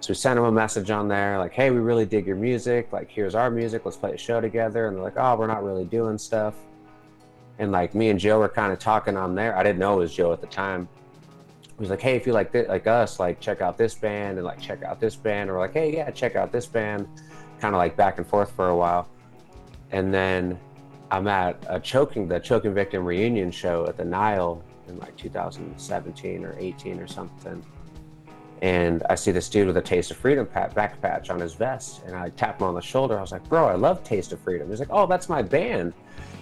So 0.00 0.10
we 0.10 0.14
sent 0.14 0.36
them 0.36 0.44
a 0.44 0.52
message 0.52 0.90
on 0.90 1.08
there, 1.08 1.38
like, 1.38 1.52
hey, 1.52 1.70
we 1.70 1.78
really 1.78 2.06
dig 2.06 2.26
your 2.26 2.36
music. 2.36 2.90
Like, 2.90 3.10
here's 3.10 3.34
our 3.34 3.50
music. 3.50 3.84
Let's 3.84 3.98
play 3.98 4.12
a 4.12 4.18
show 4.18 4.40
together. 4.40 4.88
And 4.88 4.96
they're 4.96 5.04
like, 5.04 5.18
oh, 5.18 5.36
we're 5.36 5.46
not 5.46 5.62
really 5.62 5.84
doing 5.84 6.16
stuff. 6.16 6.54
And 7.58 7.70
like 7.70 7.94
me 7.94 8.08
and 8.08 8.18
Joe 8.18 8.38
were 8.38 8.48
kind 8.48 8.72
of 8.72 8.78
talking 8.78 9.18
on 9.18 9.34
there. 9.34 9.54
I 9.54 9.62
didn't 9.62 9.78
know 9.78 9.94
it 9.94 9.98
was 9.98 10.14
Joe 10.14 10.32
at 10.32 10.40
the 10.40 10.46
time. 10.46 10.88
He 11.62 11.76
was 11.78 11.90
like, 11.90 12.00
hey, 12.00 12.16
if 12.16 12.26
you 12.26 12.32
like 12.32 12.50
this, 12.50 12.66
like 12.68 12.86
us, 12.86 13.20
like 13.20 13.38
check 13.40 13.60
out 13.60 13.76
this 13.76 13.94
band 13.94 14.38
and 14.38 14.46
like 14.46 14.58
check 14.58 14.82
out 14.82 14.98
this 14.98 15.14
band. 15.14 15.50
Or 15.50 15.58
like, 15.58 15.74
hey, 15.74 15.94
yeah, 15.94 16.10
check 16.10 16.36
out 16.36 16.50
this 16.50 16.64
band. 16.64 17.06
Kind 17.60 17.74
of 17.74 17.78
like 17.78 17.94
back 17.96 18.16
and 18.16 18.26
forth 18.26 18.50
for 18.52 18.68
a 18.70 18.76
while. 18.76 19.06
And 19.92 20.12
then 20.12 20.58
I'm 21.10 21.28
at 21.28 21.62
a 21.68 21.78
choking 21.78 22.26
the 22.26 22.40
choking 22.40 22.72
victim 22.72 23.04
reunion 23.04 23.50
show 23.50 23.86
at 23.86 23.98
the 23.98 24.04
Nile 24.06 24.64
in 24.88 24.98
like 24.98 25.14
2017 25.18 26.44
or 26.46 26.56
18 26.58 26.98
or 26.98 27.06
something. 27.06 27.62
And 28.62 29.02
I 29.08 29.14
see 29.14 29.30
this 29.32 29.48
dude 29.48 29.66
with 29.68 29.76
a 29.78 29.82
Taste 29.82 30.10
of 30.10 30.18
Freedom 30.18 30.44
pat, 30.46 30.74
back 30.74 31.00
patch 31.00 31.30
on 31.30 31.40
his 31.40 31.54
vest, 31.54 32.02
and 32.06 32.14
I 32.14 32.28
tap 32.30 32.60
him 32.60 32.66
on 32.66 32.74
the 32.74 32.82
shoulder. 32.82 33.16
I 33.16 33.22
was 33.22 33.32
like, 33.32 33.48
"Bro, 33.48 33.66
I 33.68 33.74
love 33.74 34.04
Taste 34.04 34.32
of 34.32 34.40
Freedom." 34.40 34.68
He's 34.68 34.80
like, 34.80 34.90
"Oh, 34.90 35.06
that's 35.06 35.28
my 35.30 35.40
band." 35.40 35.94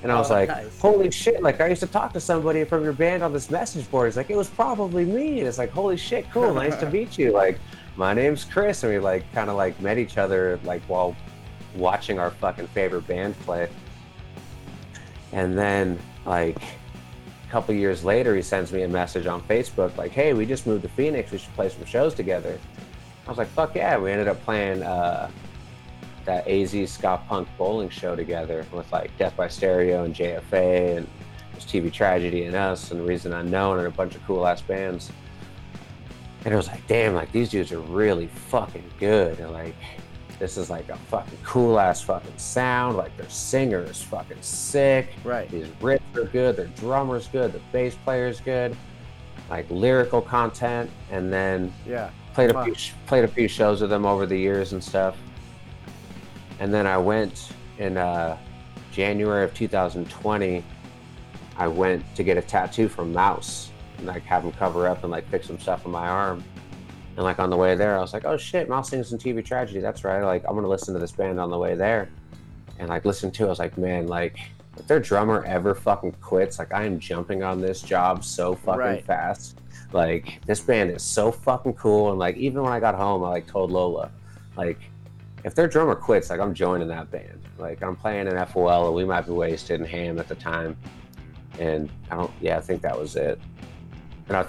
And 0.02 0.10
I 0.10 0.18
was 0.18 0.30
Oh, 0.30 0.34
like, 0.34 0.48
nice. 0.48 0.80
"Holy 0.80 1.10
shit!" 1.12 1.42
Like 1.42 1.60
I 1.60 1.68
used 1.68 1.80
to 1.82 1.86
talk 1.86 2.12
to 2.14 2.20
somebody 2.20 2.64
from 2.64 2.82
your 2.82 2.92
band 2.92 3.22
on 3.22 3.32
this 3.32 3.50
message 3.50 3.88
board. 3.90 4.08
He's 4.08 4.16
like, 4.16 4.30
"It 4.30 4.36
was 4.36 4.48
probably 4.48 5.04
me." 5.04 5.38
And 5.38 5.46
it's 5.48 5.58
like, 5.58 5.70
"Holy 5.70 5.96
shit, 5.96 6.28
cool, 6.32 6.52
nice 6.52 6.74
to 6.76 6.90
meet 6.90 7.16
you." 7.18 7.30
Like, 7.30 7.60
my 7.96 8.14
name's 8.14 8.44
Chris, 8.44 8.82
and 8.82 8.92
we 8.92 8.98
like 8.98 9.30
kind 9.32 9.48
of 9.48 9.56
like 9.56 9.80
met 9.80 9.96
each 9.96 10.18
other 10.18 10.58
like 10.64 10.82
while 10.88 11.14
watching 11.76 12.18
our 12.18 12.30
fucking 12.32 12.66
favorite 12.68 13.06
band 13.06 13.38
play. 13.40 13.68
And 15.32 15.56
then 15.56 15.98
like 16.26 16.58
a 17.48 17.50
couple 17.50 17.74
years 17.74 18.04
later, 18.04 18.36
he 18.36 18.42
sends 18.42 18.72
me 18.72 18.82
a 18.82 18.88
message 18.88 19.26
on 19.26 19.40
Facebook 19.42 19.96
like, 19.96 20.12
"Hey, 20.12 20.34
we 20.34 20.44
just 20.44 20.66
moved 20.66 20.82
to 20.82 20.88
Phoenix. 20.88 21.30
We 21.30 21.38
should 21.38 21.54
play 21.54 21.68
some 21.70 21.84
shows 21.86 22.14
together." 22.14 22.58
I 23.26 23.28
was 23.30 23.38
like, 23.38 23.48
"Fuck 23.48 23.74
yeah!" 23.74 23.96
We 23.98 24.10
ended 24.12 24.28
up 24.28 24.42
playing 24.44 24.82
uh, 24.82 25.30
that 26.26 26.46
AZ 26.46 26.90
ska 26.90 27.20
punk 27.26 27.48
bowling 27.56 27.88
show 27.88 28.14
together 28.14 28.66
with 28.70 28.90
like 28.92 29.16
Death 29.16 29.34
by 29.36 29.48
Stereo 29.48 30.04
and 30.04 30.14
JFA 30.14 30.98
and 30.98 31.08
TV 31.58 31.92
Tragedy 31.92 32.44
and 32.44 32.54
us 32.54 32.90
and 32.90 33.06
Reason 33.06 33.32
Unknown 33.32 33.78
and 33.78 33.86
a 33.86 33.90
bunch 33.90 34.14
of 34.14 34.24
cool 34.26 34.46
ass 34.46 34.60
bands. 34.60 35.10
And 36.44 36.52
it 36.52 36.56
was 36.56 36.68
like, 36.68 36.86
damn, 36.86 37.14
like 37.14 37.32
these 37.32 37.48
dudes 37.48 37.72
are 37.72 37.80
really 37.80 38.26
fucking 38.26 38.90
good. 38.98 39.40
And 39.40 39.52
like, 39.52 39.74
this 40.38 40.56
is 40.56 40.70
like 40.70 40.88
a 40.88 40.96
fucking 40.96 41.38
cool 41.44 41.80
ass 41.80 42.00
fucking 42.02 42.36
sound. 42.36 42.96
Like 42.96 43.16
their 43.16 43.28
singer 43.28 43.82
is 43.82 44.00
fucking 44.00 44.40
sick. 44.40 45.08
Right. 45.24 45.50
These 45.50 45.66
riffs 45.80 46.16
are 46.16 46.24
good. 46.24 46.56
Their 46.56 46.66
drummer's 46.66 47.26
good. 47.28 47.52
The 47.52 47.60
bass 47.72 47.96
player's 48.04 48.40
good. 48.40 48.76
Like 49.50 49.68
lyrical 49.70 50.20
content. 50.22 50.90
And 51.10 51.32
then 51.32 51.72
Yeah. 51.86 52.10
played 52.34 52.50
a 52.54 52.64
few 52.64 52.74
played 53.06 53.24
a 53.24 53.28
few 53.28 53.48
shows 53.48 53.80
with 53.80 53.90
them 53.90 54.06
over 54.06 54.26
the 54.26 54.36
years 54.38 54.72
and 54.72 54.82
stuff. 54.82 55.16
And 56.60 56.72
then 56.72 56.86
I 56.86 56.98
went 56.98 57.50
in 57.78 57.96
uh, 57.96 58.36
January 58.92 59.44
of 59.44 59.54
2020. 59.54 60.64
I 61.56 61.66
went 61.66 62.04
to 62.14 62.22
get 62.22 62.36
a 62.36 62.42
tattoo 62.42 62.88
from 62.88 63.12
Mouse 63.12 63.70
and 63.96 64.06
like 64.06 64.22
have 64.24 64.44
him 64.44 64.52
cover 64.52 64.86
up 64.86 65.02
and 65.02 65.10
like 65.10 65.28
fix 65.28 65.48
some 65.48 65.58
stuff 65.58 65.84
on 65.84 65.90
my 65.92 66.06
arm. 66.06 66.44
And 67.18 67.24
like 67.24 67.40
on 67.40 67.50
the 67.50 67.56
way 67.56 67.74
there, 67.74 67.98
I 67.98 68.00
was 68.00 68.12
like, 68.12 68.24
"Oh 68.24 68.36
shit, 68.36 68.68
sings 68.84 69.12
in 69.12 69.18
TV 69.18 69.44
Tragedy. 69.44 69.80
That's 69.80 70.04
right. 70.04 70.22
Like 70.22 70.44
I'm 70.48 70.54
gonna 70.54 70.68
listen 70.68 70.94
to 70.94 71.00
this 71.00 71.10
band 71.10 71.40
on 71.40 71.50
the 71.50 71.58
way 71.58 71.74
there." 71.74 72.08
And 72.78 72.88
like 72.88 73.04
listen 73.04 73.32
to, 73.32 73.42
it, 73.42 73.46
I 73.46 73.48
was 73.48 73.58
like, 73.58 73.76
"Man, 73.76 74.06
like 74.06 74.38
if 74.78 74.86
their 74.86 75.00
drummer 75.00 75.42
ever 75.44 75.74
fucking 75.74 76.12
quits, 76.20 76.60
like 76.60 76.72
I 76.72 76.84
am 76.84 77.00
jumping 77.00 77.42
on 77.42 77.60
this 77.60 77.82
job 77.82 78.22
so 78.22 78.54
fucking 78.54 78.78
Right. 78.78 79.04
fast." 79.04 79.58
Like 79.92 80.40
this 80.46 80.60
band 80.60 80.92
is 80.92 81.02
so 81.02 81.32
fucking 81.32 81.74
cool, 81.74 82.10
and 82.10 82.20
like 82.20 82.36
even 82.36 82.62
when 82.62 82.72
I 82.72 82.78
got 82.78 82.94
home, 82.94 83.24
I 83.24 83.30
like 83.30 83.48
told 83.48 83.72
Lola, 83.72 84.12
like 84.56 84.78
if 85.42 85.56
their 85.56 85.66
drummer 85.66 85.96
quits, 85.96 86.30
like 86.30 86.38
I'm 86.38 86.54
joining 86.54 86.86
that 86.86 87.10
band. 87.10 87.40
Like 87.58 87.82
I'm 87.82 87.96
playing 87.96 88.28
an 88.28 88.46
FOL, 88.46 88.86
and 88.86 88.94
we 88.94 89.04
might 89.04 89.26
be 89.26 89.32
wasted 89.32 89.80
and 89.80 89.88
ham 89.88 90.20
at 90.20 90.28
the 90.28 90.36
time, 90.36 90.76
and 91.58 91.90
I 92.12 92.14
don't. 92.14 92.30
Yeah, 92.40 92.58
I 92.58 92.60
think 92.60 92.80
that 92.82 92.96
was 92.96 93.16
it. 93.16 93.40
And 94.28 94.36
I 94.36 94.46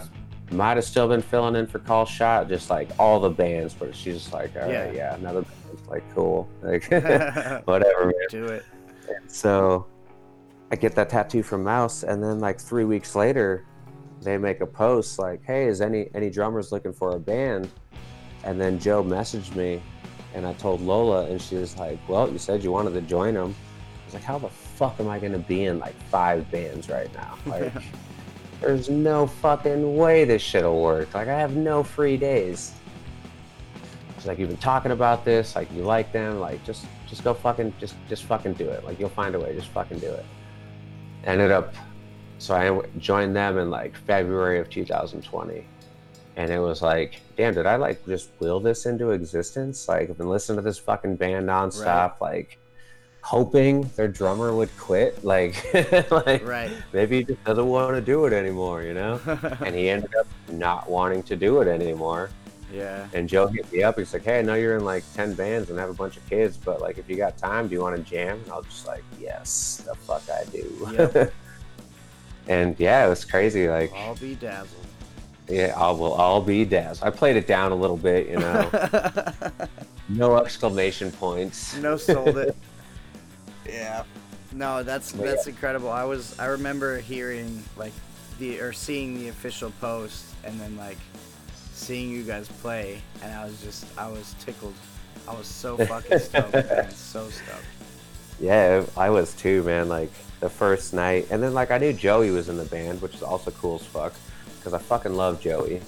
might 0.51 0.77
have 0.77 0.83
still 0.85 1.07
been 1.07 1.21
filling 1.21 1.55
in 1.55 1.67
for 1.67 1.79
Call 1.79 2.05
Shot, 2.05 2.47
just 2.47 2.69
like 2.69 2.89
all 2.99 3.19
the 3.19 3.29
bands, 3.29 3.73
but 3.73 3.95
she's 3.95 4.15
just 4.15 4.33
like, 4.33 4.55
all 4.55 4.63
right, 4.63 4.71
Yeah. 4.71 4.91
yeah, 4.91 5.15
another 5.15 5.41
band. 5.43 5.87
like 5.87 6.03
cool, 6.15 6.47
like 6.61 6.83
whatever, 7.65 8.05
man. 8.05 8.13
Do 8.29 8.45
it. 8.45 8.65
So 9.27 9.85
I 10.71 10.75
get 10.75 10.95
that 10.95 11.09
tattoo 11.09 11.43
from 11.43 11.63
Mouse, 11.63 12.03
and 12.03 12.21
then 12.23 12.39
like 12.39 12.59
three 12.59 12.85
weeks 12.85 13.15
later, 13.15 13.65
they 14.21 14.37
make 14.37 14.61
a 14.61 14.67
post 14.67 15.17
like, 15.19 15.41
"Hey, 15.45 15.65
is 15.67 15.81
any 15.81 16.09
any 16.13 16.29
drummers 16.29 16.71
looking 16.71 16.93
for 16.93 17.15
a 17.15 17.19
band?" 17.19 17.69
And 18.43 18.59
then 18.59 18.79
Joe 18.79 19.03
messaged 19.03 19.55
me, 19.55 19.81
and 20.33 20.45
I 20.45 20.53
told 20.53 20.81
Lola, 20.81 21.25
and 21.25 21.41
she 21.41 21.55
was 21.55 21.77
like, 21.77 21.97
"Well, 22.07 22.29
you 22.31 22.37
said 22.37 22.63
you 22.63 22.71
wanted 22.71 22.93
to 22.93 23.01
join 23.01 23.33
them." 23.33 23.55
I 23.55 24.05
was 24.05 24.13
like, 24.13 24.23
"How 24.23 24.37
the 24.39 24.49
fuck 24.49 24.99
am 24.99 25.07
I 25.07 25.19
going 25.19 25.31
to 25.33 25.39
be 25.39 25.65
in 25.65 25.79
like 25.79 25.95
five 26.09 26.49
bands 26.51 26.89
right 26.89 27.11
now? 27.13 27.37
Like, 27.45 27.71
there's 28.61 28.89
no 28.89 29.27
fucking 29.27 29.95
way 29.95 30.25
this 30.25 30.41
shit'll 30.41 30.81
work. 30.81 31.13
Like, 31.13 31.27
I 31.27 31.39
have 31.39 31.55
no 31.55 31.83
free 31.83 32.17
days." 32.17 32.73
She's 34.15 34.27
like, 34.27 34.37
"You've 34.37 34.49
been 34.49 34.57
talking 34.57 34.91
about 34.91 35.23
this. 35.23 35.55
Like, 35.55 35.71
you 35.73 35.83
like 35.83 36.11
them. 36.11 36.39
Like, 36.39 36.63
just 36.65 36.85
just 37.07 37.23
go 37.23 37.33
fucking 37.33 37.73
just 37.79 37.95
just 38.09 38.23
fucking 38.23 38.53
do 38.53 38.69
it. 38.69 38.83
Like, 38.83 38.99
you'll 38.99 39.09
find 39.09 39.33
a 39.35 39.39
way. 39.39 39.55
Just 39.55 39.69
fucking 39.69 39.99
do 39.99 40.11
it." 40.11 40.25
Ended 41.25 41.51
up, 41.51 41.73
so 42.37 42.55
I 42.55 42.87
joined 42.97 43.35
them 43.35 43.57
in 43.57 43.69
like 43.69 43.95
February 43.95 44.59
of 44.59 44.69
2020, 44.69 45.65
and 46.37 46.51
it 46.51 46.59
was 46.59 46.81
like, 46.81 47.21
damn, 47.35 47.53
did 47.53 47.65
I 47.65 47.75
like 47.75 48.05
just 48.05 48.29
will 48.39 48.59
this 48.59 48.85
into 48.85 49.11
existence? 49.11 49.87
Like, 49.87 50.09
I've 50.09 50.17
been 50.17 50.29
listening 50.29 50.57
to 50.57 50.61
this 50.61 50.77
fucking 50.77 51.17
band 51.17 51.49
nonstop, 51.49 52.21
like 52.21 52.58
hoping 53.21 53.81
their 53.95 54.07
drummer 54.07 54.53
would 54.53 54.75
quit, 54.77 55.23
like, 55.23 55.55
like 56.11 56.45
Right. 56.45 56.71
maybe 56.93 57.17
he 57.17 57.23
just 57.23 57.43
doesn't 57.43 57.67
want 57.67 57.95
to 57.95 58.01
do 58.01 58.25
it 58.25 58.33
anymore, 58.33 58.83
you 58.83 58.93
know? 58.93 59.19
and 59.65 59.75
he 59.75 59.89
ended 59.89 60.13
up 60.15 60.27
not 60.49 60.89
wanting 60.89 61.23
to 61.23 61.35
do 61.35 61.61
it 61.61 61.67
anymore. 61.67 62.29
yeah. 62.73 63.07
And 63.13 63.27
Joe 63.27 63.47
hit 63.47 63.71
me 63.71 63.83
up. 63.83 63.97
He's 63.97 64.13
like, 64.13 64.23
"Hey, 64.23 64.39
I 64.39 64.41
know 64.41 64.53
you're 64.55 64.77
in 64.77 64.85
like 64.85 65.03
ten 65.15 65.33
bands 65.33 65.69
and 65.69 65.79
have 65.79 65.89
a 65.89 65.93
bunch 65.93 66.17
of 66.17 66.27
kids, 66.29 66.55
but 66.57 66.81
like, 66.81 66.97
if 66.97 67.09
you 67.09 67.15
got 67.17 67.37
time, 67.37 67.67
do 67.67 67.73
you 67.75 67.81
want 67.81 67.95
to 67.95 68.03
jam?" 68.03 68.39
And 68.43 68.51
I 68.51 68.57
was 68.57 68.65
just 68.67 68.85
like, 68.87 69.03
"Yes, 69.19 69.81
the 69.85 69.95
fuck 69.95 70.21
I 70.29 70.43
do." 70.51 70.87
Yep. 70.93 71.33
and 72.47 72.75
yeah, 72.79 73.05
it 73.05 73.09
was 73.09 73.25
crazy. 73.25 73.67
Like, 73.67 73.91
I'll 73.93 74.15
be 74.15 74.35
dazzled. 74.35 74.85
yeah, 75.47 75.73
I 75.75 75.89
will 75.91 76.13
all 76.13 76.41
be 76.41 76.63
dazzled. 76.63 77.07
I 77.07 77.09
played 77.15 77.35
it 77.37 77.47
down 77.47 77.71
a 77.71 77.75
little 77.75 77.97
bit, 77.97 78.27
you 78.29 78.37
know, 78.37 78.69
no 80.07 80.37
exclamation 80.37 81.11
points. 81.11 81.75
no 81.77 81.97
sold 81.97 82.37
it. 82.37 82.55
Yeah. 83.71 84.03
No, 84.53 84.83
that's 84.83 85.11
But 85.11 85.25
that's 85.25 85.47
incredible. 85.47 85.89
I 85.91 86.03
was 86.03 86.37
I 86.39 86.45
remember 86.47 86.99
hearing 86.99 87.63
like 87.77 87.93
the 88.39 88.59
or 88.61 88.73
seeing 88.73 89.19
the 89.19 89.29
official 89.29 89.71
post 89.79 90.25
and 90.43 90.59
then 90.59 90.75
like 90.77 90.97
seeing 91.73 92.09
you 92.09 92.23
guys 92.23 92.47
play 92.61 93.01
and 93.23 93.33
I 93.33 93.45
was 93.45 93.61
just 93.61 93.85
I 93.97 94.07
was 94.09 94.35
tickled. 94.39 94.73
I 95.27 95.33
was 95.35 95.47
so 95.47 95.77
fucking 95.85 96.19
stoked, 96.19 96.53
man. 96.53 96.89
So 96.91 97.29
stoked. 97.29 97.63
Yeah, 98.39 98.83
I 98.97 99.09
was 99.09 99.33
too, 99.33 99.63
man. 99.63 99.89
Like 99.89 100.11
the 100.39 100.49
first 100.49 100.93
night, 100.93 101.27
and 101.29 101.43
then 101.43 101.53
like 101.53 101.71
I 101.71 101.77
knew 101.77 101.93
Joey 101.93 102.31
was 102.31 102.49
in 102.49 102.57
the 102.57 102.65
band, 102.65 103.01
which 103.01 103.13
is 103.15 103.21
also 103.23 103.51
cool 103.51 103.75
as 103.75 103.85
fuck, 103.85 104.13
because 104.57 104.73
I 104.73 104.79
fucking 104.79 105.13
love 105.13 105.41
Joey. 105.41 105.81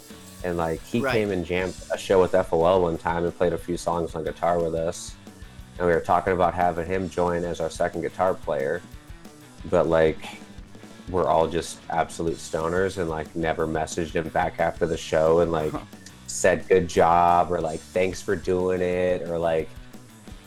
And 0.44 0.58
like 0.58 0.84
he 0.84 1.00
Right. 1.00 1.14
came 1.14 1.32
and 1.32 1.46
jammed 1.46 1.76
a 1.94 1.98
show 1.98 2.20
with 2.22 2.32
FOL 2.32 2.82
one 2.82 2.98
time 2.98 3.24
and 3.24 3.36
played 3.36 3.54
a 3.54 3.58
few 3.58 3.78
songs 3.78 4.16
on 4.16 4.24
guitar 4.24 4.60
with 4.60 4.76
us. 4.76 5.16
And 5.82 5.88
we 5.88 5.96
were 5.96 6.00
talking 6.00 6.34
about 6.34 6.54
having 6.54 6.86
him 6.86 7.10
join 7.10 7.44
as 7.44 7.60
our 7.60 7.72
second 7.72 8.02
guitar 8.02 8.36
player. 8.36 8.84
but 9.72 9.88
like 9.88 10.38
we're 11.10 11.26
all 11.26 11.48
just 11.48 11.80
absolute 11.90 12.36
stoners 12.36 13.00
and 13.00 13.10
like 13.10 13.36
never 13.36 13.66
messaged 13.66 14.14
him 14.14 14.30
back 14.30 14.60
after 14.60 14.86
the 14.86 14.96
show 14.96 15.40
and 15.40 15.52
like 15.52 15.74
said 16.28 16.68
good 16.68 16.88
job 16.88 17.52
or 17.52 17.60
like 17.60 17.80
thanks 17.80 18.22
for 18.22 18.36
doing 18.36 18.80
it 18.80 19.28
or 19.28 19.40
like 19.40 19.70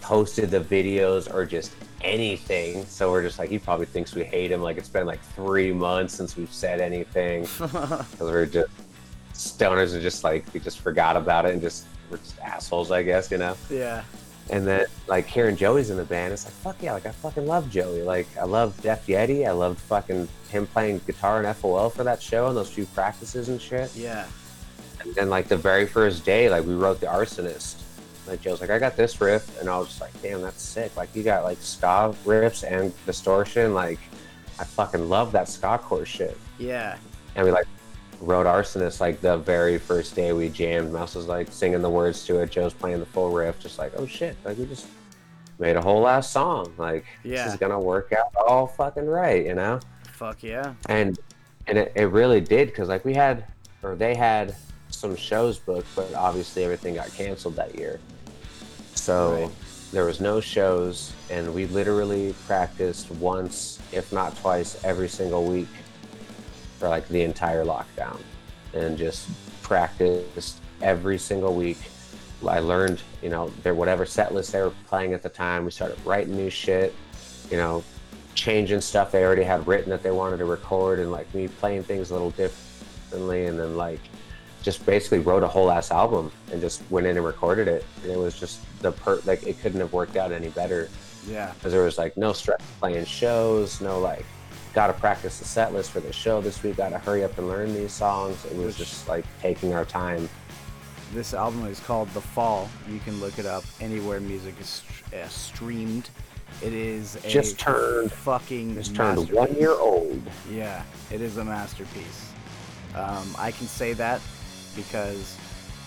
posted 0.01 0.53
the 0.53 0.61
videos 0.61 1.33
or 1.35 1.45
just 1.45 1.73
anything. 2.01 2.85
So 2.87 3.11
we're 3.11 3.25
just 3.25 3.41
like 3.41 3.51
he 3.51 3.59
probably 3.59 3.87
thinks 3.87 4.15
we 4.15 4.23
hate 4.23 4.53
him. 4.53 4.63
Like 4.63 4.77
it's 4.77 4.89
been 4.89 5.05
like 5.05 5.21
three 5.21 5.73
months 5.73 6.15
since 6.15 6.37
we've 6.37 6.53
said 6.53 6.81
anything 6.81 7.43
because 7.59 8.21
we're 8.21 8.47
just 8.47 8.71
stoners 9.33 9.95
and 9.95 10.01
just 10.01 10.23
like 10.23 10.45
we 10.55 10.61
just 10.61 10.79
forgot 10.79 11.17
about 11.17 11.45
it 11.45 11.55
and 11.55 11.61
just 11.61 11.87
we're 12.09 12.19
just 12.19 12.39
assholes, 12.39 12.93
I 12.93 13.03
guess, 13.03 13.33
you 13.33 13.39
know. 13.39 13.57
yeah. 13.69 14.05
And 14.51 14.67
then 14.67 14.87
like 15.07 15.27
hearing 15.27 15.57
Joey's 15.57 15.91
in 15.91 15.97
the 15.97 16.05
band, 16.05 16.33
it's 16.33 16.45
like 16.45 16.55
fuck 16.55 16.77
yeah, 16.83 16.93
like 16.93 17.07
I 17.07 17.11
fucking 17.13 17.47
love 17.47 17.71
Joey. 17.71 18.03
Like 18.03 18.29
I 18.37 18.45
love 18.45 18.81
Def 18.83 19.07
Yeti. 19.07 19.47
I 19.47 19.53
loved 19.53 19.79
fucking 19.81 20.29
him 20.51 20.67
playing 20.67 21.01
guitar 21.07 21.43
and 21.43 21.57
FOL 21.57 21.91
for 21.91 22.05
that 22.05 22.21
show 22.21 22.49
and 22.49 22.57
those 22.57 22.71
few 22.71 22.87
practices 22.87 23.49
and 23.49 23.61
shit. 23.61 23.95
Yeah. 23.97 24.27
And 25.03 25.15
then 25.15 25.31
like 25.31 25.49
the 25.49 25.57
very 25.57 25.87
first 25.87 26.25
day, 26.25 26.51
like 26.51 26.65
we 26.65 26.75
wrote 26.75 27.01
the 27.01 27.07
Arsonist. 27.07 27.81
Like 28.27 28.41
Joe's 28.41 28.61
like, 28.61 28.71
I 28.71 28.79
got 28.79 28.97
this 28.97 29.21
riff, 29.21 29.61
and 29.61 29.69
I 29.69 29.79
was 29.79 29.89
just 29.89 30.01
like, 30.01 30.23
damn, 30.23 30.41
that's 30.41 30.63
sick. 30.63 30.97
Like 30.97 31.15
you 31.15 31.23
got 31.23 31.45
like 31.45 31.59
ska 31.61 32.15
riffs 32.25 32.65
and 32.71 32.93
distortion. 33.05 33.75
Like 33.75 33.99
I 34.59 34.65
fucking 34.65 35.09
love 35.09 35.33
that 35.33 35.49
ska 35.49 35.79
core 35.79 36.07
shit. 36.07 36.39
Yeah. 36.59 36.97
And 37.35 37.45
we 37.45 37.51
like 37.51 37.67
wrote 38.25 38.47
Arsonist 38.47 39.01
like 39.01 39.21
the 39.21 39.37
very 39.39 39.79
first 39.79 40.15
day 40.15 40.33
we 40.33 40.49
jammed. 40.49 40.93
Mouse 40.93 41.15
was 41.15 41.27
like 41.27 41.51
singing 41.51 41.83
the 41.83 41.91
words 41.91 42.25
to 42.27 42.41
it. 42.41 42.51
Joe's 42.51 42.75
playing 42.75 43.01
the 43.01 43.07
full 43.07 43.31
riff, 43.31 43.61
just 43.61 43.79
like, 43.79 43.93
oh 43.97 44.07
shit, 44.07 44.37
like 44.45 44.57
we 44.59 44.67
just 44.67 44.87
made 45.59 45.77
a 45.77 45.81
whole 45.83 46.07
ass 46.09 46.31
song. 46.31 46.73
Like 46.79 47.05
Yeah. 47.23 47.45
this 47.45 47.55
is 47.55 47.59
gonna 47.61 47.79
work 47.81 48.13
out 48.13 48.33
all 48.49 48.67
fucking 48.67 49.07
right, 49.07 49.45
you 49.45 49.55
know? 49.55 49.81
Fuck 50.13 50.43
yeah. 50.43 50.75
and 50.89 51.19
and 51.67 51.79
it, 51.79 51.93
it 51.97 52.05
really 52.07 52.41
did 52.41 52.69
because 52.69 52.89
like 52.89 53.05
we 53.05 53.15
had 53.15 53.45
or 53.83 53.95
they 53.97 54.15
had 54.15 54.55
some 54.91 55.17
shows 55.17 55.59
booked 55.59 55.89
but 55.97 56.13
obviously 56.15 56.63
everything 56.63 56.95
got 56.95 57.13
canceled 57.15 57.57
that 57.57 57.75
year 57.75 57.99
so 58.95 59.33
Right. 59.35 59.51
there 59.93 60.05
was 60.05 60.21
no 60.21 60.41
shows 60.41 61.13
and 61.31 61.53
we 61.53 61.67
literally 61.67 62.33
practiced 62.47 63.11
once 63.13 63.81
if 63.93 64.13
not 64.13 64.37
twice 64.37 64.83
every 64.85 65.09
single 65.09 65.45
week 65.47 65.69
for 66.85 66.91
like 66.91 67.09
the 67.09 67.23
entire 67.23 67.65
lockdown 67.65 68.21
and 68.75 68.99
just 68.99 69.27
practiced 69.63 70.61
every 70.83 71.17
single 71.17 71.55
week. 71.55 71.79
I 72.47 72.59
learned 72.59 73.01
you 73.23 73.31
know 73.31 73.49
their 73.63 73.75
whatever 73.75 74.05
set 74.05 74.35
list 74.35 74.53
they 74.53 74.61
were 74.61 74.75
playing 74.87 75.15
at 75.15 75.23
the 75.23 75.31
time 75.31 75.65
we 75.65 75.71
started 75.71 75.97
writing 76.05 76.37
new 76.37 76.51
shit 76.51 76.95
you 77.51 77.57
know 77.57 77.83
changing 78.35 78.83
stuff 78.83 79.11
they 79.13 79.25
already 79.25 79.45
had 79.45 79.67
written 79.67 79.89
that 79.89 80.03
they 80.03 80.11
wanted 80.11 80.37
to 80.37 80.45
record 80.45 80.99
and 80.99 81.11
like 81.11 81.33
me 81.35 81.49
playing 81.49 81.85
things 81.85 82.11
a 82.11 82.13
little 82.13 82.33
differently. 82.33 83.47
And 83.47 83.59
then 83.59 83.79
like 83.79 84.01
just 84.63 84.85
basically 84.85 85.21
wrote 85.21 85.43
a 85.43 85.49
whole 85.49 85.71
ass 85.71 85.91
album 85.91 86.31
and 86.53 86.61
just 86.61 86.83
went 86.91 87.07
in 87.07 87.17
and 87.17 87.25
recorded 87.25 87.67
it. 87.67 87.83
And 88.03 88.13
it 88.13 88.19
was 88.19 88.39
just 88.39 88.61
the 88.83 88.93
per 88.93 89.23
like 89.25 89.43
it 89.47 89.59
couldn't 89.61 89.81
have 89.81 89.95
worked 89.95 90.17
out 90.17 90.33
any 90.33 90.51
better. 90.51 90.91
Yeah. 91.27 91.51
because 91.55 91.73
there 91.73 91.83
was 91.83 91.97
like 91.97 92.19
no 92.19 92.35
stress 92.35 92.61
playing 92.79 93.07
shows 93.07 93.81
no 93.81 93.99
like 93.99 94.27
gotta 94.75 94.93
practice 94.93 95.39
the 95.39 95.45
set 95.45 95.73
list 95.73 95.91
for 95.91 96.01
the 96.01 96.13
show 96.13 96.41
this 96.41 96.63
week 96.63 96.77
gotta 96.77 96.99
hurry 96.99 97.23
up 97.25 97.37
and 97.39 97.47
learn 97.49 97.73
these 97.73 97.93
songs 97.93 98.45
it 98.47 98.57
was 98.57 98.77
just 98.77 99.09
like 99.09 99.25
taking 99.41 99.73
our 99.73 99.85
time 99.85 100.29
This 101.13 101.33
album 101.33 101.67
is 101.67 101.79
called 101.81 102.09
The 102.13 102.21
Fall. 102.21 102.69
You 102.91 102.99
can 103.01 103.21
look 103.21 103.39
it 103.39 103.47
up 103.47 103.63
anywhere 103.81 104.19
music 104.21 104.55
is 104.61 104.83
st- 104.83 105.23
uh, 105.23 105.29
streamed. 105.29 106.11
It 106.61 106.73
is 106.73 107.17
a 107.25 107.29
Just 107.29 107.57
turned- 107.59 108.11
fucking 108.11 108.75
just 108.75 108.97
turned 108.97 109.31
one 109.31 109.55
year 109.55 109.71
old 109.73 110.21
Yeah, 110.51 110.83
it 111.13 111.21
is 111.21 111.37
a 111.37 111.45
masterpiece. 111.45 112.33
Um, 112.97 113.29
I 113.39 113.53
can 113.53 113.69
say 113.69 113.93
that 113.95 114.21
because 114.75 115.37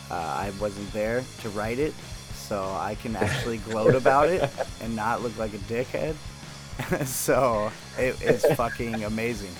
uh, 0.09 0.13
I 0.15 0.51
wasn't 0.61 0.89
there 0.93 1.23
to 1.41 1.49
write 1.49 1.79
it, 1.79 1.93
so 2.35 2.63
I 2.79 2.95
can 2.95 3.15
actually 3.17 3.57
gloat 3.69 3.95
about 3.95 4.29
it 4.29 4.49
and 4.81 4.95
not 4.95 5.21
look 5.23 5.37
like 5.37 5.53
a 5.53 5.57
dickhead. 5.73 6.15
so 7.05 7.69
it, 7.97 8.15
it's 8.21 8.45
fucking 8.55 9.03
amazing. 9.03 9.51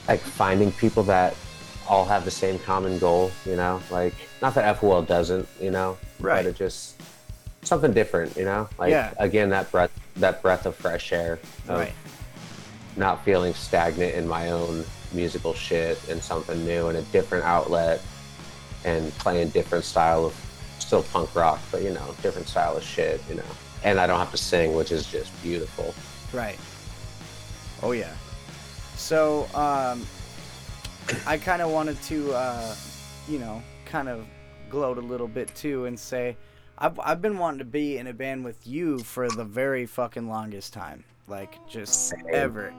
like 0.08 0.20
finding 0.20 0.72
people 0.74 1.02
that 1.04 1.36
all 1.90 2.06
have 2.06 2.24
the 2.24 2.32
same 2.32 2.60
common 2.60 3.00
goal, 3.00 3.32
you 3.46 3.56
know, 3.56 3.82
like 3.90 4.14
not 4.42 4.54
that 4.56 4.78
FOL 4.80 5.02
doesn't, 5.02 5.48
you 5.60 5.72
know, 5.72 5.98
Right. 6.20 6.44
but 6.44 6.46
it 6.46 6.56
just 6.56 6.96
something 7.64 7.92
different, 7.94 8.38
you 8.38 8.46
know, 8.46 8.70
like 8.78 8.92
Yeah. 8.92 9.14
again 9.18 9.50
that 9.50 9.72
breath 9.72 9.92
that 10.18 10.42
breath 10.44 10.66
of 10.68 10.76
fresh 10.76 11.12
air, 11.12 11.40
of 11.68 11.80
Right. 11.80 11.94
not 12.96 13.26
feeling 13.26 13.54
stagnant 13.56 14.14
in 14.14 14.28
my 14.28 14.52
own 14.52 14.86
musical 15.12 15.54
shit 15.54 15.98
and 16.10 16.22
something 16.22 16.64
new 16.66 16.88
and 16.88 16.98
a 16.98 17.02
different 17.04 17.44
outlet 17.46 18.02
and 18.86 19.16
playing 19.18 19.50
different 19.50 19.86
style 19.86 20.26
of 20.26 20.36
still 20.86 21.04
punk 21.04 21.34
rock 21.36 21.60
but 21.72 21.82
you 21.82 21.92
know 21.92 22.16
different 22.22 22.48
style 22.48 22.78
of 22.78 22.84
shit 22.84 23.22
you 23.30 23.36
know 23.36 23.44
and 23.84 24.00
i 24.00 24.08
don't 24.08 24.20
have 24.20 24.32
to 24.32 24.38
sing 24.38 24.74
which 24.76 24.92
is 24.92 25.06
just 25.06 25.30
beautiful 25.42 25.94
Right. 26.34 26.58
Oh 27.84 27.92
yeah. 27.92 28.12
So 28.96 29.48
um, 29.54 30.06
I 31.28 31.38
kind 31.38 31.62
of 31.62 31.70
wanted 31.70 32.02
to, 32.04 32.34
uh, 32.34 32.76
you 33.30 33.40
know, 33.40 33.62
kind 33.86 34.10
of 34.10 34.26
gloat 34.70 34.98
a 34.98 35.02
little 35.02 35.28
bit 35.28 35.54
too 35.56 35.86
and 35.86 35.98
say, 35.98 36.36
I've 36.80 37.00
I've 37.00 37.22
been 37.22 37.38
wanting 37.38 37.60
to 37.60 37.66
be 37.66 38.00
in 38.00 38.08
a 38.08 38.14
band 38.14 38.44
with 38.44 38.66
you 38.66 39.04
for 39.04 39.30
the 39.30 39.46
very 39.46 39.86
fucking 39.86 40.28
longest 40.28 40.74
time, 40.74 41.04
like 41.28 41.56
just 41.68 42.10
Same. 42.10 42.26
ever. 42.32 42.74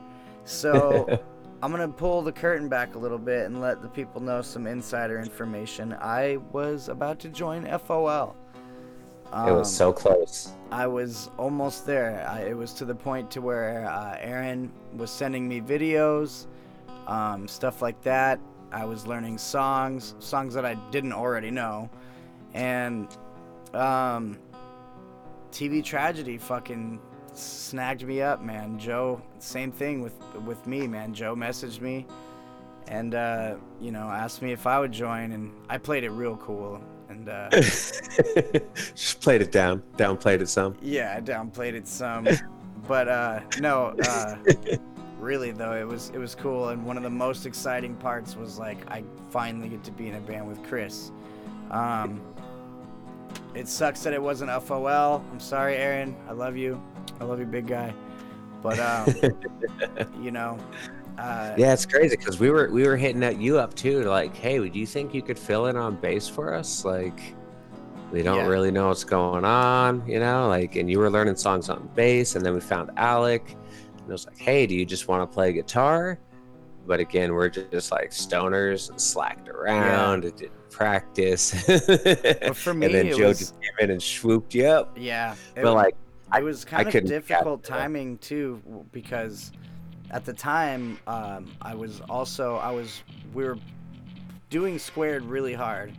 So. 0.44 1.22
I'm 1.65 1.71
gonna 1.71 1.89
pull 1.89 2.21
the 2.21 2.31
curtain 2.31 2.69
back 2.69 2.95
a 2.95 2.99
little 2.99 3.17
bit 3.17 3.47
and 3.47 3.59
let 3.59 3.81
the 3.81 3.89
people 3.89 4.21
know 4.21 4.43
some 4.43 4.67
insider 4.67 5.19
information. 5.19 5.97
I 5.99 6.37
was 6.53 6.91
about 6.91 7.19
to 7.21 7.31
join 7.31 7.65
FOL. 7.79 8.37
it 9.33 9.51
was 9.51 9.57
Um, 9.61 9.65
so 9.65 9.91
close 9.91 10.53
I 10.71 10.87
was 10.87 11.31
almost 11.39 11.87
there. 11.87 12.29
I, 12.29 12.43
it 12.43 12.55
was 12.55 12.75
to 12.75 12.85
the 12.85 12.95
point 12.95 13.31
to 13.31 13.41
where 13.41 13.87
uh, 13.87 14.19
Aaron 14.21 14.71
was 14.95 15.11
sending 15.11 15.49
me 15.49 15.62
videos, 15.62 16.49
um, 17.07 17.49
stuff 17.49 17.81
like 17.81 18.03
that. 18.03 18.39
I 18.71 18.85
was 18.85 19.07
learning 19.07 19.39
songs, 19.39 20.17
songs 20.19 20.53
that 20.53 20.67
I 20.67 20.75
didn't 20.91 21.15
already 21.15 21.51
know, 21.51 21.89
and 22.53 23.09
um, 23.73 24.39
TV 25.51 25.83
tragedy 25.83 26.37
fucking 26.37 27.01
snagged 27.35 28.05
me 28.07 28.22
up, 28.22 28.43
man. 28.43 28.78
Joe, 28.78 29.20
same 29.39 29.72
thing 29.72 30.03
with 30.03 30.14
with 30.47 30.66
me, 30.66 30.87
man. 30.87 31.14
Joe 31.14 31.35
messaged 31.35 31.80
me 31.80 32.07
and 32.89 33.14
uh, 33.14 33.57
you 33.80 33.91
know 33.91 34.09
asked 34.11 34.43
me 34.43 34.53
if 34.53 34.66
I 34.66 34.78
would 34.78 34.93
join, 34.93 35.32
and 35.32 35.53
I 35.68 35.78
played 35.78 36.05
it 36.05 36.11
real 36.11 36.37
cool. 36.37 36.80
And 37.09 37.28
uh, 37.28 37.49
just 37.51 39.20
played 39.20 39.43
it 39.43 39.53
down 39.53 39.82
downplayed 39.97 40.41
it 40.41 40.49
some 40.49 40.74
Yeah, 40.80 41.14
I 41.16 41.20
downplayed 41.20 41.74
it 41.74 41.87
some, 41.87 42.26
but 42.89 43.09
uh, 43.09 43.41
no, 43.61 43.95
uh, 44.07 44.37
really 45.18 45.51
though, 45.53 45.74
it 45.74 45.87
was 45.87 46.11
it 46.11 46.18
was 46.18 46.35
cool, 46.35 46.70
and 46.70 46.85
one 46.85 46.97
of 46.97 47.03
the 47.03 47.11
most 47.11 47.47
exciting 47.47 47.95
parts 47.97 48.37
was 48.37 48.59
like 48.59 48.78
I 48.91 49.05
finally 49.30 49.68
get 49.68 49.85
to 49.85 49.93
be 49.93 50.09
in 50.09 50.14
a 50.14 50.20
band 50.20 50.49
with 50.49 50.62
Chris. 50.64 51.11
Um, 51.70 52.20
it 53.55 53.68
sucks 53.68 54.03
that 54.03 54.12
it 54.12 54.22
wasn't 54.22 54.51
FOL. 54.62 55.24
I'm 55.30 55.41
sorry, 55.41 55.76
Aaron. 55.76 56.16
I 56.28 56.32
love 56.32 56.57
you. 56.57 56.82
I 57.25 57.27
love 57.27 57.41
you, 57.41 57.47
big 57.47 57.66
guy. 57.66 57.95
But 58.62 58.79
um, 58.79 59.14
you 60.22 60.31
know, 60.31 60.59
uh, 61.18 61.55
yeah 61.57 61.72
it's 61.72 61.87
crazy 61.87 62.16
because 62.16 62.39
we 62.39 62.51
were 62.51 62.68
we 62.70 62.87
were 62.87 62.97
hitting 62.99 63.22
at 63.22 63.39
you 63.41 63.57
up 63.59 63.72
too 63.75 64.03
like 64.03 64.35
hey 64.37 64.59
would 64.59 64.75
you 64.75 64.85
think 64.85 65.14
you 65.14 65.22
could 65.22 65.39
fill 65.39 65.66
in 65.66 65.77
on 65.77 65.95
bass 65.95 66.29
for 66.29 66.53
us 66.53 66.85
like 66.85 67.37
we 68.11 68.20
don't 68.22 68.39
Yeah. 68.39 68.47
really 68.49 68.72
know 68.72 68.89
what's 68.89 69.05
going 69.05 69.45
on 69.45 70.03
you 70.09 70.18
know 70.18 70.49
like 70.49 70.75
and 70.75 70.91
you 70.91 70.99
were 70.99 71.09
learning 71.11 71.37
songs 71.37 71.68
on 71.68 71.89
bass 71.95 72.35
and 72.35 72.45
then 72.45 72.53
we 72.53 72.59
found 72.61 72.91
alec 72.97 73.45
and 73.53 74.09
it 74.09 74.12
was 74.12 74.27
like 74.27 74.39
hey 74.39 74.66
do 74.66 74.75
you 74.75 74.85
just 74.85 75.07
want 75.07 75.22
to 75.22 75.33
play 75.33 75.53
guitar 75.53 76.18
but 76.85 76.99
again 76.99 77.33
we're 77.33 77.49
just 77.49 77.93
like 77.93 78.11
stoners 78.11 78.91
and 78.91 79.01
slacked 79.01 79.49
around 79.49 80.25
and 80.25 80.35
didn't 80.37 80.70
practice 80.70 81.64
But 81.68 82.57
for 82.57 82.75
me, 82.75 82.87
and 82.87 82.95
then 82.95 83.16
joe 83.16 83.29
was- 83.29 83.39
just 83.39 83.55
came 83.61 83.70
in 83.79 83.91
and 83.93 84.03
swooped 84.03 84.53
you 84.53 84.66
up 84.66 84.97
yeah. 84.99 85.37
But 85.55 85.75
like 85.75 85.95
it 86.33 86.43
was 86.43 86.64
kind 86.64 86.93
of 86.93 87.05
difficult 87.05 87.64
timing 87.64 88.18
too 88.18 88.87
because 88.93 89.53
at 90.11 90.25
the 90.25 90.33
time, 90.33 90.99
um, 91.07 91.53
I 91.61 91.75
was 91.75 92.01
also 92.09 92.57
I 92.57 92.70
was 92.70 93.03
we 93.33 93.45
were 93.45 93.59
doing 94.51 94.79
squared 94.79 95.25
really 95.25 95.55
hard, 95.55 95.93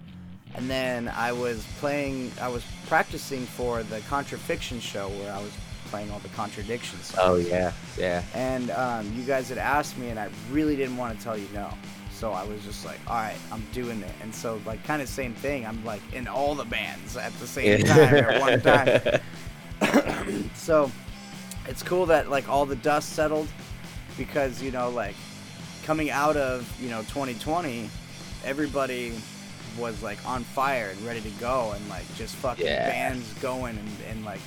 and 0.53 0.69
then 0.69 1.09
I 1.09 1.31
was 1.31 1.65
playing 1.79 2.31
I 2.41 2.47
was 2.47 2.63
practicing 2.87 3.45
for 3.45 3.83
the 3.83 3.99
Contrafiction 4.01 4.79
show 4.79 5.09
where 5.09 5.33
I 5.33 5.41
was 5.41 5.51
playing 5.85 6.11
all 6.11 6.19
the 6.19 6.29
contradictions. 6.29 7.13
Oh 7.17 7.35
yeah, 7.35 7.71
yeah. 7.97 8.23
And 8.33 8.71
um, 8.71 9.11
you 9.15 9.23
guys 9.23 9.49
had 9.49 9.57
asked 9.57 9.97
me, 9.97 10.09
and 10.09 10.19
I 10.19 10.29
really 10.51 10.75
didn't 10.75 10.97
want 10.97 11.17
to 11.17 11.23
tell 11.23 11.37
you 11.37 11.47
no. 11.53 11.69
So 12.11 12.31
I 12.31 12.45
was 12.45 12.63
just 12.63 12.85
like, 12.85 12.99
all 13.07 13.15
right, 13.15 13.35
I'm 13.51 13.65
doing 13.73 14.01
it. 14.01 14.11
And 14.21 14.33
so, 14.33 14.61
like, 14.65 14.81
kind 14.85 15.01
of 15.01 15.09
same 15.09 15.33
thing. 15.33 15.65
I'm 15.65 15.83
like 15.83 16.01
in 16.13 16.27
all 16.27 16.55
the 16.55 16.63
bands 16.63 17.17
at 17.17 17.33
the 17.39 17.47
same 17.47 17.83
time 17.83 18.15
at 18.15 18.39
one 18.39 18.61
time. 18.61 19.19
so 20.53 20.91
it's 21.67 21.81
cool 21.83 22.05
that 22.05 22.29
like 22.29 22.47
all 22.49 22.65
the 22.65 22.75
dust 22.77 23.09
settled 23.13 23.47
because 24.17 24.61
you 24.61 24.71
know 24.71 24.89
like 24.89 25.15
coming 25.83 26.09
out 26.09 26.37
of 26.37 26.69
you 26.81 26.89
know 26.89 27.01
2020 27.03 27.89
everybody 28.43 29.13
was 29.77 30.01
like 30.03 30.23
on 30.27 30.43
fire 30.43 30.89
and 30.91 31.01
ready 31.05 31.21
to 31.21 31.29
go 31.31 31.71
and 31.73 31.89
like 31.89 32.03
just 32.15 32.35
fucking 32.35 32.65
Yeah. 32.65 32.87
bands 32.89 33.31
going 33.35 33.77
and, 33.77 33.89
and 34.09 34.23
like 34.25 34.39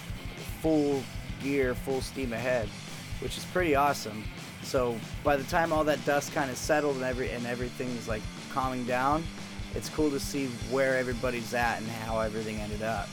full 0.62 1.02
gear 1.42 1.74
full 1.74 2.00
steam 2.00 2.32
ahead 2.32 2.68
which 3.20 3.36
is 3.36 3.44
pretty 3.46 3.74
awesome 3.74 4.24
so 4.62 4.96
by 5.24 5.36
the 5.36 5.44
time 5.44 5.72
all 5.72 5.84
that 5.84 6.04
dust 6.04 6.32
kind 6.32 6.50
of 6.50 6.56
settled 6.56 6.96
and 6.96 7.04
every 7.04 7.30
and 7.30 7.46
everything's 7.46 8.08
like 8.08 8.22
calming 8.52 8.84
down 8.84 9.22
it's 9.74 9.88
cool 9.90 10.10
to 10.10 10.18
see 10.18 10.46
where 10.70 10.96
everybody's 10.96 11.52
at 11.54 11.78
and 11.78 11.86
how 11.88 12.18
everything 12.20 12.56
ended 12.56 12.82
up 12.82 13.08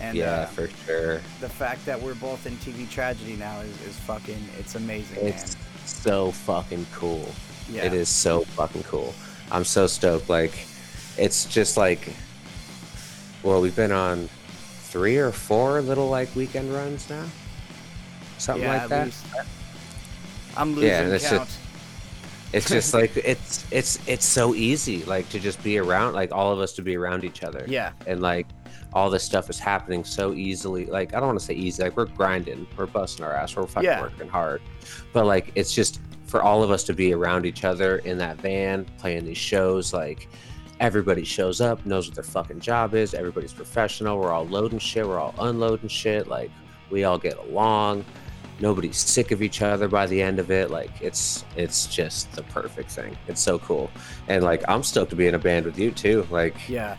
and 0.00 0.16
yeah, 0.16 0.30
uh, 0.32 0.46
for 0.46 0.68
sure. 0.86 1.16
the 1.40 1.48
fact 1.48 1.84
that 1.86 2.00
we're 2.00 2.14
both 2.14 2.46
in 2.46 2.54
TV 2.56 2.88
tragedy 2.90 3.34
now 3.36 3.60
is, 3.60 3.80
is 3.86 3.96
fucking 4.00 4.42
it's 4.58 4.74
amazing, 4.74 5.18
It's 5.26 5.56
so 5.84 6.30
fucking 6.32 6.86
cool. 6.92 7.28
Yeah. 7.70 7.84
It 7.84 7.92
is 7.94 8.08
so 8.08 8.40
fucking 8.40 8.82
cool. 8.84 9.14
I'm 9.50 9.64
so 9.64 9.86
stoked. 9.86 10.28
Like, 10.28 10.52
it's 11.16 11.44
just 11.46 11.76
like, 11.76 12.12
well, 13.42 13.60
we've 13.60 13.76
been 13.76 13.92
on 13.92 14.28
three 14.82 15.16
or 15.18 15.32
four 15.32 15.80
little 15.80 16.08
like 16.08 16.34
weekend 16.36 16.72
runs 16.72 17.08
now, 17.10 17.24
something 18.38 18.62
yeah, 18.64 18.78
like 18.80 18.88
that. 18.88 19.04
least. 19.06 19.24
I'm 20.56 20.70
losing 20.74 20.88
Yeah, 20.88 21.00
and 21.02 21.12
it's 21.12 21.28
count. 21.28 21.48
just- 21.48 21.58
It's 22.52 22.68
just 22.68 22.94
like 23.00 23.16
it's 23.16 23.66
it's 23.72 23.98
it's 24.06 24.24
so 24.24 24.54
easy, 24.54 25.04
like 25.04 25.28
to 25.30 25.40
just 25.40 25.62
be 25.64 25.78
around, 25.78 26.12
like 26.14 26.32
all 26.32 26.52
of 26.52 26.60
us 26.60 26.72
to 26.74 26.82
be 26.82 26.96
around 26.96 27.24
each 27.24 27.42
other. 27.42 27.64
yeah, 27.68 27.92
and 28.06 28.20
like 28.22 28.46
all 28.94 29.10
this 29.10 29.24
stuff 29.24 29.50
is 29.50 29.58
happening 29.58 30.04
so 30.04 30.32
easily. 30.32 30.86
Like 30.86 31.14
I 31.14 31.18
don't 31.18 31.26
want 31.26 31.38
to 31.40 31.44
say 31.44 31.54
easy, 31.54 31.82
like 31.82 31.96
we're 31.96 32.06
grinding, 32.06 32.66
we're 32.76 32.86
busting 32.86 33.24
our 33.24 33.32
ass, 33.34 33.56
we're 33.56 33.66
fucking 33.66 33.88
Yeah. 33.88 34.00
working 34.00 34.28
hard, 34.28 34.62
but 35.12 35.26
like 35.26 35.50
it's 35.56 35.74
just 35.74 36.00
for 36.26 36.42
all 36.42 36.62
of 36.62 36.70
us 36.70 36.84
to 36.84 36.92
be 36.94 37.12
around 37.12 37.44
each 37.46 37.64
other 37.64 37.98
in 37.98 38.18
that 38.18 38.36
van 38.38 38.84
playing 38.98 39.24
these 39.24 39.36
shows. 39.38 39.92
Like 39.92 40.28
everybody 40.80 41.24
shows 41.24 41.60
up, 41.60 41.84
knows 41.86 42.06
what 42.08 42.14
their 42.14 42.24
fucking 42.24 42.60
job 42.60 42.94
is. 42.94 43.14
Everybody's 43.14 43.52
professional. 43.52 44.18
We're 44.18 44.32
all 44.32 44.46
loading 44.46 44.78
shit. 44.78 45.06
We're 45.06 45.18
all 45.20 45.34
unloading 45.38 45.88
shit. 45.88 46.26
Like 46.28 46.50
we 46.90 47.04
all 47.04 47.18
get 47.18 47.36
along. 47.38 48.04
Nobody's 48.60 48.96
sick 48.96 49.32
of 49.32 49.42
each 49.42 49.62
other 49.62 49.88
by 49.88 50.06
the 50.06 50.22
end 50.22 50.38
of 50.38 50.50
it. 50.52 50.70
Like 50.70 50.90
it's 51.00 51.44
it's 51.56 51.86
just 51.88 52.30
the 52.32 52.42
perfect 52.44 52.90
thing. 52.92 53.16
It's 53.26 53.40
so 53.40 53.58
cool, 53.58 53.90
and 54.28 54.44
like 54.44 54.62
I'm 54.68 54.84
stoked 54.84 55.10
to 55.10 55.16
be 55.16 55.26
in 55.26 55.34
a 55.34 55.38
band 55.40 55.66
with 55.66 55.76
you 55.78 55.90
too. 55.90 56.24
Like 56.30 56.54
yeah, 56.68 56.96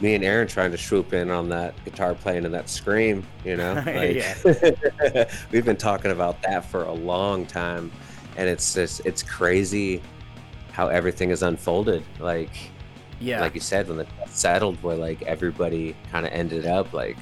me 0.00 0.14
and 0.14 0.24
Aaron 0.24 0.46
trying 0.46 0.70
to 0.70 0.78
swoop 0.78 1.12
in 1.12 1.30
on 1.30 1.48
that 1.48 1.74
guitar 1.84 2.14
playing 2.14 2.44
and 2.44 2.54
that 2.54 2.68
scream, 2.68 3.26
you 3.44 3.56
know? 3.56 3.74
Like, 3.86 4.24
we've 5.52 5.64
been 5.64 5.76
talking 5.76 6.10
about 6.12 6.40
that 6.42 6.64
for 6.64 6.84
a 6.84 6.92
long 6.92 7.46
time 7.46 7.90
and 8.38 8.48
it's 8.48 8.72
just 8.72 9.04
it's 9.04 9.22
crazy 9.22 10.00
how 10.72 10.86
everything 10.88 11.30
is 11.30 11.42
unfolded. 11.42 12.02
Like 12.20 12.70
yeah, 13.20 13.40
like 13.40 13.54
you 13.54 13.60
said, 13.60 13.88
when 13.88 13.98
the 13.98 14.06
settled 14.26 14.80
where 14.82 14.96
like 14.96 15.20
everybody 15.22 15.94
kind 16.10 16.24
of 16.24 16.32
ended 16.32 16.64
up, 16.64 16.92
like 16.94 17.18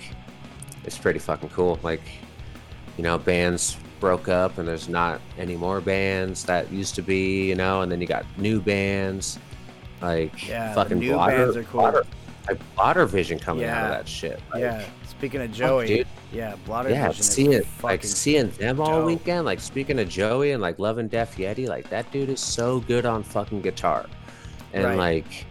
it's 0.85 0.99
pretty 0.99 1.19
fucking 1.19 1.49
cool. 1.49 1.81
Like, 1.83 2.03
you 2.97 3.03
know, 3.03 3.19
bands 3.19 3.79
broke 3.99 4.29
up 4.29 4.59
and 4.59 4.69
there's 4.69 4.91
not 4.91 5.23
any 5.39 5.57
more 5.57 5.81
bands 5.81 6.45
that 6.45 6.71
used 6.71 6.95
to 6.97 7.03
be, 7.03 7.49
you 7.49 7.55
know, 7.55 7.81
and 7.81 7.91
then 7.91 8.01
you 8.01 8.07
got 8.07 8.27
new 8.37 8.61
bands. 8.61 9.39
Like 10.03 10.47
Yeah, 10.47 10.75
fucking 10.75 10.99
new 10.99 11.15
blotter, 11.15 11.37
bands 11.39 11.57
are 11.57 11.65
cool. 11.65 11.81
blotter, 11.81 12.05
like 12.49 12.59
blotter 12.77 13.07
vision 13.07 13.39
coming 13.39 13.65
out 13.65 13.85
of 13.85 13.91
that 13.91 14.09
shit. 14.09 14.41
Like, 14.53 14.61
yeah. 14.61 14.85
Speaking 15.09 15.41
of 15.41 15.51
Joey, 15.51 16.05
yeah, 16.33 16.57
Blotter 16.67 16.91
yeah, 16.91 17.09
Vision 17.09 17.21
is 17.21 17.27
seeing 17.27 17.63
like 17.83 18.05
seeing 18.05 18.51
them 18.51 18.81
all 18.81 18.99
dope. 18.99 19.07
weekend. 19.07 19.47
Like 19.47 19.61
speaking 19.61 19.99
of 19.99 20.09
Joey 20.11 20.53
and 20.53 20.61
like 20.61 20.79
loving 20.79 21.09
Def 21.09 21.37
Yeti, 21.37 21.67
like 21.69 21.89
that 21.89 22.11
dude 22.13 22.29
is 22.29 22.41
so 22.41 22.81
good 22.81 23.07
on 23.07 23.23
fucking 23.23 23.63
guitar, 23.63 24.05
and 24.75 24.85
Right. 24.85 24.97
like 24.99 25.47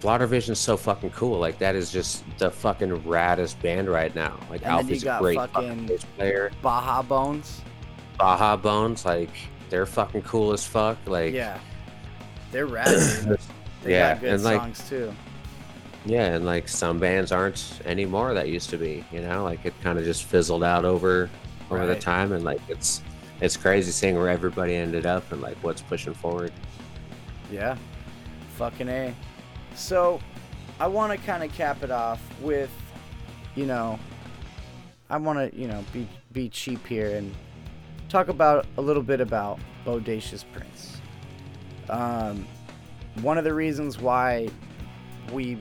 Blotter 0.00 0.26
Vision's 0.26 0.58
so 0.58 0.76
fucking 0.76 1.10
cool. 1.10 1.38
Like 1.38 1.58
that 1.58 1.74
is 1.74 1.90
just 1.90 2.24
the 2.38 2.50
fucking 2.50 3.02
raddest 3.02 3.60
band 3.62 3.88
right 3.88 4.14
now. 4.14 4.38
Like 4.50 4.62
And 4.62 4.70
Alfie's 4.72 5.04
a 5.04 5.18
great 5.20 5.36
fucking- 5.36 5.54
fucking 5.54 5.86
bass 5.86 6.04
player. 6.16 6.50
Baja 6.62 7.02
Bones. 7.02 7.60
Baja 8.18 8.56
Bones, 8.56 9.04
like 9.04 9.30
they're 9.68 9.86
fucking 9.86 10.22
cool 10.22 10.52
as 10.52 10.66
fuck. 10.66 10.96
Like 11.06 11.34
yeah, 11.34 11.58
they're 12.50 12.66
rad. 12.66 12.88
They 13.82 13.92
Yeah, 13.92 14.14
got 14.14 14.20
good 14.22 14.32
and, 14.34 14.42
like, 14.42 14.60
songs 14.60 14.88
too. 14.88 15.14
Yeah, 16.06 16.34
and 16.34 16.46
like 16.46 16.68
some 16.68 17.00
bands 17.00 17.32
aren't 17.32 17.80
anymore 17.84 18.32
that 18.34 18.48
used 18.48 18.70
to 18.70 18.78
be, 18.78 19.04
you 19.10 19.20
know, 19.20 19.42
like 19.42 19.64
it 19.64 19.74
kind 19.82 19.98
of 19.98 20.04
just 20.04 20.24
fizzled 20.24 20.62
out 20.62 20.84
over 20.84 21.28
over 21.68 21.84
the 21.84 21.96
time 21.96 22.30
and 22.30 22.44
like 22.44 22.60
it's 22.68 23.02
it's 23.40 23.56
crazy 23.56 23.90
seeing 23.90 24.14
where 24.14 24.28
everybody 24.28 24.76
ended 24.76 25.04
up 25.04 25.30
and 25.32 25.42
like 25.42 25.56
what's 25.62 25.82
pushing 25.82 26.14
forward. 26.14 26.52
Yeah, 27.50 27.76
fucking 28.56 28.88
a. 28.88 29.14
So, 29.74 30.20
I 30.78 30.86
want 30.86 31.12
to 31.12 31.26
kind 31.26 31.42
of 31.42 31.52
cap 31.52 31.82
it 31.82 31.90
off 31.90 32.22
with, 32.40 32.70
you 33.56 33.66
know, 33.66 33.98
I 35.10 35.16
want 35.16 35.38
to 35.38 35.60
you 35.60 35.66
know 35.66 35.84
be 35.92 36.08
be 36.32 36.48
cheap 36.48 36.86
here 36.86 37.16
and 37.16 37.34
talk 38.08 38.28
about 38.28 38.64
a 38.78 38.80
little 38.80 39.02
bit 39.02 39.20
about 39.20 39.58
Bodacious 39.84 40.44
Prints. 40.52 40.98
Um, 41.90 42.46
one 43.22 43.38
of 43.38 43.44
the 43.44 43.54
reasons 43.54 43.98
why 43.98 44.48
we 45.32 45.58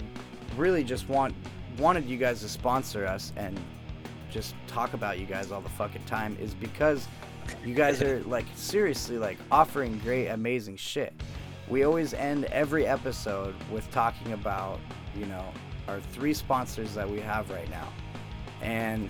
really 0.57 0.83
just 0.83 1.07
want 1.09 1.35
wanted 1.77 2.05
you 2.05 2.17
guys 2.17 2.41
to 2.41 2.49
sponsor 2.49 3.05
us 3.05 3.33
and 3.35 3.59
just 4.29 4.55
talk 4.67 4.93
about 4.93 5.19
you 5.19 5.25
guys 5.25 5.51
all 5.51 5.61
the 5.61 5.69
fucking 5.69 6.03
time 6.05 6.37
is 6.39 6.53
because 6.53 7.07
you 7.65 7.73
guys 7.73 8.01
are 8.01 8.21
like 8.25 8.45
seriously 8.55 9.17
like 9.17 9.37
offering 9.51 9.99
great 9.99 10.27
amazing 10.27 10.77
shit. 10.77 11.13
We 11.67 11.83
always 11.83 12.13
end 12.13 12.45
every 12.45 12.85
episode 12.85 13.55
with 13.71 13.89
talking 13.91 14.33
about 14.33 14.79
you 15.15 15.25
know 15.25 15.45
our 15.87 15.99
three 15.99 16.33
sponsors 16.33 16.93
that 16.95 17.09
we 17.09 17.19
have 17.19 17.49
right 17.49 17.69
now. 17.69 17.87
And 18.61 19.09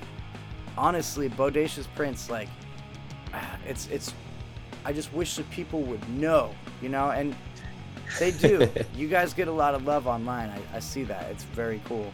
honestly 0.77 1.29
bodacious 1.29 1.87
prints 1.95 2.29
like 2.29 2.49
it's 3.65 3.87
it's 3.87 4.13
i 4.83 4.91
just 4.91 5.13
wish 5.13 5.37
that 5.37 5.49
people 5.51 5.81
would 5.83 6.09
know 6.09 6.53
you 6.81 6.89
know? 6.89 7.11
And 7.11 7.35
they 8.19 8.31
do. 8.31 8.69
You 8.95 9.07
guys 9.07 9.33
get 9.33 9.47
a 9.47 9.51
lot 9.51 9.75
of 9.75 9.85
love 9.85 10.07
online. 10.07 10.49
I, 10.49 10.77
I 10.77 10.79
see 10.79 11.03
that. 11.03 11.29
It's 11.31 11.43
very 11.43 11.81
cool. 11.85 12.13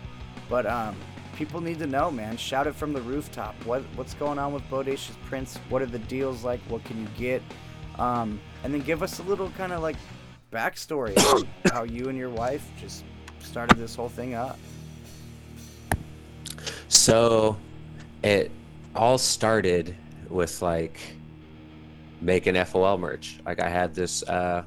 But 0.49 0.65
um 0.65 0.95
people 1.35 1.61
need 1.61 1.79
to 1.79 1.87
know 1.87 2.11
man. 2.11 2.37
Shout 2.37 2.67
it 2.67 2.75
from 2.75 2.93
the 2.93 3.01
rooftop. 3.01 3.55
What 3.65 3.83
what's 3.95 4.13
going 4.15 4.39
on 4.39 4.53
with 4.53 4.63
bodacious 4.63 5.15
prints? 5.25 5.57
What 5.69 5.81
are 5.81 5.87
the 5.87 5.99
deals 5.99 6.43
like? 6.43 6.59
What 6.69 6.83
can 6.83 6.99
you 6.99 7.07
get? 7.17 7.41
Um 7.97 8.39
and 8.63 8.73
then 8.73 8.81
give 8.81 9.03
us 9.03 9.19
a 9.19 9.23
little 9.23 9.49
kind 9.51 9.73
of 9.73 9.81
like 9.81 9.95
backstory 10.51 11.17
how 11.71 11.83
you 11.83 12.09
and 12.09 12.17
your 12.17 12.29
wife 12.29 12.69
just 12.79 13.05
started 13.39 13.77
this 13.77 13.95
whole 13.95 14.09
thing 14.09 14.33
up. 14.33 14.57
So 16.87 17.57
it 18.23 18.51
all 18.95 19.17
started 19.17 19.95
with 20.29 20.61
like 20.61 20.99
making 22.19 22.63
FOL 22.65 22.97
merch. 22.97 23.39
Like 23.45 23.61
I 23.61 23.69
had 23.69 23.93
this 23.95 24.23
uh 24.23 24.63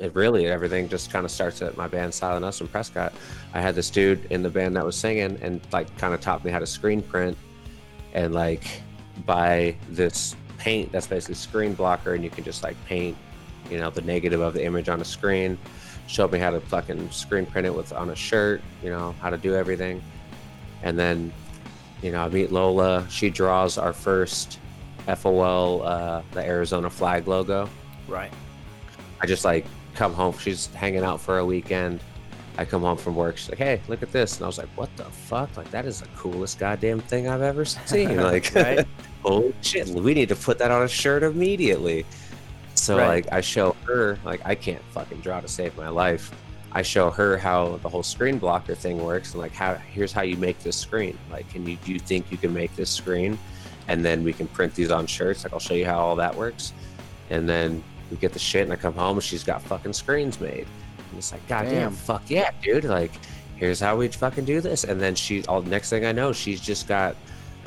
it 0.00 0.14
really 0.14 0.46
everything 0.46 0.88
just 0.88 1.10
kind 1.10 1.24
of 1.24 1.30
starts 1.30 1.60
at 1.62 1.76
my 1.76 1.86
band 1.86 2.12
Silent 2.12 2.44
Us 2.44 2.60
in 2.60 2.68
Prescott. 2.68 3.12
I 3.52 3.60
had 3.60 3.74
this 3.74 3.90
dude 3.90 4.24
in 4.32 4.42
the 4.42 4.48
band 4.48 4.74
that 4.76 4.84
was 4.84 4.96
singing 4.96 5.38
and 5.42 5.60
like 5.72 5.94
kind 5.98 6.14
of 6.14 6.20
taught 6.20 6.44
me 6.44 6.50
how 6.50 6.58
to 6.58 6.66
screen 6.66 7.02
print 7.02 7.36
and 8.14 8.34
like 8.34 8.64
buy 9.26 9.76
this 9.90 10.34
paint 10.58 10.90
that's 10.90 11.06
basically 11.06 11.34
screen 11.34 11.74
blocker 11.74 12.14
and 12.14 12.24
you 12.24 12.30
can 12.30 12.44
just 12.44 12.62
like 12.62 12.76
paint, 12.86 13.16
you 13.70 13.78
know, 13.78 13.90
the 13.90 14.00
negative 14.00 14.40
of 14.40 14.54
the 14.54 14.64
image 14.64 14.88
on 14.88 15.00
a 15.00 15.04
screen. 15.04 15.58
Showed 16.06 16.32
me 16.32 16.38
how 16.38 16.50
to 16.50 16.60
fucking 16.60 17.10
screen 17.10 17.46
print 17.46 17.66
it 17.66 17.74
with 17.74 17.92
on 17.92 18.10
a 18.10 18.16
shirt, 18.16 18.62
you 18.82 18.90
know, 18.90 19.14
how 19.20 19.30
to 19.30 19.36
do 19.36 19.54
everything. 19.54 20.02
And 20.82 20.98
then, 20.98 21.30
you 22.02 22.10
know, 22.10 22.24
I 22.24 22.28
meet 22.30 22.50
Lola. 22.50 23.06
She 23.10 23.28
draws 23.28 23.76
our 23.76 23.92
first 23.92 24.58
FOL, 25.06 25.82
uh, 25.82 26.22
the 26.32 26.44
Arizona 26.44 26.88
flag 26.88 27.28
logo. 27.28 27.68
right 28.08 28.32
I 29.20 29.26
just 29.26 29.44
like 29.44 29.66
come 30.00 30.14
home. 30.14 30.34
She's 30.38 30.68
hanging 30.68 31.04
out 31.04 31.20
for 31.20 31.40
a 31.40 31.44
weekend. 31.44 32.00
I 32.56 32.64
come 32.64 32.80
home 32.80 32.96
from 32.96 33.16
work. 33.16 33.36
She's 33.36 33.50
like, 33.50 33.58
"Hey, 33.58 33.82
look 33.86 34.02
at 34.02 34.10
this," 34.12 34.36
and 34.36 34.44
I 34.44 34.46
was 34.46 34.56
like, 34.56 34.68
"What 34.74 34.88
the 34.96 35.04
fuck? 35.04 35.54
Like 35.58 35.70
that 35.72 35.84
is 35.84 36.00
the 36.00 36.08
coolest 36.16 36.58
goddamn 36.58 37.00
thing 37.00 37.28
I've 37.28 37.42
ever 37.42 37.66
seen!" 37.66 38.16
Like, 38.30 38.50
Right. 38.54 38.86
oh 39.26 39.52
shit, 39.60 39.88
we 39.88 40.14
need 40.14 40.30
to 40.30 40.36
put 40.36 40.56
that 40.58 40.70
on 40.70 40.82
a 40.84 40.88
shirt 40.88 41.22
immediately. 41.22 42.06
So 42.74 42.96
Right. 42.96 43.08
like 43.26 43.26
I 43.30 43.42
show 43.42 43.76
her 43.86 44.18
like 44.24 44.40
I 44.42 44.54
can't 44.54 44.82
fucking 44.94 45.20
draw 45.20 45.38
to 45.40 45.48
save 45.48 45.76
my 45.76 45.90
life. 45.90 46.30
I 46.72 46.80
show 46.80 47.10
her 47.10 47.36
how 47.36 47.76
the 47.82 47.88
whole 47.90 48.02
screen 48.02 48.38
blocker 48.38 48.74
thing 48.74 49.04
works 49.04 49.32
and 49.32 49.42
like 49.42 49.52
how 49.52 49.74
here's 49.74 50.12
how 50.12 50.22
you 50.22 50.38
make 50.38 50.58
this 50.60 50.76
screen. 50.76 51.18
Like 51.30 51.46
can 51.50 51.66
you 51.66 51.76
do 51.84 51.92
you 51.92 51.98
think 51.98 52.32
you 52.32 52.38
can 52.38 52.54
make 52.54 52.74
this 52.74 52.88
screen 52.90 53.38
and 53.88 54.02
then 54.02 54.24
we 54.24 54.32
can 54.32 54.46
print 54.48 54.74
these 54.74 54.90
on 54.90 55.06
shirts? 55.06 55.44
Like 55.44 55.52
I'll 55.52 55.60
show 55.60 55.74
you 55.74 55.84
how 55.84 55.98
all 55.98 56.16
that 56.16 56.34
works. 56.34 56.72
And 57.28 57.46
then 57.46 57.84
we 58.10 58.16
get 58.16 58.32
the 58.32 58.38
shit 58.38 58.62
and 58.62 58.72
I 58.72 58.76
come 58.76 58.94
home 58.94 59.16
and 59.16 59.22
she's 59.24 59.44
got 59.44 59.62
fucking 59.62 59.92
screens 59.92 60.40
made. 60.40 60.66
And 61.10 61.18
it's 61.18 61.32
like, 61.32 61.46
God 61.48 61.64
damn, 61.64 61.72
Damn. 61.72 61.92
fuck 61.92 62.22
yeah, 62.28 62.50
dude. 62.62 62.84
Like, 62.84 63.12
here's 63.56 63.80
how 63.80 63.96
we 63.96 64.08
fucking 64.08 64.44
do 64.44 64.60
this. 64.60 64.84
And 64.84 65.00
then 65.00 65.14
she 65.14 65.44
all 65.46 65.62
next 65.62 65.90
thing 65.90 66.04
I 66.04 66.12
know, 66.12 66.32
she's 66.32 66.60
just 66.60 66.88
got 66.88 67.16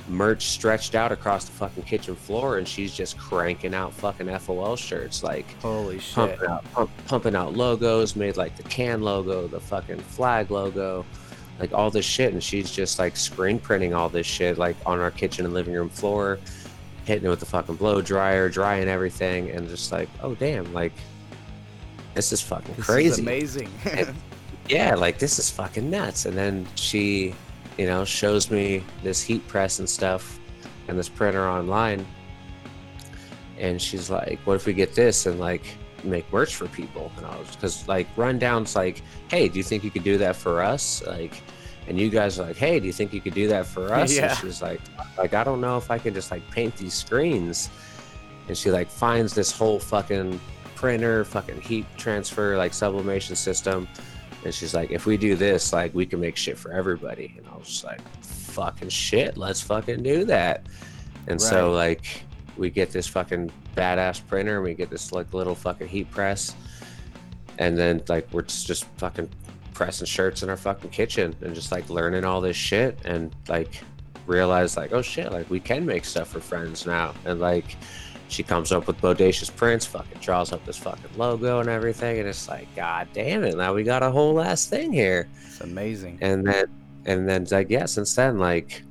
merch 0.10 0.44
stretched 0.48 0.96
out 0.96 1.14
across 1.14 1.46
the 1.46 1.52
fucking 1.54 1.84
kitchen 1.84 2.14
floor 2.16 2.58
and 2.58 2.68
she's 2.68 2.94
just 2.94 3.18
cranking 3.18 3.74
out 3.74 3.94
fucking 3.94 4.28
FOL 4.40 4.76
shirts. 4.76 5.24
Like 5.24 5.46
Holy 5.62 6.00
shit. 6.00 6.16
pumping 6.16 6.50
out 6.50 6.72
pump, 6.74 6.92
pumping 7.08 7.36
out 7.36 7.54
logos, 7.56 8.16
made 8.16 8.36
like 8.38 8.56
the 8.58 8.64
can 8.64 9.02
logo, 9.02 9.48
the 9.48 9.60
fucking 9.62 10.00
flag 10.00 10.52
logo, 10.52 11.06
like 11.60 11.72
all 11.72 11.90
this 11.90 12.06
shit, 12.06 12.34
and 12.34 12.44
she's 12.44 12.70
just 12.72 13.00
like 13.00 13.16
screen 13.16 13.60
printing 13.60 13.94
all 13.94 14.10
this 14.10 14.26
shit 14.28 14.58
like 14.58 14.76
on 14.86 15.00
our 15.00 15.12
kitchen 15.12 15.46
and 15.46 15.54
living 15.54 15.74
room 15.74 15.90
floor, 15.90 16.40
hitting 17.06 17.26
it 17.26 17.30
with 17.30 17.40
the 17.40 17.46
fucking 17.46 17.76
blow 17.76 18.02
dryer, 18.02 18.50
drying 18.50 18.88
everything, 18.88 19.50
and 19.52 19.68
just 19.68 19.92
like, 19.92 20.10
oh 20.22 20.36
damn, 20.36 20.72
like 20.74 20.94
this 22.14 22.32
is 22.32 22.42
fucking 22.42 22.76
This 22.76 22.86
crazy 22.86 23.10
is 23.10 23.20
amazing. 23.20 23.70
yeah, 24.70 24.96
like 24.96 25.20
this 25.20 25.40
is 25.40 25.50
fucking 25.50 25.90
nuts. 25.90 26.26
And 26.26 26.38
then 26.38 26.68
she, 26.76 27.34
you 27.78 27.88
know, 27.88 28.06
shows 28.06 28.52
me 28.52 28.84
this 29.02 29.22
heat 29.22 29.48
press 29.48 29.80
and 29.80 29.90
stuff 29.90 30.40
and 30.88 30.98
this 30.98 31.10
printer 31.10 31.48
online. 31.48 32.06
And 33.58 33.82
she's 33.82 34.10
like, 34.10 34.40
what 34.46 34.56
if 34.56 34.66
we 34.66 34.74
get 34.74 34.94
this 34.94 35.26
and 35.26 35.40
like 35.40 35.64
make 36.04 36.32
merch 36.32 36.56
for 36.56 36.68
people? 36.68 37.12
And 37.18 37.26
I 37.26 37.38
was, 37.38 37.56
because 37.56 37.88
like 37.88 38.08
Rundown's 38.16 38.76
like, 38.76 39.02
hey, 39.30 39.48
do 39.48 39.58
you 39.58 39.64
think 39.64 39.84
you 39.84 39.92
could 39.92 40.04
do 40.04 40.18
that 40.20 40.36
for 40.36 40.62
us? 40.62 41.04
Like, 41.06 41.42
and 41.88 42.00
you 42.00 42.10
guys 42.10 42.40
are 42.40 42.48
like, 42.48 42.56
hey, 42.56 42.80
do 42.80 42.88
you 42.88 42.94
think 42.94 43.14
you 43.14 43.22
could 43.22 43.34
do 43.34 43.48
that 43.50 43.66
for 43.66 43.94
us? 43.94 44.16
Yeah. 44.16 44.30
And 44.30 44.38
she's 44.38 44.62
like, 44.62 44.82
like, 45.18 45.34
I 45.34 45.44
don't 45.44 45.62
know 45.62 45.78
if 45.78 45.92
I 45.92 45.98
can 45.98 46.14
just 46.14 46.32
like 46.32 46.50
paint 46.52 46.76
these 46.78 46.94
screens. 46.94 47.70
And 48.48 48.58
she 48.58 48.72
like 48.72 48.90
finds 48.90 49.34
this 49.34 49.52
whole 49.52 49.80
fucking 49.80 50.40
printer, 50.76 51.24
fucking 51.26 51.62
heat 51.62 51.86
transfer, 51.98 52.58
like 52.58 52.74
sublimation 52.74 53.36
system. 53.36 53.88
And 54.44 54.54
she's 54.54 54.74
like, 54.74 54.92
if 54.92 55.06
we 55.06 55.16
do 55.16 55.36
this, 55.36 55.72
like 55.72 55.94
we 55.94 56.06
can 56.06 56.20
make 56.20 56.36
shit 56.36 56.58
for 56.58 56.72
everybody. 56.72 57.36
And 57.38 57.48
I 57.48 57.58
was 57.58 57.68
just 57.68 57.84
like, 57.86 58.02
fucking 58.22 58.90
shit, 58.90 59.38
let's 59.38 59.62
fucking 59.62 60.04
do 60.04 60.26
that. 60.26 60.66
And 61.28 61.42
so 61.42 61.72
like 61.72 62.24
we 62.58 62.70
get 62.70 62.92
this 62.92 63.08
fucking 63.08 63.52
badass 63.76 64.26
printer, 64.28 64.62
we 64.62 64.74
get 64.74 64.90
this 64.90 65.12
like 65.12 65.34
little 65.34 65.56
fucking 65.56 65.88
heat 65.88 66.12
press, 66.12 66.56
and 67.58 67.78
then 67.78 68.02
like 68.10 68.28
we're 68.32 68.44
just, 68.44 68.68
just 68.68 68.86
fucking 68.98 69.30
pressing 69.74 70.06
shirts 70.06 70.44
in 70.44 70.50
our 70.50 70.58
fucking 70.58 70.90
kitchen 70.90 71.36
and 71.42 71.56
just 71.56 71.72
like 71.72 71.90
learning 71.90 72.26
all 72.26 72.42
this 72.42 72.56
shit 72.56 72.98
and 73.06 73.36
like 73.48 73.84
realize 74.26 74.78
like, 74.78 74.94
oh 74.94 75.02
shit, 75.02 75.32
like 75.32 75.50
we 75.50 75.60
can 75.60 75.86
make 75.86 76.06
stuff 76.06 76.30
for 76.30 76.40
friends 76.40 76.86
now. 76.86 77.14
And 77.26 77.40
like 77.40 77.76
she 78.28 78.44
comes 78.44 78.72
up 78.72 78.88
with 78.88 79.00
bodacious 79.00 79.54
prints, 79.56 79.86
fucking 79.86 80.20
draws 80.20 80.52
up 80.52 80.66
this 80.66 80.78
fucking 80.78 81.18
logo 81.18 81.60
and 81.60 81.70
everything, 81.70 82.20
and 82.20 82.28
it's 82.28 82.48
like, 82.48 82.74
god 82.76 83.08
damn 83.14 83.44
it, 83.44 83.56
now 83.58 83.74
we 83.74 83.84
got 83.84 84.04
a 84.04 84.12
whole 84.12 84.40
ass 84.42 84.66
thing 84.66 84.92
here. 84.92 85.28
it's 85.46 85.62
amazing. 85.62 86.18
And 86.22 86.46
then 86.46 86.66
and 87.06 87.28
then 87.28 87.46
like 87.52 87.70
yeah, 87.70 87.86
since 87.86 88.16
then 88.16 88.40
like 88.40 88.84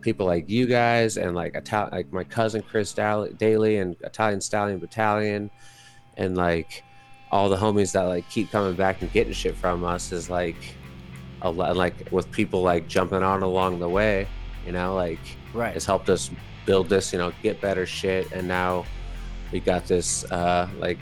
people 0.00 0.26
like 0.26 0.48
you 0.48 0.66
guys 0.66 1.16
and 1.16 1.34
like 1.34 1.56
Ital- 1.56 1.90
like 1.92 2.12
my 2.12 2.24
cousin 2.24 2.62
Chris 2.62 2.92
Daly 2.92 3.78
and 3.78 3.96
Italian 4.00 4.40
Stallion 4.40 4.78
Battalion 4.78 5.50
and 6.16 6.36
like 6.36 6.84
all 7.30 7.48
the 7.48 7.56
homies 7.56 7.92
that 7.92 8.02
like 8.02 8.28
keep 8.28 8.50
coming 8.50 8.74
back 8.74 9.02
and 9.02 9.12
getting 9.12 9.32
shit 9.32 9.56
from 9.56 9.84
us 9.84 10.10
is 10.12 10.28
like 10.30 10.56
a 11.42 11.50
lot 11.50 11.76
like 11.76 12.10
with 12.10 12.30
people 12.30 12.62
like 12.62 12.88
jumping 12.88 13.22
on 13.22 13.42
along 13.42 13.78
the 13.78 13.88
way, 13.88 14.26
you 14.66 14.72
know, 14.72 14.94
like 14.94 15.18
Right. 15.54 15.74
it's 15.74 15.84
helped 15.86 16.08
us 16.10 16.30
build 16.66 16.88
this, 16.88 17.12
you 17.12 17.18
know, 17.18 17.32
get 17.42 17.60
better 17.60 17.86
shit. 17.86 18.30
And 18.32 18.46
now 18.46 18.84
we 19.52 19.60
got 19.60 19.86
this 19.86 20.24
uh, 20.30 20.68
like 20.78 20.98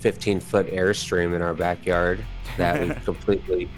15 0.00 0.40
foot 0.40 0.66
airstream 0.70 1.34
in 1.34 1.40
our 1.42 1.54
backyard 1.54 2.24
that 2.58 2.80
we 2.80 2.94
completely 3.04 3.70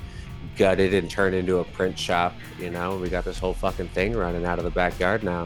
gutted 0.57 0.95
and 0.95 1.11
turned 1.11 1.35
into 1.35 1.59
a 1.59 1.65
print 1.65 1.99
shop. 1.99 2.33
You 2.59 2.71
know, 2.71 2.97
we 2.97 3.09
got 3.11 3.25
this 3.25 3.39
whole 3.39 3.55
fucking 3.55 3.89
thing 3.89 4.15
running 4.17 4.45
out 4.45 4.59
of 4.59 4.65
the 4.65 4.71
backyard 4.71 5.23
now. 5.23 5.43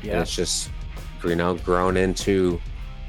And 0.00 0.10
Yeah. 0.10 0.22
it's 0.22 0.34
just, 0.34 0.70
you 1.24 1.36
know, 1.36 1.54
grown 1.56 1.96
into 1.96 2.60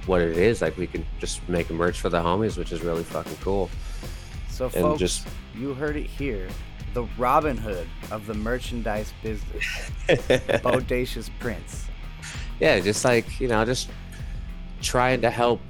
what 0.08 0.22
it 0.22 0.38
is. 0.38 0.62
Like 0.62 0.78
we 0.78 0.88
can 0.88 1.06
just 1.20 1.48
make 1.50 1.70
a 1.70 1.74
merch 1.74 2.00
for 2.00 2.10
the 2.10 2.20
homies, 2.20 2.58
which 2.58 2.72
is 2.72 2.82
really 2.82 3.04
fucking 3.04 3.38
cool. 3.42 3.70
So, 4.50 4.66
And 4.66 4.74
folks, 4.74 5.00
just, 5.00 5.28
you 5.56 5.74
heard 5.74 5.96
it 5.96 6.08
here. 6.08 6.48
The 6.94 7.04
Robin 7.18 7.58
Hood 7.58 7.88
of 8.10 8.26
the 8.26 8.34
merchandise 8.34 9.14
business, 9.22 9.64
Bodacious 10.08 11.30
Prints. 11.40 11.86
yeah, 12.60 12.80
just 12.80 13.06
like 13.06 13.40
you 13.40 13.48
know, 13.48 13.64
just 13.66 13.90
trying 14.82 15.22
to 15.22 15.30
help 15.30 15.62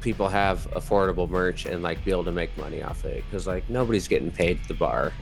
people 0.00 0.28
have 0.28 0.68
affordable 0.72 1.28
merch 1.28 1.64
and 1.64 1.82
like 1.82 2.04
be 2.04 2.10
able 2.10 2.24
to 2.24 2.32
make 2.32 2.56
money 2.58 2.82
off 2.82 3.04
it 3.04 3.24
because 3.24 3.46
like 3.46 3.68
nobody's 3.70 4.08
getting 4.08 4.30
paid 4.30 4.58
at 4.60 4.68
the 4.68 4.74
bar. 4.74 5.12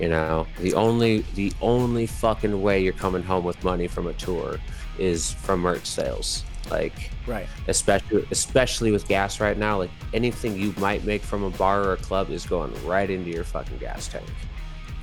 You 0.00 0.08
know, 0.08 0.46
the 0.58 0.74
only 0.74 1.18
the 1.34 1.52
only 1.60 2.06
fucking 2.06 2.62
way 2.62 2.82
you're 2.82 2.92
coming 2.94 3.22
home 3.22 3.44
with 3.44 3.62
money 3.62 3.86
from 3.88 4.06
a 4.06 4.12
tour 4.14 4.58
is 4.98 5.32
from 5.32 5.60
merch 5.60 5.86
sales. 5.86 6.44
Like 6.70 7.10
Right. 7.26 7.46
especially 7.68 8.26
especially 8.30 8.90
with 8.92 9.06
gas 9.08 9.40
right 9.40 9.56
now, 9.56 9.78
like 9.78 9.90
anything 10.12 10.56
you 10.58 10.74
might 10.78 11.04
make 11.04 11.22
from 11.22 11.42
a 11.44 11.50
bar 11.50 11.82
or 11.84 11.92
a 11.94 11.96
club 11.96 12.30
is 12.30 12.46
going 12.46 12.72
right 12.86 13.08
into 13.10 13.30
your 13.30 13.44
fucking 13.44 13.78
gas 13.78 14.08
tank. 14.08 14.26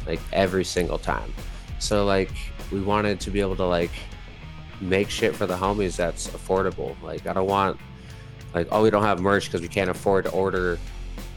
Like 0.07 0.19
every 0.33 0.63
single 0.65 0.97
time. 0.97 1.33
So 1.79 2.05
like 2.05 2.31
we 2.71 2.81
wanted 2.81 3.19
to 3.21 3.31
be 3.31 3.41
able 3.41 3.55
to 3.57 3.65
like 3.65 3.91
make 4.79 5.09
shit 5.09 5.35
for 5.35 5.45
the 5.45 5.55
homies 5.55 5.95
that's 5.95 6.27
affordable. 6.29 6.95
Like 7.01 7.27
I 7.27 7.33
don't 7.33 7.47
want 7.47 7.79
like 8.53 8.67
oh 8.71 8.81
we 8.83 8.89
don't 8.89 9.03
have 9.03 9.19
merch 9.21 9.45
because 9.45 9.61
we 9.61 9.67
can't 9.67 9.89
afford 9.89 10.25
to 10.25 10.31
order 10.31 10.77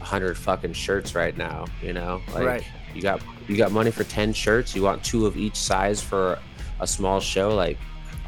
a 0.01 0.03
hundred 0.03 0.37
fucking 0.37 0.73
shirts 0.73 1.15
right 1.15 1.35
now, 1.37 1.65
you 1.81 1.93
know? 1.93 2.21
Like 2.33 2.45
Right. 2.45 2.63
you 2.93 3.01
got 3.01 3.21
you 3.47 3.55
got 3.57 3.71
money 3.71 3.91
for 3.91 4.03
ten 4.03 4.33
shirts, 4.33 4.75
you 4.75 4.81
want 4.81 5.03
two 5.03 5.25
of 5.25 5.37
each 5.37 5.55
size 5.55 6.01
for 6.01 6.39
a 6.79 6.87
small 6.87 7.19
show, 7.19 7.53
like 7.55 7.77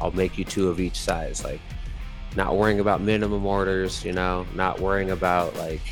I'll 0.00 0.12
make 0.12 0.38
you 0.38 0.44
two 0.44 0.68
of 0.68 0.78
each 0.80 0.98
size. 1.00 1.42
Like 1.44 1.60
not 2.38 2.56
worrying 2.56 2.78
about 2.78 3.00
minimum 3.00 3.44
orders, 3.44 4.04
you 4.04 4.12
know, 4.12 4.46
not 4.54 4.78
worrying 4.78 5.10
about 5.10 5.54
like 5.56 5.82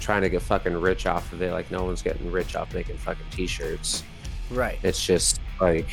trying 0.00 0.22
to 0.22 0.30
get 0.30 0.40
fucking 0.40 0.72
rich 0.80 1.04
off 1.06 1.30
of 1.34 1.42
it. 1.42 1.52
Like 1.52 1.70
no 1.70 1.84
one's 1.84 2.00
getting 2.00 2.32
rich 2.32 2.56
off 2.56 2.72
making 2.72 2.96
fucking 2.96 3.26
t-shirts. 3.30 4.02
Right. 4.50 4.78
It's 4.82 5.04
just 5.04 5.40
like 5.60 5.88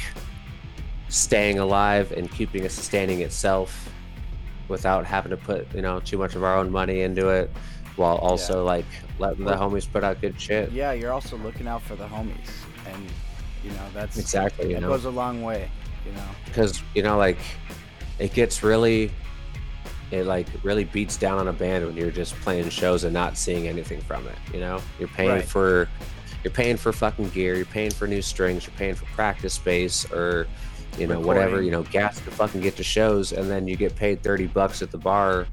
staying 1.09 1.59
alive 1.59 2.13
and 2.13 2.31
keeping 2.31 2.63
it 2.63 2.71
sustaining 2.71 3.19
itself 3.19 3.89
without 4.69 5.05
having 5.05 5.29
to 5.31 5.37
put, 5.37 5.67
you 5.75 5.81
know, 5.81 5.99
too 5.99 6.17
much 6.17 6.35
of 6.35 6.43
our 6.43 6.55
own 6.55 6.71
money 6.71 7.01
into 7.01 7.27
it 7.27 7.51
while 7.97 8.15
also 8.15 8.63
like 8.63 8.85
letting 9.19 9.43
the 9.43 9.55
homies 9.55 9.91
put 9.91 10.05
out 10.05 10.21
good 10.21 10.39
shit. 10.39 10.71
Yeah, 10.71 10.93
you're 10.93 11.11
also 11.11 11.35
looking 11.37 11.67
out 11.67 11.81
for 11.81 11.95
the 11.95 12.05
homies, 12.05 12.49
and 12.87 13.05
you 13.61 13.71
know 13.71 13.83
that's 13.93 14.17
Exactly, 14.17 14.69
you 14.69 14.75
that 14.75 14.81
know. 14.81 14.89
goes 14.89 15.03
a 15.03 15.09
long 15.09 15.41
way. 15.41 15.69
You 16.05 16.13
know. 16.13 16.29
because 16.45 16.81
you 16.95 17.03
know 17.03 17.17
like 17.17 17.39
it 18.19 18.33
gets 18.33 18.63
really 18.63 19.11
it 20.11 20.25
like 20.25 20.47
really 20.63 20.83
beats 20.85 21.17
down 21.17 21.37
on 21.37 21.47
a 21.49 21.53
band 21.53 21.85
when 21.85 21.95
you're 21.97 22.11
just 22.11 22.33
playing 22.35 22.69
shows 22.69 23.03
and 23.03 23.13
not 23.13 23.37
seeing 23.37 23.67
anything 23.67 23.99
from 24.01 24.25
it 24.27 24.35
you 24.53 24.59
know 24.59 24.79
you're 24.99 25.07
paying 25.09 25.29
Right. 25.29 25.43
for 25.45 25.89
you're 26.43 26.51
paying 26.53 26.77
for 26.77 26.93
fucking 26.93 27.29
gear 27.29 27.55
you're 27.55 27.65
paying 27.65 27.91
for 27.91 28.07
new 28.07 28.21
strings 28.21 28.65
you're 28.65 28.75
paying 28.77 28.95
for 28.95 29.05
practice 29.07 29.53
space 29.53 30.09
or 30.11 30.47
you 30.97 31.07
know 31.07 31.19
whatever 31.19 31.61
you 31.61 31.71
know 31.71 31.83
gas 31.83 32.15
to 32.21 32.31
fucking 32.31 32.61
get 32.61 32.75
to 32.77 32.83
shows 32.83 33.33
and 33.33 33.49
then 33.49 33.67
you 33.67 33.75
get 33.75 33.95
paid 33.95 34.23
30 34.23 34.47
bucks 34.47 34.81
at 34.81 34.91
the 34.91 34.97
bar 34.97 35.45